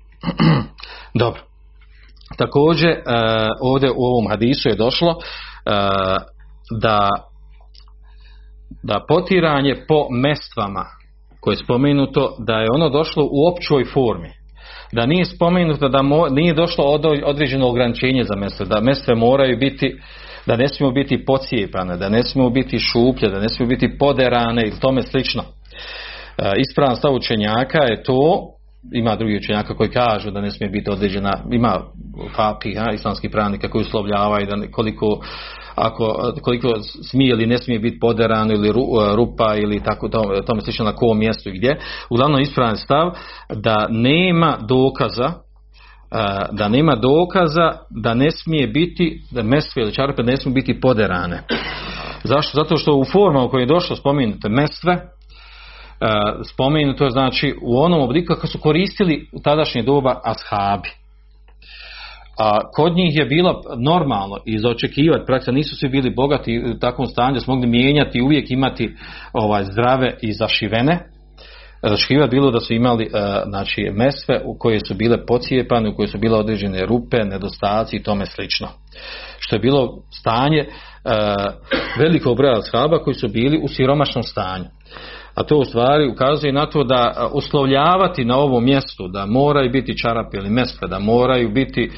Dobro. 1.23 1.41
Također 2.39 2.91
e, 2.91 3.03
ovdje 3.61 3.91
u 3.91 4.05
ovom 4.05 4.29
hadisu 4.29 4.68
je 4.68 4.77
došlo 4.77 5.11
e, 5.11 5.16
da 6.81 7.09
da 8.83 9.05
potiranje 9.09 9.77
po 9.89 10.07
mestvama 10.11 10.85
koje 11.41 11.53
je 11.53 11.64
spomenuto 11.64 12.37
da 12.39 12.61
je 12.61 12.68
ono 12.75 12.89
došlo 12.89 13.25
u 13.25 13.49
općoj 13.53 13.85
formi 13.85 14.31
da 14.93 15.07
nije 15.07 15.25
spomenuto 15.25 15.89
da 15.89 16.03
nije 16.31 16.55
došlo 16.55 16.85
određeno 17.25 17.68
ograničenje 17.68 18.25
za 18.25 18.37
mestve 18.37 18.66
da 18.66 18.81
mestve 18.81 19.14
moraju 19.14 19.59
biti 19.59 20.01
da 20.47 20.57
ne 20.57 20.68
smiju 20.68 20.93
biti 20.93 21.24
pocijepane, 21.24 21.97
da 21.97 22.09
ne 22.09 22.22
smiju 22.22 22.51
biti 22.51 22.78
šuplje, 22.78 23.28
da 23.28 23.41
ne 23.41 23.49
smiju 23.49 23.68
biti 23.68 23.99
poderane 23.99 24.62
ili 24.62 24.80
tome 24.80 25.03
slično. 25.03 25.43
E, 26.38 26.53
ispravan 26.59 26.97
stav 26.97 27.14
učenjaka 27.14 27.82
je 27.82 28.03
to, 28.03 28.47
ima 28.93 29.16
drugi 29.16 29.36
učenjaka 29.36 29.74
koji 29.74 29.91
kažu 29.91 30.30
da 30.30 30.41
ne 30.41 30.51
smije 30.51 30.70
biti 30.70 30.91
određena, 30.91 31.32
ima 31.53 31.80
fakih, 32.36 32.78
islamskih 32.95 33.30
pravnika 33.30 33.68
koji 33.68 33.82
uslovljavaju 33.82 34.47
da 34.47 34.70
koliko 34.72 35.20
ako, 35.74 36.32
koliko 36.43 36.68
smije 37.11 37.30
ili 37.30 37.47
ne 37.47 37.59
smije 37.59 37.80
biti 37.80 37.99
poderano 38.01 38.55
ili 38.55 38.72
rupa 39.16 39.57
ili 39.57 39.82
tako 39.84 40.09
tome, 40.09 40.43
tome 40.47 40.61
slično 40.61 40.84
na 40.84 40.93
kom 40.93 41.18
mjestu 41.18 41.49
i 41.49 41.59
gdje. 41.59 41.80
Uglavnom 42.11 42.41
ispravan 42.41 42.76
stav 42.76 43.11
da 43.55 43.86
nema 43.91 44.59
dokaza 44.68 45.32
da 46.52 46.68
nema 46.68 46.96
dokaza 46.96 47.72
da 47.90 48.14
ne 48.14 48.30
smije 48.30 48.66
biti, 48.66 49.22
da 49.30 49.42
mestve 49.42 49.82
ili 49.82 49.94
čarpe 49.94 50.22
ne 50.22 50.36
smije 50.36 50.54
biti 50.54 50.80
poderane. 50.80 51.42
Zašto? 52.24 52.58
Zato 52.58 52.76
što 52.76 52.94
u 52.94 53.04
forma 53.04 53.42
u 53.42 53.48
kojoj 53.48 53.62
je 53.62 53.66
došlo 53.66 53.96
spomenute 53.96 54.48
mestve, 54.48 55.00
spomenuto 56.52 57.04
je 57.04 57.11
znači 57.11 57.54
u 57.62 57.80
onom 57.80 58.00
obliku 58.00 58.34
kako 58.34 58.46
su 58.46 58.58
koristili 58.58 59.28
u 59.32 59.42
tadašnje 59.42 59.82
doba 59.82 60.20
ashabi. 60.24 60.88
A 62.38 62.58
kod 62.76 62.96
njih 62.96 63.16
je 63.16 63.24
bilo 63.24 63.62
normalno 63.78 64.36
i 64.46 64.58
za 64.58 64.68
očekivati, 64.68 65.26
praksa 65.26 65.52
nisu 65.52 65.76
svi 65.76 65.88
bili 65.88 66.11
bogati 66.11 66.58
u 66.58 66.78
takvom 66.78 67.06
stanju 67.06 67.34
da 67.34 67.40
su 67.40 67.50
mogli 67.50 67.66
mijenjati 67.66 68.20
uvijek 68.20 68.50
imati 68.50 68.94
ovaj, 69.32 69.64
zdrave 69.64 70.16
i 70.22 70.32
zašivene, 70.32 70.98
Raškiva 71.83 72.26
bilo 72.26 72.51
da 72.51 72.61
su 72.61 72.74
imali 72.74 73.05
uh, 73.05 73.11
znači 73.49 73.91
mesve 73.93 74.41
u 74.45 74.59
koje 74.59 74.81
su 74.87 74.95
bile 74.95 75.26
pocijepane, 75.26 75.89
u 75.89 75.97
koje 75.97 76.09
su 76.09 76.18
bile 76.18 76.39
određene 76.39 76.87
rupe, 76.87 77.16
nedostaci 77.24 77.97
i 77.97 78.03
tome 78.03 78.26
slično. 78.26 78.68
Što 79.39 79.57
je 79.57 79.61
bilo 79.61 79.99
stanje 80.11 80.66
uh, 80.68 81.12
velikog 81.99 82.37
broja 82.37 82.62
shaba 82.62 82.99
koji 82.99 83.14
su 83.14 83.28
bili 83.28 83.61
u 83.62 83.68
siromašnom 83.68 84.22
stanju. 84.22 84.64
A 85.35 85.43
to 85.43 85.57
u 85.57 85.64
stvari 85.64 86.09
ukazuje 86.09 86.53
na 86.53 86.66
to 86.66 86.85
da 86.85 87.31
uslovljavati 87.33 88.24
na 88.24 88.37
ovom 88.37 88.64
mjestu 88.64 89.09
da 89.09 89.26
moraju 89.26 89.70
biti 89.70 89.99
čarapi 89.99 90.37
ili 90.37 90.51
mesve, 90.51 90.89
da 90.89 90.99
moraju 90.99 91.51
biti 91.53 91.91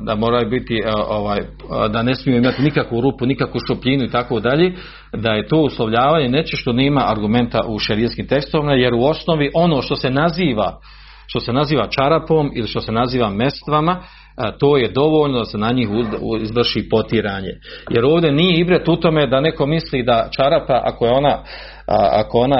da 0.00 0.14
moraju 0.14 0.50
biti 0.50 0.82
ovaj, 1.08 1.38
da 1.90 2.02
ne 2.02 2.14
smiju 2.14 2.38
imati 2.38 2.62
nikakvu 2.62 3.00
rupu, 3.00 3.26
nikakvu 3.26 3.60
šupljinu 3.66 4.04
i 4.04 4.10
tako 4.10 4.40
dalje, 4.40 4.72
da 5.12 5.30
je 5.30 5.48
to 5.48 5.56
uslovljavanje 5.56 6.28
neće 6.28 6.56
što 6.56 6.72
nema 6.72 7.04
argumenta 7.06 7.60
u 7.68 7.78
šerijskim 7.78 8.26
tekstovima, 8.26 8.72
jer 8.72 8.94
u 8.94 9.04
osnovi 9.04 9.50
ono 9.54 9.82
što 9.82 9.96
se 9.96 10.10
naziva 10.10 10.80
što 11.30 11.40
se 11.40 11.52
naziva 11.52 11.88
čarapom 11.88 12.50
ili 12.54 12.68
što 12.68 12.80
se 12.80 12.92
naziva 12.92 13.30
mestvama, 13.30 14.02
to 14.58 14.76
je 14.76 14.88
dovoljno 14.88 15.38
da 15.38 15.44
se 15.44 15.58
na 15.58 15.70
njih 15.72 15.88
izvrši 16.40 16.88
potiranje. 16.90 17.50
Jer 17.90 18.04
ovdje 18.04 18.32
nije 18.32 18.60
ibret 18.60 18.88
u 18.88 18.96
tome 18.96 19.26
da 19.26 19.40
neko 19.40 19.66
misli 19.66 20.02
da 20.02 20.28
čarapa 20.30 20.82
ako 20.84 21.06
je 21.06 21.12
ona 21.12 21.42
ako 22.12 22.38
ona 22.38 22.58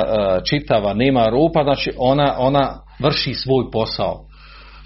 čitava 0.50 0.94
nema 0.94 1.28
rupa, 1.28 1.62
znači 1.62 1.92
ona, 1.98 2.34
ona 2.38 2.70
vrši 3.00 3.34
svoj 3.34 3.70
posao. 3.72 4.27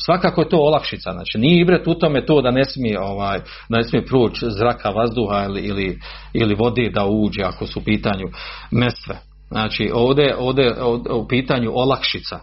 Svakako 0.04 0.40
je 0.40 0.48
to 0.48 0.56
olakšica, 0.56 1.12
znači 1.12 1.38
nije 1.38 1.60
ibret 1.60 1.86
u 1.86 1.94
tome 1.94 2.26
to 2.26 2.42
da 2.42 2.50
ne 2.50 2.64
smije 2.64 3.00
ovaj, 3.00 3.38
da 3.68 3.76
ne 3.76 3.84
smije 3.84 4.06
proći 4.06 4.46
zraka 4.48 4.90
vazduha 4.90 5.44
ili, 5.44 5.60
ili, 5.60 5.98
ili 6.32 6.54
vode 6.54 6.90
da 6.90 7.04
uđe 7.06 7.42
ako 7.42 7.66
su 7.66 7.80
u 7.80 7.82
pitanju 7.82 8.26
mestve. 8.70 9.16
Znači 9.48 9.90
ovdje, 9.94 10.36
ovdje 10.38 10.74
u 11.10 11.28
pitanju 11.28 11.72
olakšica. 11.74 12.38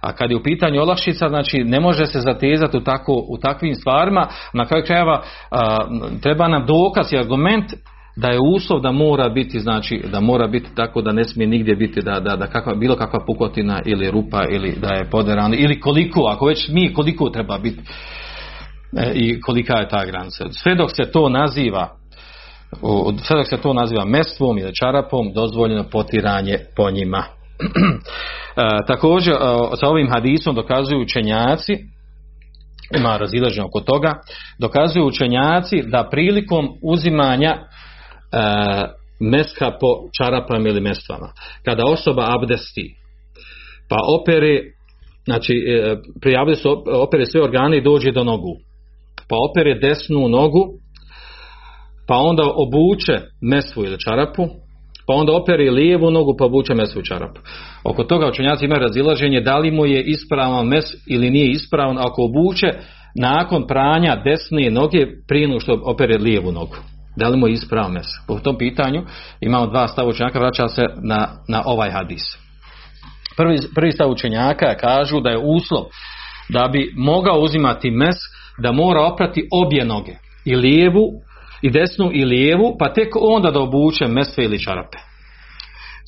A 0.00 0.12
kad 0.12 0.30
je 0.30 0.36
u 0.36 0.42
pitanju 0.42 0.80
olakšica, 0.80 1.28
znači 1.28 1.64
ne 1.64 1.80
može 1.80 2.06
se 2.06 2.20
zatezati 2.20 2.76
u, 2.76 2.80
tako, 2.80 3.12
u 3.12 3.38
takvim 3.38 3.74
stvarima, 3.74 4.28
na 4.52 4.66
kraju 4.66 4.84
krajeva 4.86 5.22
a, 5.50 5.76
treba 6.22 6.48
nam 6.48 6.66
dokaz 6.66 7.12
i 7.12 7.18
argument 7.18 7.72
da 8.20 8.28
je 8.28 8.38
uslov 8.54 8.80
da 8.80 8.92
mora 8.92 9.28
biti 9.28 9.60
znači 9.60 10.02
da 10.12 10.20
mora 10.20 10.46
biti 10.46 10.74
tako 10.74 11.02
da 11.02 11.12
ne 11.12 11.24
smije 11.24 11.48
nigdje 11.48 11.76
biti 11.76 12.00
da, 12.02 12.20
da, 12.20 12.36
da 12.36 12.46
kakva, 12.46 12.74
bilo 12.74 12.96
kakva 12.96 13.24
pukotina 13.26 13.80
ili 13.84 14.10
rupa 14.10 14.44
ili 14.50 14.76
da 14.80 14.88
je 14.88 15.10
poderano 15.10 15.54
ili 15.58 15.80
koliko 15.80 16.26
ako 16.28 16.46
već 16.46 16.68
mi 16.68 16.94
koliko 16.94 17.30
treba 17.30 17.58
biti 17.58 17.80
e, 18.96 19.12
i 19.14 19.40
kolika 19.40 19.78
je 19.78 19.88
ta 19.88 20.04
granica. 20.04 20.44
Sve 20.50 20.74
dok 20.74 20.90
se 20.96 21.10
to 21.12 21.28
naziva 21.28 22.00
sve 23.22 23.36
dok 23.36 23.46
se 23.48 23.56
to 23.56 23.72
naziva 23.72 24.04
mestvom 24.04 24.58
ili 24.58 24.74
čarapom 24.74 25.32
dozvoljeno 25.34 25.84
potiranje 25.92 26.58
po 26.76 26.90
njima. 26.90 27.24
E, 28.56 28.62
također 28.86 29.34
e, 29.34 29.36
sa 29.80 29.88
ovim 29.88 30.10
hadisom 30.10 30.54
dokazuju 30.54 31.00
učenjaci 31.00 31.78
ima 32.96 33.16
razilaženje 33.16 33.64
oko 33.64 33.80
toga 33.80 34.12
dokazuju 34.58 35.06
učenjaci 35.06 35.82
da 35.86 36.08
prilikom 36.10 36.68
uzimanja 36.82 37.56
meska 39.20 39.70
po 39.80 39.86
čarapama 40.18 40.68
ili 40.68 40.80
mestvama 40.80 41.32
kada 41.64 41.84
osoba 41.86 42.26
abdesti 42.28 42.94
pa 43.88 43.96
opere 44.20 44.60
znači 45.24 45.52
e, 45.52 45.96
pri 46.20 46.36
abdestu 46.36 46.68
op- 46.68 47.06
opere 47.06 47.26
sve 47.26 47.42
organe 47.42 47.76
i 47.78 47.82
dođe 47.82 48.12
do 48.12 48.24
nogu 48.24 48.56
pa 49.28 49.36
opere 49.50 49.78
desnu 49.78 50.28
nogu 50.28 50.66
pa 52.08 52.16
onda 52.16 52.42
obuče 52.54 53.20
mesvu 53.40 53.84
ili 53.84 54.00
čarapu 54.00 54.48
pa 55.10 55.14
onda 55.14 55.32
opere 55.32 55.70
lijevu 55.70 56.10
nogu 56.10 56.36
pa 56.38 56.44
obuče 56.44 56.74
mesvu 56.74 57.00
i 57.00 57.04
čarapu. 57.04 57.40
Oko 57.84 58.04
toga 58.04 58.28
učenjaci 58.28 58.64
imaju 58.64 58.80
razilaženje 58.80 59.40
da 59.40 59.58
li 59.58 59.70
mu 59.70 59.86
je 59.86 60.02
ispravan 60.02 60.66
mes 60.66 60.84
ili 61.06 61.30
nije 61.30 61.50
ispravan 61.50 61.98
ako 61.98 62.24
obuče 62.24 62.66
nakon 63.14 63.66
pranja 63.66 64.22
desne 64.24 64.70
noge 64.70 65.06
prije 65.28 65.60
što 65.60 65.82
opere 65.84 66.18
lijevu 66.18 66.52
nogu. 66.52 66.76
Da 67.16 67.28
li 67.28 67.36
mu 67.36 67.46
je 67.46 67.52
ispravan 67.52 67.92
mes? 67.92 68.06
Po 68.26 68.38
tom 68.38 68.58
pitanju 68.58 69.02
imamo 69.40 69.66
dva 69.66 69.88
stava 69.88 70.08
učenjaka, 70.08 70.38
vraća 70.38 70.68
se 70.68 70.82
na, 71.02 71.28
na 71.48 71.62
ovaj 71.64 71.90
hadis. 71.90 72.22
Prvi, 73.36 73.58
prvi 73.74 73.92
stav 73.92 74.10
učenjaka 74.10 74.76
kažu 74.80 75.20
da 75.20 75.30
je 75.30 75.38
uslov 75.38 75.84
da 76.48 76.68
bi 76.68 76.92
mogao 76.96 77.40
uzimati 77.40 77.90
mes 77.90 78.16
da 78.58 78.72
mora 78.72 79.02
oprati 79.02 79.48
obje 79.52 79.84
noge 79.84 80.12
i 80.44 80.56
lijevu 80.56 81.06
i 81.62 81.70
desnu 81.70 82.10
i 82.12 82.24
lijevu 82.24 82.76
pa 82.78 82.92
tek 82.92 83.08
onda 83.20 83.50
da 83.50 83.60
obuče 83.60 84.06
mesve 84.06 84.44
ili 84.44 84.62
čarape 84.62 84.98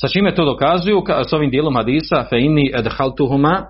sa 0.00 0.08
čime 0.08 0.34
to 0.34 0.44
dokazuju 0.44 1.04
ka, 1.04 1.24
s 1.24 1.32
ovim 1.32 1.50
dijelom 1.50 1.76
hadisa 1.76 2.24
fe 2.30 2.38
inni 2.38 2.72
edhaltuhuma 2.74 3.66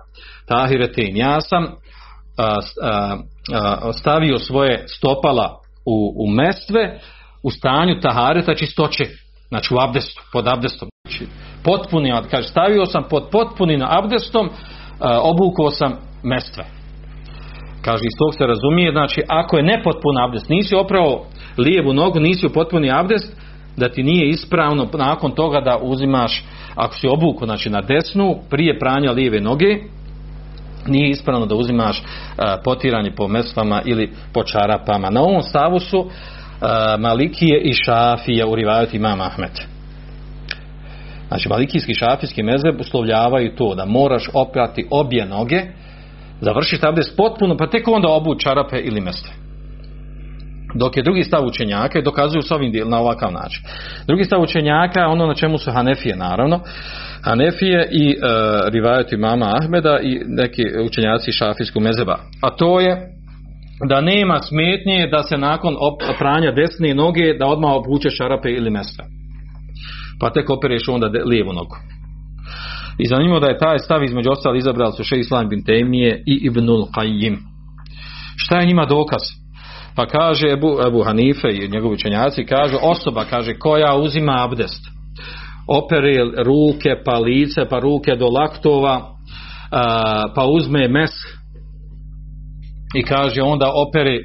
tahiretin 0.47 1.17
ja 1.17 1.41
sam 1.41 1.63
a, 1.63 2.59
a, 2.81 3.17
a, 3.53 3.93
stavio 3.93 4.39
svoje 4.39 4.87
stopala 4.87 5.59
u, 5.85 6.13
u 6.23 6.31
mestve 6.31 6.99
u 7.43 7.51
stanju 7.51 7.99
tahareta 7.99 8.55
čistoće 8.55 9.03
znači 9.49 9.73
u 9.73 9.77
abdestu, 9.79 10.21
pod 10.31 10.47
abdestom. 10.47 10.89
Znači, 11.07 11.25
potpuni, 11.63 12.13
kaže 12.31 12.47
stavio 12.47 12.85
sam 12.85 13.03
pod 13.09 13.23
potpunim 13.31 13.81
abdestom 13.87 14.49
a, 14.99 15.19
obukao 15.21 15.71
sam 15.71 15.95
mestve. 16.23 16.63
Kaže 17.81 18.03
iz 18.03 18.17
tog 18.19 18.35
se 18.35 18.45
razumije 18.45 18.91
znači 18.91 19.21
ako 19.27 19.57
je 19.57 19.63
nepotpun 19.63 20.17
abdest 20.17 20.49
nisi 20.49 20.75
opravo 20.75 21.25
lijevu 21.57 21.93
nogu 21.93 22.19
nisi 22.19 22.45
u 22.45 22.53
potpuni 22.53 22.91
abdest 22.91 23.37
da 23.77 23.89
ti 23.89 24.03
nije 24.03 24.29
ispravno 24.29 24.89
nakon 24.93 25.31
toga 25.31 25.61
da 25.61 25.79
uzimaš 25.81 26.43
ako 26.75 26.95
si 26.95 27.07
obuku 27.07 27.45
znači 27.45 27.69
na 27.69 27.81
desnu 27.81 28.35
prije 28.49 28.79
pranja 28.79 29.11
lijeve 29.11 29.41
noge 29.41 29.77
nije 30.87 31.09
ispravno 31.09 31.45
da 31.45 31.55
uzimaš 31.55 32.03
a, 32.37 32.57
potiranje 32.63 33.11
po 33.15 33.27
mestvama 33.27 33.81
ili 33.85 34.11
po 34.33 34.43
čarapama. 34.43 35.09
Na 35.09 35.21
ovom 35.21 35.41
stavu 35.41 35.79
su 35.79 36.09
Malikije 36.99 37.61
i 37.61 37.73
Šafije 37.73 38.45
u 38.45 38.55
rivajati 38.55 38.97
imam 38.97 39.21
Ahmed 39.21 39.51
znači 41.27 41.49
Malikijski 41.49 41.93
Šafijski 41.93 42.43
mezeb 42.43 42.79
uslovljavaju 42.79 43.55
to 43.55 43.75
da 43.75 43.85
moraš 43.85 44.29
oprati 44.33 44.87
obje 44.91 45.25
noge 45.25 45.61
završiti 46.41 46.85
abdest 46.87 47.17
potpuno, 47.17 47.57
pa 47.57 47.67
tek 47.67 47.87
onda 47.87 48.07
obu 48.09 48.35
čarape 48.35 48.79
ili 48.79 49.01
mestve. 49.01 49.31
Dok 50.75 50.97
je 50.97 51.03
drugi 51.03 51.23
stav 51.23 51.45
učenjaka, 51.45 52.01
dokazuju 52.01 52.41
s 52.41 52.51
ovim 52.51 52.71
na 52.85 52.99
ovakav 52.99 53.31
način. 53.31 53.61
Drugi 54.07 54.23
stav 54.23 54.41
učenjaka 54.41 55.07
ono 55.07 55.27
na 55.27 55.33
čemu 55.33 55.57
su 55.57 55.71
Hanefije, 55.71 56.15
naravno. 56.15 56.59
Hanefije 57.23 57.89
i 57.91 58.11
e, 58.11 58.15
rivajet 58.69 59.11
imama 59.11 59.53
Ahmeda 59.61 59.99
i 60.01 60.21
neki 60.27 60.63
učenjaci 60.85 61.31
šafijskog 61.31 61.83
mezeba. 61.83 62.17
A 62.41 62.49
to 62.49 62.79
je 62.79 63.13
da 63.89 64.01
nema 64.01 64.39
smetnje 64.39 65.07
da 65.11 65.23
se 65.23 65.37
nakon 65.37 65.75
pranja 66.19 66.51
desne 66.51 66.93
noge 66.93 67.33
da 67.39 67.47
odmah 67.47 67.71
obuče 67.71 68.09
šarape 68.09 68.49
ili 68.49 68.69
mestve. 68.69 69.05
Pa 70.19 70.29
tek 70.29 70.49
opereš 70.49 70.87
onda 70.87 71.09
de, 71.09 71.23
lijevu 71.25 71.53
nogu. 71.53 71.75
I 72.99 73.07
zanimljivo 73.07 73.39
da 73.39 73.47
je 73.47 73.57
taj 73.57 73.79
stav 73.79 74.03
između 74.03 74.31
ostali 74.31 74.57
izabrali 74.57 74.91
su 74.97 75.03
še 75.03 75.17
Islam 75.17 75.49
bin 75.49 75.63
Temije 75.63 76.23
i 76.27 76.39
Ibnul 76.43 76.85
Qayyim. 76.97 77.37
Šta 78.37 78.59
je 78.59 78.65
njima 78.65 78.85
dokaz? 78.85 79.21
Pa 79.95 80.05
kaže 80.05 80.47
Ebu, 80.47 80.77
Ebu 80.87 81.03
Hanife 81.03 81.47
i 81.51 81.69
njegovi 81.69 81.93
učenjaci, 81.93 82.45
kaže 82.45 82.75
osoba 82.81 83.25
kaže 83.29 83.53
koja 83.59 83.95
uzima 83.95 84.43
abdest, 84.43 84.81
opere 85.67 86.43
ruke 86.45 86.95
pa 87.05 87.19
lice 87.19 87.65
pa 87.69 87.79
ruke 87.79 88.15
do 88.15 88.27
laktova 88.27 89.01
pa 90.35 90.45
uzme 90.45 90.87
mes 90.87 91.11
i 92.93 93.03
kaže 93.03 93.41
onda 93.41 93.71
opere 93.87 94.19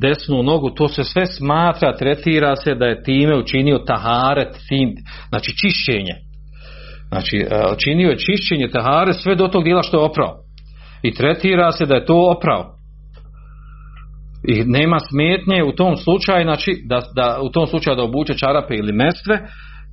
desnu 0.00 0.42
nogu, 0.42 0.70
to 0.70 0.88
se 0.88 1.04
sve 1.04 1.26
smatra, 1.26 1.96
tretira 1.96 2.56
se 2.56 2.74
da 2.74 2.86
je 2.86 3.02
time 3.02 3.36
učinio 3.36 3.78
taharet, 3.78 4.56
fin, 4.68 4.94
znači 5.28 5.56
čišćenje. 5.56 6.14
Znači, 7.08 7.46
činio 7.84 8.10
je 8.10 8.18
čišćenje 8.18 8.68
tahare 8.68 9.12
sve 9.12 9.34
do 9.34 9.48
tog 9.48 9.64
dijela 9.64 9.82
što 9.82 9.96
je 9.96 10.04
oprao. 10.04 10.34
I 11.02 11.14
tretira 11.14 11.72
se 11.72 11.86
da 11.86 11.94
je 11.94 12.04
to 12.04 12.34
oprao. 12.36 12.74
I 14.48 14.64
nema 14.64 14.98
smetnje 14.98 15.64
u 15.64 15.72
tom 15.72 15.96
slučaju, 15.96 16.42
znači, 16.42 16.82
da, 16.86 17.00
da 17.16 17.38
u 17.42 17.50
tom 17.50 17.66
slučaju 17.66 17.96
da 17.96 18.02
obuče 18.02 18.34
čarape 18.34 18.74
ili 18.74 18.92
mestve, 18.92 19.38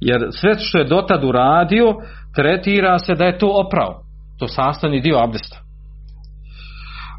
jer 0.02 0.28
sve 0.32 0.56
što 0.60 0.78
je 0.78 0.84
dotad 0.86 1.24
uradio, 1.24 1.96
tretira 2.36 3.00
se 3.00 3.16
da 3.16 3.26
je 3.26 3.38
to 3.38 3.48
oprao. 3.66 4.02
To 4.40 4.48
sastavni 4.48 5.02
dio 5.02 5.18
abdesta. 5.18 5.65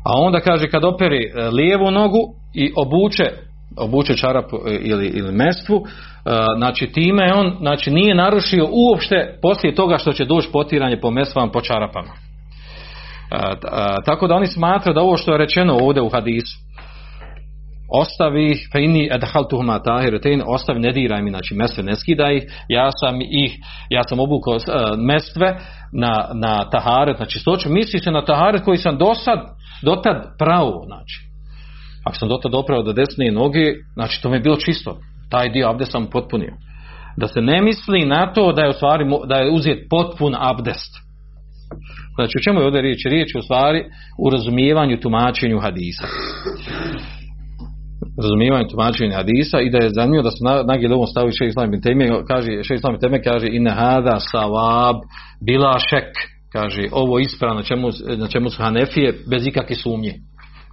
A 0.06 0.20
onda 0.20 0.40
kaže 0.40 0.68
kad 0.68 0.84
operi 0.84 1.32
lijevu 1.52 1.90
nogu 1.90 2.18
i 2.54 2.72
obuče 2.76 3.24
obuče 3.78 4.14
čarap 4.14 4.44
ili, 4.80 5.06
ili 5.06 5.32
mestvu, 5.32 5.84
znači 6.56 6.86
time 6.86 7.32
on 7.34 7.56
znači 7.60 7.90
nije 7.90 8.14
narušio 8.14 8.68
uopšte 8.70 9.38
poslije 9.42 9.74
toga 9.74 9.98
što 9.98 10.12
će 10.12 10.24
doći 10.24 10.48
potiranje 10.52 11.00
po 11.00 11.10
mestvama 11.10 11.52
po 11.52 11.60
čarapama. 11.60 12.12
Tako 14.04 14.26
da 14.26 14.34
oni 14.34 14.46
smatra 14.46 14.92
da 14.92 15.00
ovo 15.00 15.16
što 15.16 15.32
je 15.32 15.38
rečeno 15.38 15.74
ovdje 15.74 16.02
u 16.02 16.08
hadisu 16.08 16.66
ostavi 17.88 18.56
inni 18.78 19.10
adhaltuhuma 19.12 19.82
tahiretain 19.82 20.42
ostavi 20.46 20.80
ne 20.80 20.92
diraj 20.92 21.22
mi 21.22 21.30
znači 21.30 21.54
mestve 21.54 21.82
ne 21.82 21.96
skidaj 21.96 22.36
ih 22.36 22.42
ja 22.68 22.90
sam 22.90 23.20
ih 23.20 23.58
ja 23.90 24.02
sam 24.02 24.20
obukao 24.20 24.58
mestve 24.98 25.58
na, 25.92 26.28
na 26.34 26.70
taharet 26.70 27.18
na 27.18 27.26
čistoću 27.26 27.70
misli 27.70 27.98
se 27.98 28.10
na 28.10 28.24
taharet 28.24 28.64
koji 28.64 28.76
sam 28.76 28.98
dosad 28.98 29.38
dotad 29.82 30.38
pravo 30.38 30.82
znači. 30.86 31.26
Ako 32.04 32.16
sam 32.16 32.28
dotad 32.28 32.54
oprao 32.54 32.82
do 32.82 32.92
desne 32.92 33.30
noge 33.30 33.74
znači 33.94 34.22
to 34.22 34.28
mi 34.30 34.36
je 34.36 34.40
bilo 34.40 34.56
čisto. 34.56 34.98
Taj 35.30 35.48
dio 35.48 35.68
abdest 35.68 35.92
sam 35.92 36.06
potpunio. 36.06 36.54
Da 37.16 37.28
se 37.28 37.40
ne 37.40 37.62
misli 37.62 38.06
na 38.06 38.32
to 38.32 38.52
da 38.52 38.62
je 38.62 38.68
u 38.68 38.72
stvari 38.72 39.04
da 39.28 39.36
je 39.36 39.50
uzet 39.50 39.78
potpun 39.90 40.34
abdest. 40.38 40.92
Znači 42.14 42.38
u 42.38 42.42
čemu 42.44 42.60
je 42.60 42.66
ovdje 42.66 42.82
riječ? 42.82 43.00
Riječ 43.04 43.34
je 43.34 43.38
u 43.38 43.42
stvari 43.42 43.84
u 44.18 44.30
razumijevanju 44.30 45.00
tumačenju 45.00 45.58
hadisa. 45.60 46.06
Razumijevanju 48.22 48.68
tumačenja 48.68 49.16
hadisa 49.16 49.60
i 49.60 49.70
da 49.70 49.78
je 49.78 49.94
zanimljivo 49.94 50.22
da 50.22 50.30
se 50.30 50.44
nagijeli 50.66 50.94
ovom 50.94 51.06
stavu 51.06 51.30
še 51.30 51.46
islam 51.46 51.70
kaže 52.28 52.50
še 52.62 52.74
islam 52.74 52.96
kaže 53.24 53.48
inna 53.50 53.74
hada 53.74 54.20
savab 54.20 54.96
bila 55.46 55.78
šek 55.90 56.35
kaže 56.56 56.82
ovo 56.92 57.18
ispravno 57.18 57.56
na 57.56 57.62
čemu, 57.62 57.88
na 58.16 58.28
čemu 58.28 58.50
su 58.50 58.62
hanefije 58.62 59.08
bez 59.30 59.46
ikakve 59.46 59.76
sumnje. 59.76 60.14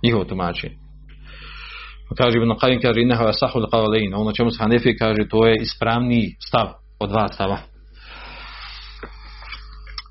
Njihovo 0.03 0.25
tumačenje 0.25 0.83
kaže 2.17 2.37
Ibn 2.37 2.51
Qayyim 2.61 2.81
kaže 2.81 3.01
innahu 3.01 3.25
asahu 3.25 3.59
al-qawlain 3.59 4.13
ono 4.15 4.31
čemu 4.31 4.51
se 4.51 4.57
Hanefi 4.59 4.97
kaže 4.97 5.29
to 5.29 5.47
je 5.47 5.55
ispravniji 5.61 6.35
stav 6.47 6.67
od 6.99 7.09
dva 7.09 7.27
stava. 7.27 7.57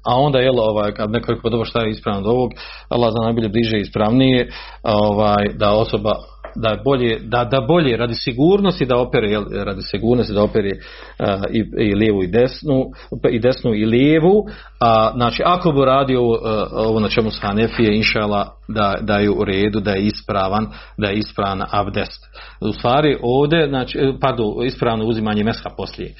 A 0.06 0.16
onda 0.16 0.38
je 0.38 0.50
ovaj 0.50 0.92
kad 0.92 1.10
neko 1.10 1.32
rekao 1.32 1.50
dobro 1.50 1.64
šta 1.64 1.84
je 1.84 1.90
ispravno 1.90 2.20
od 2.20 2.26
ovog 2.26 2.50
Allah 2.88 3.10
zna 3.12 3.24
najbolje 3.24 3.48
bliže 3.48 3.76
ispravnije 3.76 4.50
ovaj 4.82 5.44
da 5.54 5.72
osoba 5.72 6.12
da 6.54 6.68
je 6.68 6.80
bolje, 6.84 7.18
da, 7.22 7.44
da 7.44 7.60
bolje 7.60 7.96
radi 7.96 8.14
sigurnosti 8.14 8.86
da 8.86 8.98
opere, 8.98 9.30
jel, 9.30 9.44
radi 9.64 9.82
sigurnosti 9.82 10.32
da 10.32 10.42
opere 10.42 10.70
uh, 10.70 11.44
i, 11.50 11.64
i 11.78 11.94
lijevu 11.94 12.22
i 12.22 12.26
desnu, 12.26 12.84
i 13.30 13.38
desnu 13.38 13.74
i 13.74 13.84
lijevu, 13.84 14.44
a 14.80 15.12
znači 15.14 15.42
ako 15.46 15.72
bi 15.72 15.84
radio 15.84 16.22
uh, 16.22 16.36
ovo 16.72 17.00
na 17.00 17.08
čemu 17.08 17.30
se 17.30 17.46
Hanefije 17.46 17.96
inšala 17.96 18.52
da, 18.68 18.94
da 19.00 19.18
je 19.18 19.30
u 19.30 19.44
redu, 19.44 19.80
da 19.80 19.90
je 19.90 20.02
ispravan, 20.02 20.66
da 20.98 21.08
je 21.08 21.18
ispravan 21.18 21.62
abdest. 21.70 22.20
U 22.60 22.72
stvari 22.72 23.18
ovdje, 23.22 23.68
znači, 23.68 23.98
pardon, 24.20 24.66
ispravno 24.66 25.04
uzimanje 25.04 25.44
meska 25.44 25.70
poslije. 25.76 26.14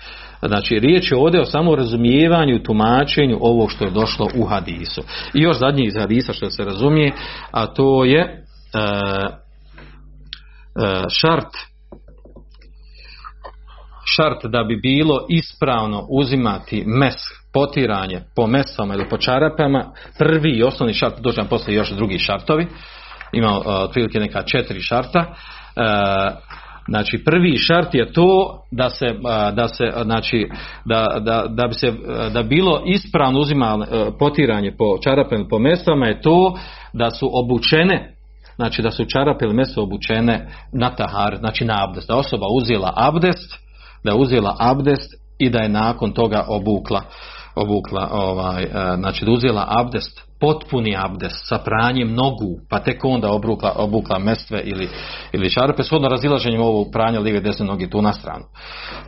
Znači, 0.47 0.79
riječ 0.79 1.11
je 1.11 1.19
ovdje 1.19 1.41
o 1.41 1.45
samo 1.45 1.77
razumijevanju, 1.77 2.63
tumačenju 2.63 3.39
ovog 3.41 3.71
što 3.71 3.85
je 3.85 3.91
došlo 3.91 4.29
u 4.37 4.45
hadisu. 4.45 5.03
I 5.35 5.41
još 5.41 5.59
zadnji 5.59 5.87
iz 5.87 5.95
hadisa 6.01 6.33
što 6.33 6.51
se 6.51 6.65
razumije, 6.65 7.13
a 7.51 7.67
to 7.67 8.05
je 8.05 8.43
E, 8.75 9.42
šart. 11.21 11.73
Šart 14.17 14.47
da 14.47 14.65
bi 14.65 14.77
bilo 14.77 15.27
ispravno 15.29 16.07
uzimati 16.11 16.85
mes, 16.87 17.15
potiranje 17.53 18.21
po 18.37 18.47
mesama 18.47 18.95
ili 18.95 19.09
po 19.09 19.17
čarapama, 19.17 19.93
prvi 20.19 20.51
i 20.51 20.63
osnovni 20.63 20.95
šart, 20.95 21.21
dođem 21.21 21.47
poslije 21.47 21.77
još 21.77 21.91
drugi 21.91 22.19
šartovi, 22.19 22.67
ima 23.33 23.59
uh, 23.59 23.65
otprilike 23.67 24.21
neka 24.21 24.43
četiri 24.43 24.81
šarta, 24.81 25.21
uh, 25.21 26.33
znači 26.89 27.25
prvi 27.25 27.59
šart 27.59 27.95
je 27.95 28.13
to 28.13 28.63
da 28.71 28.91
se, 28.91 29.07
da 29.53 29.69
se 29.69 29.85
znači 30.03 30.49
da, 30.85 31.19
da, 31.21 31.47
da 31.49 31.67
bi 31.67 31.75
se 31.75 31.93
da 32.33 32.43
bilo 32.43 32.83
ispravno 32.87 33.41
uzima 33.41 33.87
potiranje 34.19 34.75
po 34.79 34.99
čarapama 35.05 35.45
po 35.51 35.59
mesama 35.59 36.07
je 36.07 36.21
to 36.21 36.59
da 36.93 37.11
su 37.11 37.31
obučene 37.33 38.12
znači 38.57 38.83
da 38.83 38.91
su 38.91 39.05
čarape 39.05 39.45
ili 39.45 39.55
meso 39.55 39.83
obučene 39.83 40.49
na 40.73 40.95
tahar, 40.95 41.37
znači 41.39 41.65
na 41.65 41.85
abdest. 41.85 42.09
Da 42.09 42.17
osoba 42.17 42.47
uzela 42.57 42.93
abdest, 42.97 43.55
da 44.05 44.11
je 44.11 44.17
uzela 44.17 44.57
abdest 44.59 45.15
i 45.39 45.51
da 45.51 45.59
je 45.59 45.69
nakon 45.69 46.13
toga 46.13 46.45
obukla, 46.49 47.03
obukla 47.55 48.09
ovaj, 48.13 48.63
e, 48.63 48.69
znači 48.97 49.25
da 49.25 49.31
uzela 49.31 49.67
abdest, 49.69 50.21
potpuni 50.43 50.97
abdest 50.97 51.49
sa 51.49 51.59
pranjem 51.59 52.15
nogu, 52.15 52.59
pa 52.71 52.79
tek 52.79 53.05
onda 53.05 53.31
obukla, 53.31 53.73
obukla 53.77 54.19
mestve 54.19 54.63
ili, 54.65 54.89
ili 55.33 55.51
čarape, 55.51 55.83
shodno 55.83 56.09
razilaženjem 56.09 56.61
ovog 56.61 56.89
pranja 56.93 57.21
live 57.21 57.41
desne 57.41 57.67
noge 57.67 57.91
tu 57.91 58.03
na 58.03 58.13
stranu. 58.13 58.45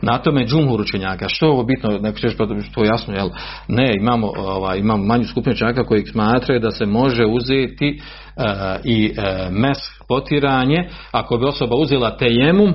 Na 0.01 0.17
tome 0.17 0.45
džumhur 0.45 0.81
učenjaka, 0.81 1.29
što 1.29 1.45
je 1.45 1.51
ovo 1.51 1.63
bitno, 1.63 1.89
neko 1.89 2.17
ćeš 2.17 2.37
pa 2.37 2.45
to 2.75 2.83
jasno, 2.83 3.13
jel? 3.13 3.29
Ne, 3.67 3.93
imamo, 3.99 4.31
ovaj, 4.37 4.79
imamo 4.79 5.03
manju 5.03 5.25
skupinu 5.25 5.53
učenjaka 5.53 5.83
koji 5.83 6.05
smatraju 6.05 6.59
da 6.59 6.71
se 6.71 6.85
može 6.85 7.25
uzeti 7.25 7.99
uh, 7.99 8.43
i 8.83 9.11
uh, 9.17 9.53
mes 9.53 9.77
potiranje, 10.07 10.89
ako 11.11 11.37
bi 11.37 11.45
osoba 11.45 11.75
uzela 11.75 12.17
tejemum, 12.17 12.73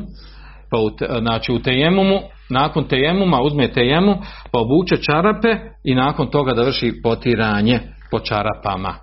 pa 0.71 0.79
u 0.79 0.91
znači 1.21 1.53
u 1.53 1.59
tejemumu, 1.59 2.21
nakon 2.51 2.85
tejemuma 2.85 3.43
uzme 3.43 3.73
tejemum, 3.73 4.17
pa 4.53 4.59
obuče 4.59 4.97
čarape 4.97 5.49
i 5.85 5.95
nakon 5.95 6.31
toga 6.31 6.55
da 6.55 6.63
vrši 6.63 6.93
potiranje 7.03 7.81
po 8.11 8.19
čarapama. 8.19 8.95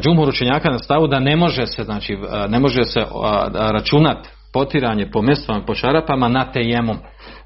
Džumhur 0.00 0.28
učenjaka 0.28 0.70
na 0.70 0.78
stavu 0.78 1.06
da 1.06 1.18
ne 1.18 1.36
može 1.36 1.66
se, 1.66 1.84
znači, 1.84 2.18
ne 2.48 2.58
može 2.58 2.84
se 2.84 3.06
računat 3.54 4.28
potiranje 4.52 5.10
po 5.10 5.22
mestvama 5.22 5.64
po 5.66 5.74
čarapama 5.74 6.28
na 6.28 6.52
tejemom, 6.52 6.98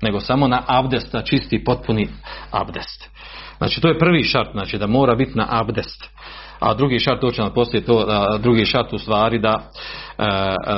nego 0.03 0.21
samo 0.21 0.49
na 0.49 0.63
abdest, 0.67 1.13
na 1.13 1.23
čisti 1.23 1.65
potpuni 1.65 2.09
abdest. 2.51 3.11
Znači 3.59 3.81
to 3.81 3.89
je 3.89 3.99
prvi 3.99 4.23
šart, 4.23 4.51
znači 4.53 4.79
da 4.79 4.87
mora 4.87 5.15
biti 5.15 5.39
na 5.39 5.47
abdest. 5.51 6.11
A 6.61 6.75
drugi 6.75 6.99
šart 6.99 7.21
doći 7.21 7.41
na 7.41 7.53
poslije 7.53 7.85
to, 7.85 8.07
drugi 8.39 8.65
šart 8.65 8.93
u 8.93 8.99
stvari 8.99 9.39
da, 9.39 9.71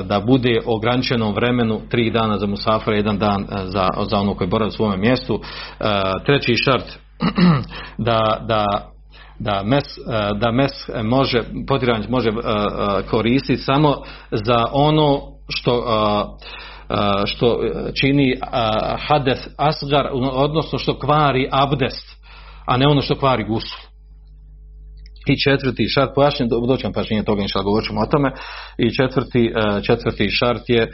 da 0.05 0.21
bude 0.21 0.61
ograničenom 0.67 1.35
vremenu 1.35 1.81
tri 1.91 2.11
dana 2.11 2.39
za 2.39 2.47
musafra, 2.47 2.97
jedan 2.97 3.19
dan 3.19 3.47
za, 3.65 3.89
za 4.11 4.19
ono 4.19 4.35
koji 4.35 4.51
boravi 4.51 4.69
u 4.69 4.73
svome 4.73 4.97
mjestu. 4.97 5.41
Treći 6.27 6.55
šart 6.65 6.99
da, 8.09 8.45
da 8.49 8.91
da 9.39 9.63
mes, 9.65 9.85
da 10.41 10.53
mes 10.53 10.73
može, 11.05 11.43
potiranje 11.69 12.07
može 12.09 12.31
koristiti 13.11 13.63
samo 13.63 13.97
za 14.31 14.65
ono 14.73 15.21
što 15.49 15.83
što 17.27 17.61
čini 18.01 18.35
hades 19.09 19.49
asgar, 19.57 20.09
odnosno 20.33 20.79
što 20.79 20.99
kvari 20.99 21.49
abdest, 21.53 22.17
a 22.67 22.77
ne 22.77 22.87
ono 22.87 23.03
što 23.03 23.15
kvari 23.15 23.45
gusul. 23.45 23.79
I 25.27 25.41
četvrti 25.41 25.89
šart, 25.89 26.11
pojašnjen, 26.15 26.49
doćem 26.69 26.93
pažnje 26.93 27.23
toga, 27.23 27.43
inšal 27.43 27.63
govorit 27.63 27.87
ćemo 27.87 28.01
o 28.01 28.07
tome, 28.07 28.33
i 28.79 28.95
četvrti, 28.95 29.53
četvrti 29.83 30.29
šart 30.31 30.63
je 30.69 30.93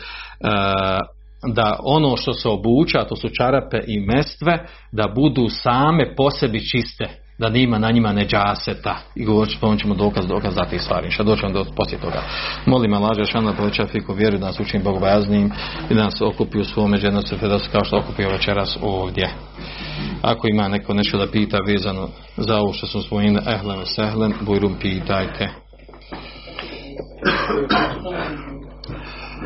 da 1.55 1.79
ono 1.85 2.17
što 2.17 2.33
se 2.33 2.49
obuča, 2.49 3.05
to 3.05 3.17
su 3.17 3.29
čarape 3.29 3.81
i 3.87 4.01
mestve, 4.01 4.67
da 4.93 5.13
budu 5.15 5.49
same 5.49 6.15
po 6.17 6.31
sebi 6.31 6.61
čiste, 6.71 7.05
da 7.39 7.49
nima 7.49 7.79
na 7.79 7.91
njima 7.91 8.13
neđaseta 8.13 8.97
i 9.15 9.25
govorit 9.25 9.81
ćemo 9.81 9.95
dokaz, 9.95 10.27
dokaz 10.27 10.55
za 10.55 10.65
te 10.65 10.79
stvari. 10.79 11.11
Šta 11.11 11.23
doćemo 11.23 11.53
do 11.53 11.65
poslije 11.77 12.01
toga. 12.01 12.23
Molim 12.67 12.95
Allah, 12.95 13.11
Žešana 13.17 13.53
poveća 13.53 13.87
fiku 13.87 14.13
vjeru 14.13 14.39
da 14.39 14.47
nas 14.47 14.61
učini 14.61 14.85
bogobojaznim 14.85 15.53
i 15.91 15.95
da 15.95 16.05
nas 16.05 16.21
okupi 16.21 16.59
u 16.59 16.65
svome 16.65 16.99
fedasu 17.41 17.71
kao 17.73 17.85
što 17.85 17.99
okupio 17.99 18.31
večeras 18.31 18.79
ovdje. 18.83 19.31
Ako 20.23 20.49
ima 20.49 20.69
neko 20.69 20.95
nešto 20.95 21.19
da 21.19 21.31
pita 21.31 21.59
vezano 21.67 22.09
za 22.37 22.57
ovo 22.57 22.73
što 22.73 22.87
smo 22.87 23.01
svojine 23.01 23.41
ehlen 23.47 23.87
sehlen, 23.87 24.33
bujrum 24.41 24.75
pitajte. 24.81 25.49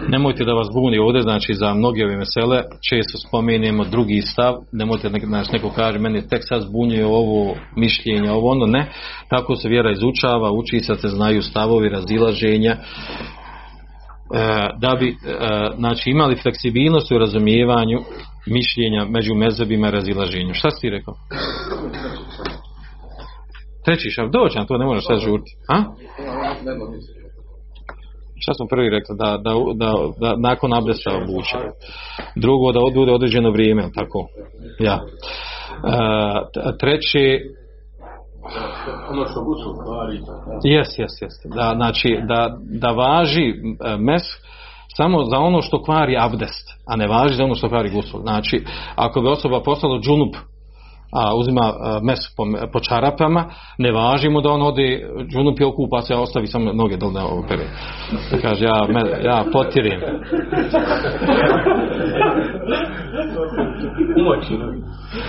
Nemojte 0.09 0.45
da 0.45 0.53
vas 0.53 0.69
buni 0.75 0.99
ovdje, 0.99 1.23
znači 1.23 1.55
za 1.55 1.75
mnoge 1.75 2.05
ove 2.05 2.17
mesele 2.17 2.63
često 2.91 3.19
spomenemo 3.29 3.85
drugi 3.85 4.21
stav, 4.21 4.55
nemojte 4.73 5.09
da 5.09 5.19
znači, 5.27 5.53
neko 5.53 5.71
kaže 5.71 5.99
meni 5.99 6.29
tek 6.29 6.43
sad 6.49 6.63
zbunjuje 6.63 7.07
ovo 7.07 7.55
mišljenje, 7.77 8.31
ovo 8.31 8.51
ono, 8.51 8.67
ne. 8.67 8.91
Tako 9.29 9.57
se 9.57 9.69
vjera 9.69 9.91
izučava, 9.91 10.53
uči 10.53 10.81
se 10.81 10.95
se 10.95 11.09
znaju 11.09 11.43
stavovi 11.43 11.89
razilaženja, 11.89 12.71
e, 12.71 12.79
da 14.79 14.97
bi 15.01 15.09
e, 15.09 15.15
znači, 15.77 16.11
imali 16.11 16.37
fleksibilnost 16.37 17.13
u 17.13 17.19
razumijevanju 17.19 18.01
mišljenja 18.47 19.05
među 19.05 19.35
mezebima 19.35 19.89
i 19.89 19.91
razilaženju. 19.91 20.55
Šta 20.55 20.71
si 20.71 20.81
ti 20.81 20.91
rekao? 20.91 21.15
Treći 23.85 24.11
šaf, 24.11 24.31
doći 24.33 24.59
to 24.69 24.79
ne 24.79 24.85
možeš 24.85 25.07
sad 25.07 25.19
žurti. 25.19 25.51
A? 25.69 25.83
Šta 28.39 28.55
smo 28.55 28.67
prvi 28.67 28.91
rekli, 28.91 29.17
da, 29.19 29.37
da, 29.37 29.53
da, 29.75 29.95
da 30.21 30.37
nakon 30.37 30.75
abdesta 30.75 31.11
obuče. 31.23 31.59
Drugo, 32.37 32.73
da 32.73 32.81
odbude 32.81 33.13
određeno 33.13 33.51
vrijeme, 33.51 33.91
tako? 33.95 34.29
Ja. 34.81 35.01
E, 36.65 36.79
treći, 36.81 37.41
ono 39.11 39.27
što 39.27 39.45
gusu. 39.45 39.75
Jes, 40.65 40.89
jes, 40.99 41.13
jes. 41.23 41.55
Da, 41.55 41.73
znači, 41.77 42.19
da, 42.29 42.57
da 42.81 42.91
važi 42.91 43.55
mes 43.99 44.23
samo 44.97 45.25
za 45.25 45.39
ono 45.39 45.63
što 45.63 45.83
kvari 45.83 46.17
abdest, 46.19 46.69
a 46.87 46.97
ne 46.97 47.07
važi 47.07 47.35
za 47.35 47.45
ono 47.45 47.55
što 47.55 47.69
kvari 47.69 47.91
gusul. 47.91 48.21
Znači, 48.21 48.65
ako 48.97 49.21
bi 49.21 49.29
osoba 49.29 49.61
postala 49.61 50.01
džunup 50.01 50.37
a 51.13 51.35
uzima 51.37 51.73
mes 52.03 52.19
po, 52.37 52.45
po 52.73 52.81
čarapama, 52.81 53.45
ne 53.79 53.93
važi 53.93 54.29
mu 54.29 54.41
da 54.41 54.51
on 54.51 54.63
ode 54.63 55.09
džunup 55.33 55.61
je 55.61 55.67
okupa 55.67 56.01
se, 56.01 56.15
ostavi 56.15 56.47
samo 56.47 56.73
noge 56.73 56.97
dole 56.97 57.13
na 57.13 57.27
opere. 57.27 57.65
Kaže, 58.43 58.65
ja, 58.65 58.87
me, 58.89 59.25
ja 59.25 59.45
potirim. 59.53 60.01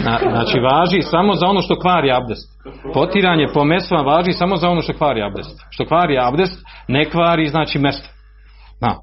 Na, 0.06 0.20
znači, 0.32 0.60
važi 0.60 1.02
samo 1.02 1.36
za 1.36 1.46
ono 1.48 1.62
što 1.62 1.80
kvari 1.80 2.12
abdest. 2.12 2.50
Potiranje 2.94 3.48
po 3.54 3.64
mesvama 3.64 4.04
važi 4.04 4.34
samo 4.34 4.56
za 4.56 4.70
ono 4.70 4.82
što 4.82 4.94
kvari 4.94 5.22
abdest. 5.24 5.60
Što 5.70 5.86
kvari 5.86 6.18
abdest, 6.20 6.66
ne 6.88 7.06
kvari, 7.06 7.48
znači, 7.48 7.80
mesto. 7.80 8.10
Na. 8.82 8.96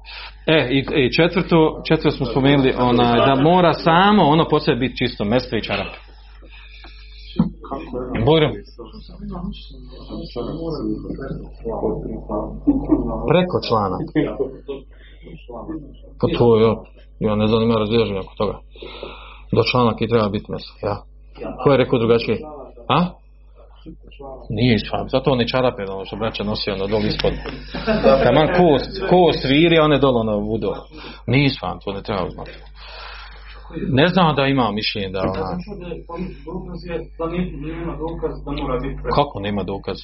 E, 0.47 0.67
i, 0.71 1.05
i 1.05 1.13
četvrto, 1.13 1.81
četvrto 1.87 2.11
smo 2.11 2.25
spomenuli 2.25 2.73
ona, 2.79 3.25
da 3.25 3.41
mora 3.41 3.73
samo 3.73 4.23
ono 4.23 4.47
po 4.49 4.59
sebi 4.59 4.79
biti 4.79 4.97
čisto, 4.97 5.25
mesto 5.25 5.57
i 5.57 5.61
čarape. 5.61 6.04
Bujrum. 8.25 8.51
Preko 13.31 13.55
člana. 13.67 13.97
Pa 16.19 16.27
to 16.37 16.57
je, 16.59 16.75
ja 17.19 17.35
ne 17.35 17.47
znam, 17.47 17.63
ima 17.63 17.75
razvježenja 17.75 18.19
oko 18.19 18.33
toga. 18.37 18.59
Do 19.51 19.61
članak 19.71 20.01
i 20.01 20.07
treba 20.07 20.29
biti 20.29 20.51
meso, 20.51 20.73
ja. 20.83 20.95
Ko 21.63 21.71
je 21.71 21.77
rekao 21.77 21.99
drugačije? 21.99 22.37
A? 22.87 23.05
Nije 24.49 24.75
isfam, 24.75 25.09
zato 25.09 25.31
oni 25.31 25.47
čarape, 25.47 25.83
ono 25.89 26.05
što 26.05 26.15
braća 26.15 26.43
nosi 26.43 26.71
ono 26.71 26.87
dol 26.87 27.05
ispod. 27.05 27.31
Taman 28.23 28.47
kost, 28.47 28.91
kost 29.09 29.45
viri, 29.45 29.79
one 29.79 29.97
dole 29.99 30.19
ono 30.19 30.37
vudo. 30.37 30.73
Nije 31.27 31.45
isfam, 31.45 31.79
to 31.85 31.91
ne 31.91 32.01
treba 32.01 32.29
znati. 32.29 32.51
Ne 33.89 34.07
znam 34.07 34.35
da 34.35 34.45
ima 34.45 34.71
mišljenje 34.71 35.09
da 35.09 35.19
ona... 35.21 35.57
Kako 39.15 39.39
nema 39.39 39.63
dokaz? 39.63 39.97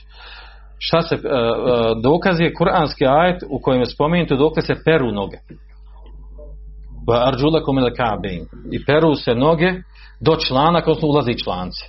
Šta 0.77 1.01
se, 1.01 1.15
uh, 1.15 1.21
uh, 1.21 2.01
dokaz 2.03 2.39
je 2.39 2.53
kuranski 2.53 3.05
ajet 3.05 3.43
u 3.49 3.59
kojem 3.61 3.81
je 3.81 3.85
spomenuto 3.85 4.35
dokle 4.35 4.61
se 4.61 4.75
peru 4.85 5.11
noge. 5.11 5.37
Kabin. 7.97 8.45
I 8.71 8.85
peru 8.85 9.15
se 9.15 9.35
noge 9.35 9.71
do 10.21 10.35
članaka, 10.35 10.91
odnosno 10.91 11.09
ulazi 11.09 11.43
članci. 11.43 11.85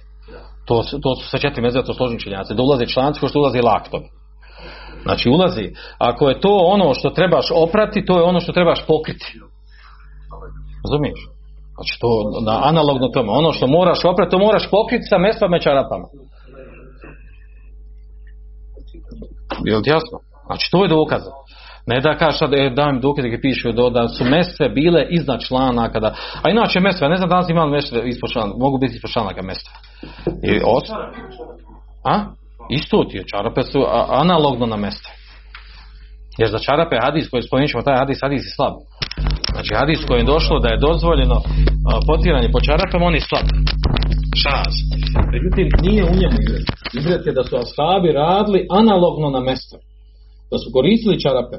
To, 0.65 0.83
to 1.03 1.15
su 1.15 1.29
sa 1.29 1.39
četiri 1.39 1.63
meze, 1.63 1.83
to 1.83 1.95
složni 1.95 2.21
činjaci. 2.21 2.55
Da 2.55 2.63
ulaze 2.63 2.87
članci 2.87 3.21
kao 3.21 3.29
što 3.29 3.39
ulazi 3.39 3.61
laktovi. 3.61 4.09
Znači 5.03 5.29
ulazi. 5.29 5.73
Ako 5.99 6.29
je 6.29 6.41
to 6.41 6.49
ono 6.49 6.95
što 6.95 7.11
trebaš 7.11 7.47
oprati, 7.55 8.05
to 8.05 8.17
je 8.17 8.23
ono 8.23 8.41
što 8.41 8.53
trebaš 8.53 8.87
pokriti. 8.87 9.39
Razumiješ? 10.85 11.21
Znači 11.75 11.99
to 12.01 12.11
na 12.47 12.61
analogno 12.69 13.09
tome. 13.09 13.31
Ono 13.31 13.53
što 13.53 13.67
moraš 13.67 14.05
oprati, 14.05 14.31
to 14.31 14.39
moraš 14.39 14.71
pokriti 14.71 15.05
sa 15.11 15.19
mestvama 15.19 15.57
i 15.57 15.61
čarapama. 15.61 16.05
Je 19.65 19.77
li 19.77 19.83
jasno? 19.87 20.19
Znači 20.47 20.69
to 20.71 20.83
je 20.83 20.89
dokaz. 20.89 21.23
Ne 21.87 22.01
da 22.01 22.15
kažeš 22.15 22.39
sad, 22.39 22.55
e, 22.55 22.71
daj 22.77 22.93
mi 22.93 23.01
dokaz 23.01 23.25
gdje 23.25 23.41
piše 23.41 23.73
da, 23.73 23.91
da 23.91 24.09
su 24.09 24.25
mestve 24.25 24.69
bile 24.69 25.07
iznad 25.11 25.41
članaka. 25.41 26.01
Da, 26.01 26.15
a 26.43 26.51
inače 26.51 26.81
mestve, 26.81 27.09
ne 27.09 27.17
znam 27.17 27.29
da 27.29 27.39
li 27.39 27.45
imali 27.49 27.71
mestve 27.71 28.09
ispod 28.09 28.31
članaka, 28.31 28.59
mogu 28.59 28.79
biti 28.79 28.95
ispod 28.95 29.11
članaka 29.11 29.43
mestve. 29.43 29.73
I 30.43 30.61
os, 30.65 30.91
a? 32.05 32.25
Isto 32.71 33.05
ti 33.05 33.17
je, 33.17 33.25
čarape 33.27 33.63
su 33.63 33.85
analogno 34.09 34.67
na 34.67 34.77
mestve. 34.77 35.11
Jer 36.39 36.51
za 36.51 36.59
čarape 36.59 36.97
hadis 37.03 37.31
koji 37.31 37.43
spomenut 37.43 37.85
taj 37.85 37.97
hadis, 37.97 38.19
hadis 38.23 38.43
je 38.47 38.51
slab. 38.57 38.73
Znači 39.55 39.71
hadis 39.79 40.01
koji 40.09 40.19
je 40.21 40.33
došlo 40.35 40.57
da 40.65 40.69
je 40.71 40.85
dozvoljeno 40.89 41.39
potiranje 42.09 42.49
po 42.55 42.61
čarapama, 42.67 43.05
on 43.07 43.17
je 43.19 43.29
slab. 43.31 43.49
Šaz. 44.43 44.75
Međutim, 45.35 45.67
nije 45.87 46.03
u 46.05 46.15
njemu 46.21 46.39
je 47.27 47.39
da 47.39 47.45
su 47.49 47.55
ashabi 47.65 48.09
radili 48.23 48.67
analogno 48.81 49.29
na 49.37 49.41
mestve. 49.49 49.79
Da 50.51 50.57
su 50.63 50.67
koristili 50.77 51.23
čarape. 51.25 51.57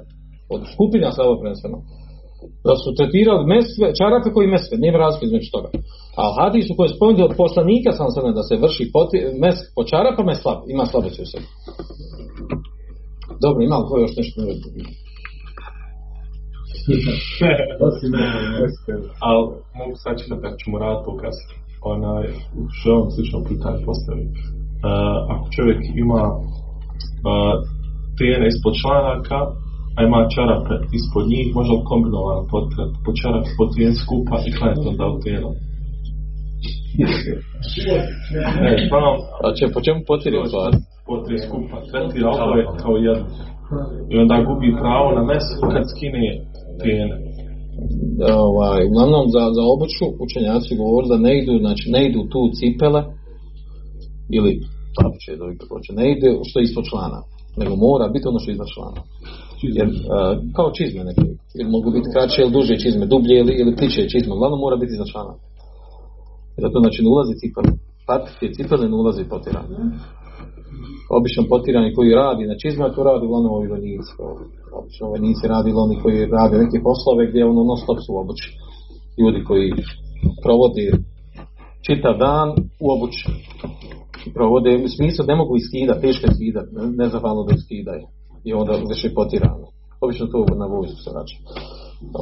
Od 0.54 0.62
skupina 0.74 1.08
slabo 1.16 1.34
preneseno. 1.42 1.78
Da 2.68 2.76
su 2.82 2.88
tretirali 2.98 3.44
mesve, 3.56 3.86
čarape 4.00 4.30
koji 4.36 4.54
mesve. 4.56 4.76
Nema 4.86 4.98
razlike 5.04 5.26
između 5.26 5.50
toga. 5.56 5.70
A 6.20 6.22
u 6.30 6.36
hadisu 6.40 6.72
koji 6.76 6.86
je 6.88 6.96
spomenuti 6.96 7.24
od 7.30 7.36
poslanika 7.44 7.90
sam 7.98 8.08
sada 8.16 8.32
da 8.40 8.44
se 8.48 8.62
vrši 8.64 8.86
poti, 8.96 9.18
mes 9.44 9.58
po 9.76 9.82
čarapama 9.92 10.32
je 10.32 10.42
slab. 10.44 10.60
Ima 10.74 10.86
slabosti 10.86 11.22
u 11.26 11.30
sebi. 11.32 11.48
Dobro, 13.44 13.60
ima 13.64 13.78
li 13.78 14.02
još 14.06 14.16
nešto 14.20 14.36
ne 14.42 14.46
vidi? 18.96 19.08
Ali 19.28 19.44
mogu 19.80 19.96
sad 20.04 20.14
čitati 20.22 20.42
kako 20.44 20.58
ćemo 20.62 20.76
raditi 20.84 21.06
to 21.06 21.14
kasnije. 21.22 21.58
Onaj, 21.94 22.26
što 22.78 22.90
vam 22.96 23.08
slično 23.16 23.38
pitanje 23.50 23.80
postaviti. 23.90 24.40
Uh, 24.44 25.18
ako 25.34 25.46
čovjek 25.56 25.82
ima 26.06 26.24
uh, 26.36 27.54
tijene 28.18 28.46
ispod 28.54 28.74
članaka, 28.82 29.40
a 29.96 30.00
ima 30.08 30.20
čarape 30.36 30.76
ispod 31.00 31.24
njih, 31.32 31.48
može 31.58 31.72
li 31.78 31.88
kombinovano 31.92 32.44
potret 32.54 32.92
po 33.06 33.12
čarape, 33.20 33.50
po 33.58 33.66
tijen 33.74 33.96
skupa 34.04 34.36
i 34.48 34.54
klanjati 34.56 34.90
onda 34.92 35.06
u 35.16 35.20
tijenom? 35.24 35.54
Ne, 38.64 38.72
A 39.46 39.48
će, 39.56 39.64
po 39.74 39.80
čemu 39.86 40.00
potiri 40.10 40.38
stvar? 40.52 40.72
po 41.08 41.14
tri 41.26 41.38
skupa, 41.46 41.78
tretira 41.90 42.30
oboje 42.30 42.66
kao 42.82 42.96
jedno. 43.08 43.26
I 44.12 44.14
onda 44.22 44.36
gubi 44.48 44.80
pravo 44.82 45.08
na 45.18 45.24
mes 45.30 45.46
kad 45.74 45.84
skine 45.94 46.24
tijene. 46.82 47.16
ovaj, 48.50 48.82
uglavnom 48.90 49.26
za, 49.36 49.44
za 49.58 49.64
obuću 49.74 50.06
učenjaci 50.26 50.80
govore 50.82 51.08
da 51.14 51.18
ne 51.28 51.32
idu, 51.40 51.54
znači 51.66 51.86
ne 51.96 52.02
idu 52.08 52.22
tu 52.32 52.42
cipele 52.58 53.02
ili 54.38 54.52
ili 55.48 55.58
kako 55.58 55.74
hoće, 55.76 55.92
ne 55.94 56.06
ide 56.14 56.28
što 56.48 56.60
je 56.60 56.64
ispod 56.64 56.84
člana, 56.90 57.20
nego 57.60 57.74
mora 57.76 58.06
biti 58.14 58.28
ono 58.28 58.40
što 58.40 58.50
je 58.52 58.56
iznad 58.58 58.70
člana. 58.76 59.02
Jer, 59.78 59.88
a, 60.16 60.18
kao 60.56 60.68
čizme 60.78 61.02
neke, 61.10 61.22
jer 61.58 61.68
mogu 61.76 61.88
biti 61.96 62.12
kraće 62.14 62.38
ili 62.42 62.56
duže 62.58 62.76
čizme, 62.84 63.06
dublje 63.14 63.36
ili, 63.42 63.54
ili 63.62 63.76
pliče 63.78 64.10
čizme, 64.14 64.32
uglavnom 64.34 64.60
mora 64.66 64.76
biti 64.82 64.94
iznad 64.94 65.10
člana. 65.14 65.34
Zato 66.64 66.76
znači 66.84 67.00
ne 67.04 67.10
ulazi 67.14 67.34
cipele, 67.42 67.70
patike 68.08 68.46
cipele 68.56 68.86
ne 68.92 68.96
ulazi 69.02 69.24
potiranje. 69.34 69.76
Obično 71.18 71.42
potirani 71.52 71.96
koji 71.96 72.20
radi 72.22 72.44
na 72.52 72.56
čizma, 72.62 72.94
to 72.96 73.04
radi 73.04 73.26
uglavnom 73.26 73.52
ovi 73.58 73.68
vojnici. 73.74 74.12
Obično 74.80 75.06
vojnici 75.14 75.44
radi 75.54 75.70
ili 75.70 75.84
oni 75.86 75.96
koji 76.02 76.18
rade 76.38 76.56
neke 76.64 76.78
poslove 76.88 77.22
gdje 77.30 77.50
ono 77.52 77.62
non 77.70 77.80
stop 77.84 78.00
su 78.06 78.12
obući. 78.22 78.48
Ljudi 79.22 79.40
koji 79.50 79.68
provode 80.44 80.86
čitav 81.86 82.14
dan 82.26 82.48
u 82.84 82.86
obući. 82.96 83.24
Provode, 84.38 84.72
u 84.86 84.88
smislu 84.96 85.22
ne 85.28 85.36
mogu 85.42 85.54
iskidati, 85.58 86.04
teško 86.06 86.24
je 86.26 86.36
skidati, 86.38 86.70
nezahvalno 87.02 87.44
da 87.48 87.54
iskidaju. 87.56 88.06
I 88.48 88.50
onda 88.60 88.74
vrši 88.90 89.10
potirano. 89.18 89.68
Obično 90.04 90.26
to 90.32 90.40
na 90.62 90.66
vojsku 90.74 91.00
se 91.06 91.12
rača. 91.18 91.38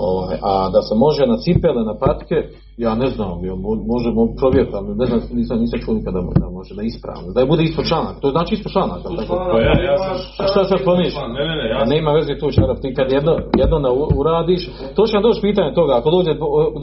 Ovaj, 0.09 0.37
a 0.49 0.69
da 0.75 0.81
se 0.87 0.93
može 1.05 1.23
na 1.33 1.37
cipele, 1.43 1.81
na 1.91 1.95
patke, 2.03 2.37
ja 2.85 2.95
ne 2.95 3.07
znam, 3.15 3.35
jel 3.47 3.57
mo- 3.65 3.83
možemo 3.93 4.21
provjeriti, 4.39 4.75
ali 4.77 4.87
ne 5.01 5.05
znam, 5.09 5.19
nisam, 5.39 5.55
nisam 5.63 5.79
čuo 5.83 5.93
nikada 5.93 6.17
da 6.19 6.25
mo- 6.27 6.39
da 6.43 6.47
može, 6.57 6.71
da 6.79 6.83
ispravno. 6.91 7.27
Da 7.35 7.39
je 7.41 7.51
bude 7.53 7.63
ispod 7.63 7.85
članak, 7.91 8.15
to 8.21 8.27
znači 8.35 8.51
ispod 8.55 8.71
članak. 8.75 8.99
tako? 9.03 9.33
Pa 9.51 9.57
ja, 9.67 9.73
ja 9.89 9.95
sam... 10.03 10.15
A 10.41 10.43
šta 10.51 10.59
sad 10.63 10.79
planiš? 10.87 11.13
Ne, 11.37 11.43
ne, 11.49 11.55
ne, 11.59 11.65
ja 11.75 11.81
nema 11.85 12.11
veze 12.19 12.33
tu 12.39 12.47
čarap, 12.55 12.77
ti 12.83 12.89
kad 12.97 13.07
jedno, 13.17 13.33
jedno 13.61 13.77
na 13.85 13.91
uradiš, 14.21 14.61
to 14.95 15.01
će 15.07 15.13
vam 15.15 15.23
doći 15.27 15.41
pitanje 15.41 15.71
toga, 15.79 15.93
ako 15.97 16.09
dođe 16.17 16.31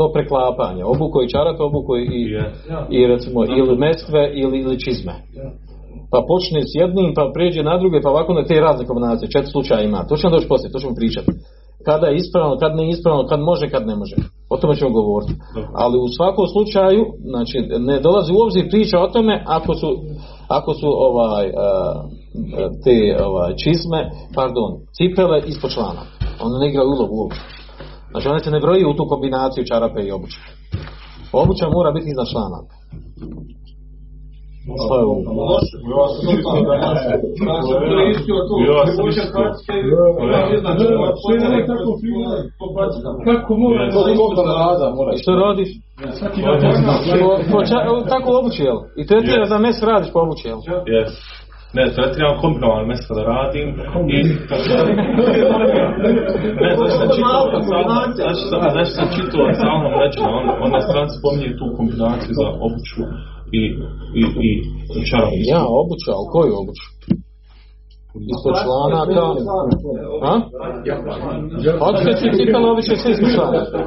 do, 0.00 0.06
preklapanja, 0.14 0.84
obuko 0.94 1.22
i 1.22 1.30
čarape, 1.34 1.62
obuko 1.70 1.92
i, 1.96 2.22
Je. 2.36 2.44
i 2.96 3.06
recimo 3.12 3.38
ili 3.60 3.74
mestve 3.86 4.20
ili, 4.42 4.56
ili 4.64 4.80
čizme. 4.84 5.14
Pa 6.12 6.18
počne 6.32 6.60
s 6.62 6.72
jednim, 6.82 7.08
pa 7.16 7.30
pređe 7.34 7.62
na 7.62 7.78
druge, 7.78 8.00
pa 8.00 8.10
ovako 8.10 8.32
na 8.34 8.44
te 8.44 8.60
razne 8.60 8.86
kombinacije, 8.86 9.30
četiri 9.34 9.50
slučaja 9.50 9.82
ima. 9.82 10.06
To 10.08 10.16
će 10.16 10.22
vam 10.26 10.32
doći 10.32 10.48
poslije, 10.48 10.72
to 10.72 10.78
ćemo 10.78 10.94
pričati. 10.94 11.30
Kada 11.88 12.06
je 12.06 12.16
ispravno, 12.16 12.56
kad 12.62 12.76
nije 12.76 12.90
ispravno, 12.90 13.26
kad 13.26 13.40
može, 13.40 13.70
kad 13.74 13.86
ne 13.86 13.96
može. 13.96 14.16
O 14.48 14.56
tome 14.56 14.74
ćemo 14.76 14.90
govoriti. 14.90 15.32
Ali 15.74 15.96
u 15.98 16.08
svakom 16.16 16.46
slučaju, 16.54 17.02
znači, 17.32 17.56
ne 17.90 18.00
dolazi 18.00 18.32
u 18.32 18.42
obzir 18.44 18.70
priča 18.70 18.96
o 19.00 19.08
tome 19.08 19.44
ako 19.46 19.74
su, 19.74 19.88
ako 20.48 20.74
su 20.74 20.88
ovaj, 21.08 21.46
a, 21.46 21.60
a, 21.60 22.04
te 22.84 23.24
ovaj, 23.28 23.52
čizme, 23.62 24.00
pardon, 24.34 24.70
cipele 24.96 25.38
ispod 25.46 25.70
člana. 25.70 26.02
One 26.44 26.58
ne 26.58 26.68
igraju 26.68 26.88
ulogu 26.88 27.14
uopće. 27.20 27.40
Znači 28.10 28.28
one 28.28 28.40
se 28.44 28.50
ne 28.50 28.60
broji 28.60 28.84
u 28.84 28.96
tu 28.96 29.04
kombinaciju 29.08 29.64
čarape 29.64 30.00
i 30.02 30.12
obuće. 30.12 30.40
Obuća 31.32 31.66
mora 31.68 31.90
biti 31.92 32.10
iznad 32.10 32.26
člana. 32.32 32.58
Šta 34.84 34.94
je 34.98 35.04
ovo? 35.04 35.16
Kako 43.24 43.56
mora 43.56 45.12
I 45.14 45.18
što 45.22 45.32
radiš? 45.34 45.68
Tako 48.08 48.28
obuće, 48.40 48.62
jel? 48.62 48.78
I 48.96 49.06
tretira 49.06 49.46
da 49.46 49.58
mes 49.58 49.82
radiš 49.82 50.12
po 50.12 50.18
obuće, 50.20 50.48
jel? 50.48 50.58
Yes. 50.94 51.12
Ne, 51.76 51.84
tretiram 51.94 52.40
kombinovano 52.40 52.86
mjesto 52.86 53.14
da 53.14 53.22
radim 53.22 53.68
i 54.14 54.16
ne, 56.62 56.70
znaš 56.76 56.92
sam 56.98 57.08
čitao 57.16 57.44
znaš, 58.18 58.38
znaš, 58.50 58.72
znaš 58.74 58.88
sam 58.96 59.06
čitao 59.16 59.44
Salman 59.60 59.92
Ređena, 60.00 60.28
on, 60.38 60.44
on 60.64 60.70
na 60.74 60.80
spominje 61.18 61.50
tu 61.58 61.66
kombinaciju 61.76 62.32
za 62.40 62.46
obuću 62.66 63.02
i, 63.60 63.62
i, 64.20 64.22
i, 64.48 64.50
i. 64.98 65.00
Ja, 65.52 65.62
obuća, 65.80 66.10
ali 66.16 66.26
koju 66.32 66.52
obuću? 66.62 66.86
Ispod 68.34 68.54
članaka. 68.64 69.24
A? 70.30 70.32
Otkud 71.88 72.14
si 72.20 72.26
cipele 72.36 72.66
običe 72.72 72.94
ispod 72.94 73.30
članaka? 73.36 73.78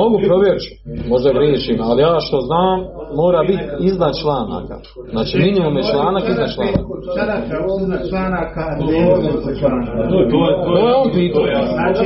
Mogu 0.00 0.16
provjeriti, 0.28 0.68
možda 1.10 1.28
griješim, 1.38 1.78
ali 1.88 2.02
ja 2.02 2.14
što 2.26 2.38
znam, 2.48 2.78
mora 3.20 3.40
biti 3.50 3.64
iznad 3.90 4.12
članaka. 4.22 4.76
Znači 5.12 5.34
minimum 5.46 5.74
je 5.76 5.84
članak 5.92 6.24
iznad 6.32 6.48
članaka. 6.54 6.82
Čaraka, 7.16 7.56
ovdje 7.72 7.98
članaka, 8.10 8.64
ovdje 9.12 9.52
članaka. 9.60 9.92
To 10.10 10.72
je, 10.78 10.94
on 11.00 11.08
pitao. 11.18 11.44
Znači, 11.78 12.02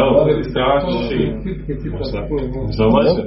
Evo, 0.00 0.10
traži 0.54 1.20
za 2.78 2.84
vaše. 2.94 3.22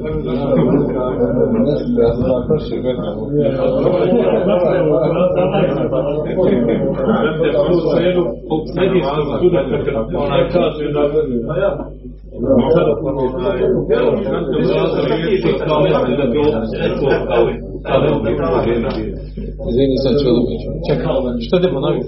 Izvini, 19.70 19.98
sad 20.04 20.14
ću 20.20 20.26
odlučiti. 20.32 20.68
Čekaj, 20.88 21.16
što 21.46 21.56
te 21.62 21.68
ponovi? 21.74 22.00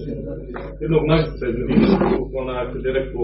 jednog 0.83 1.03
majstra 1.09 1.45
iz 1.49 1.55
Medine, 1.59 1.87
onaj, 2.41 2.65
kad 2.71 2.81
je 2.85 2.91
rekao 2.99 3.23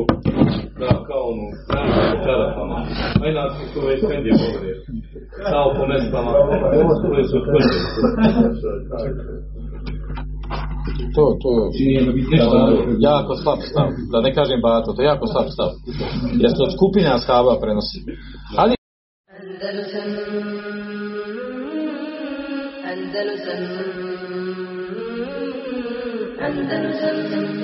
da 0.80 0.90
kao 1.08 1.24
ono, 1.32 1.46
strana 1.64 1.94
po 2.12 2.18
čarapama, 2.26 2.78
a 3.22 3.24
inače 3.32 3.62
to 3.74 3.80
već 3.88 4.00
pendje 4.10 4.34
govore, 4.42 4.72
kao 5.52 5.68
po 5.78 5.84
mestama, 5.92 6.32
koje 7.10 7.24
su 7.32 7.38
tvrde. 7.46 7.74
To, 11.16 11.24
to 11.42 11.50
jako 13.00 13.36
slab 13.36 13.60
stav, 13.72 13.88
da 14.12 14.22
ne 14.22 14.34
kažem 14.34 14.62
bato, 14.62 14.94
to 14.94 15.02
je 15.02 15.06
jako 15.06 15.28
slab 15.28 15.48
stav. 15.56 15.70
Jer 16.42 16.52
se 16.56 16.64
od 16.64 16.74
skupina 16.78 17.18
stava 17.18 17.60
prenosi. 17.62 18.00
Ali 18.58 18.74
Andalusam 19.40 20.10
Andalusam 22.92 23.62
Andalusam 26.48 27.61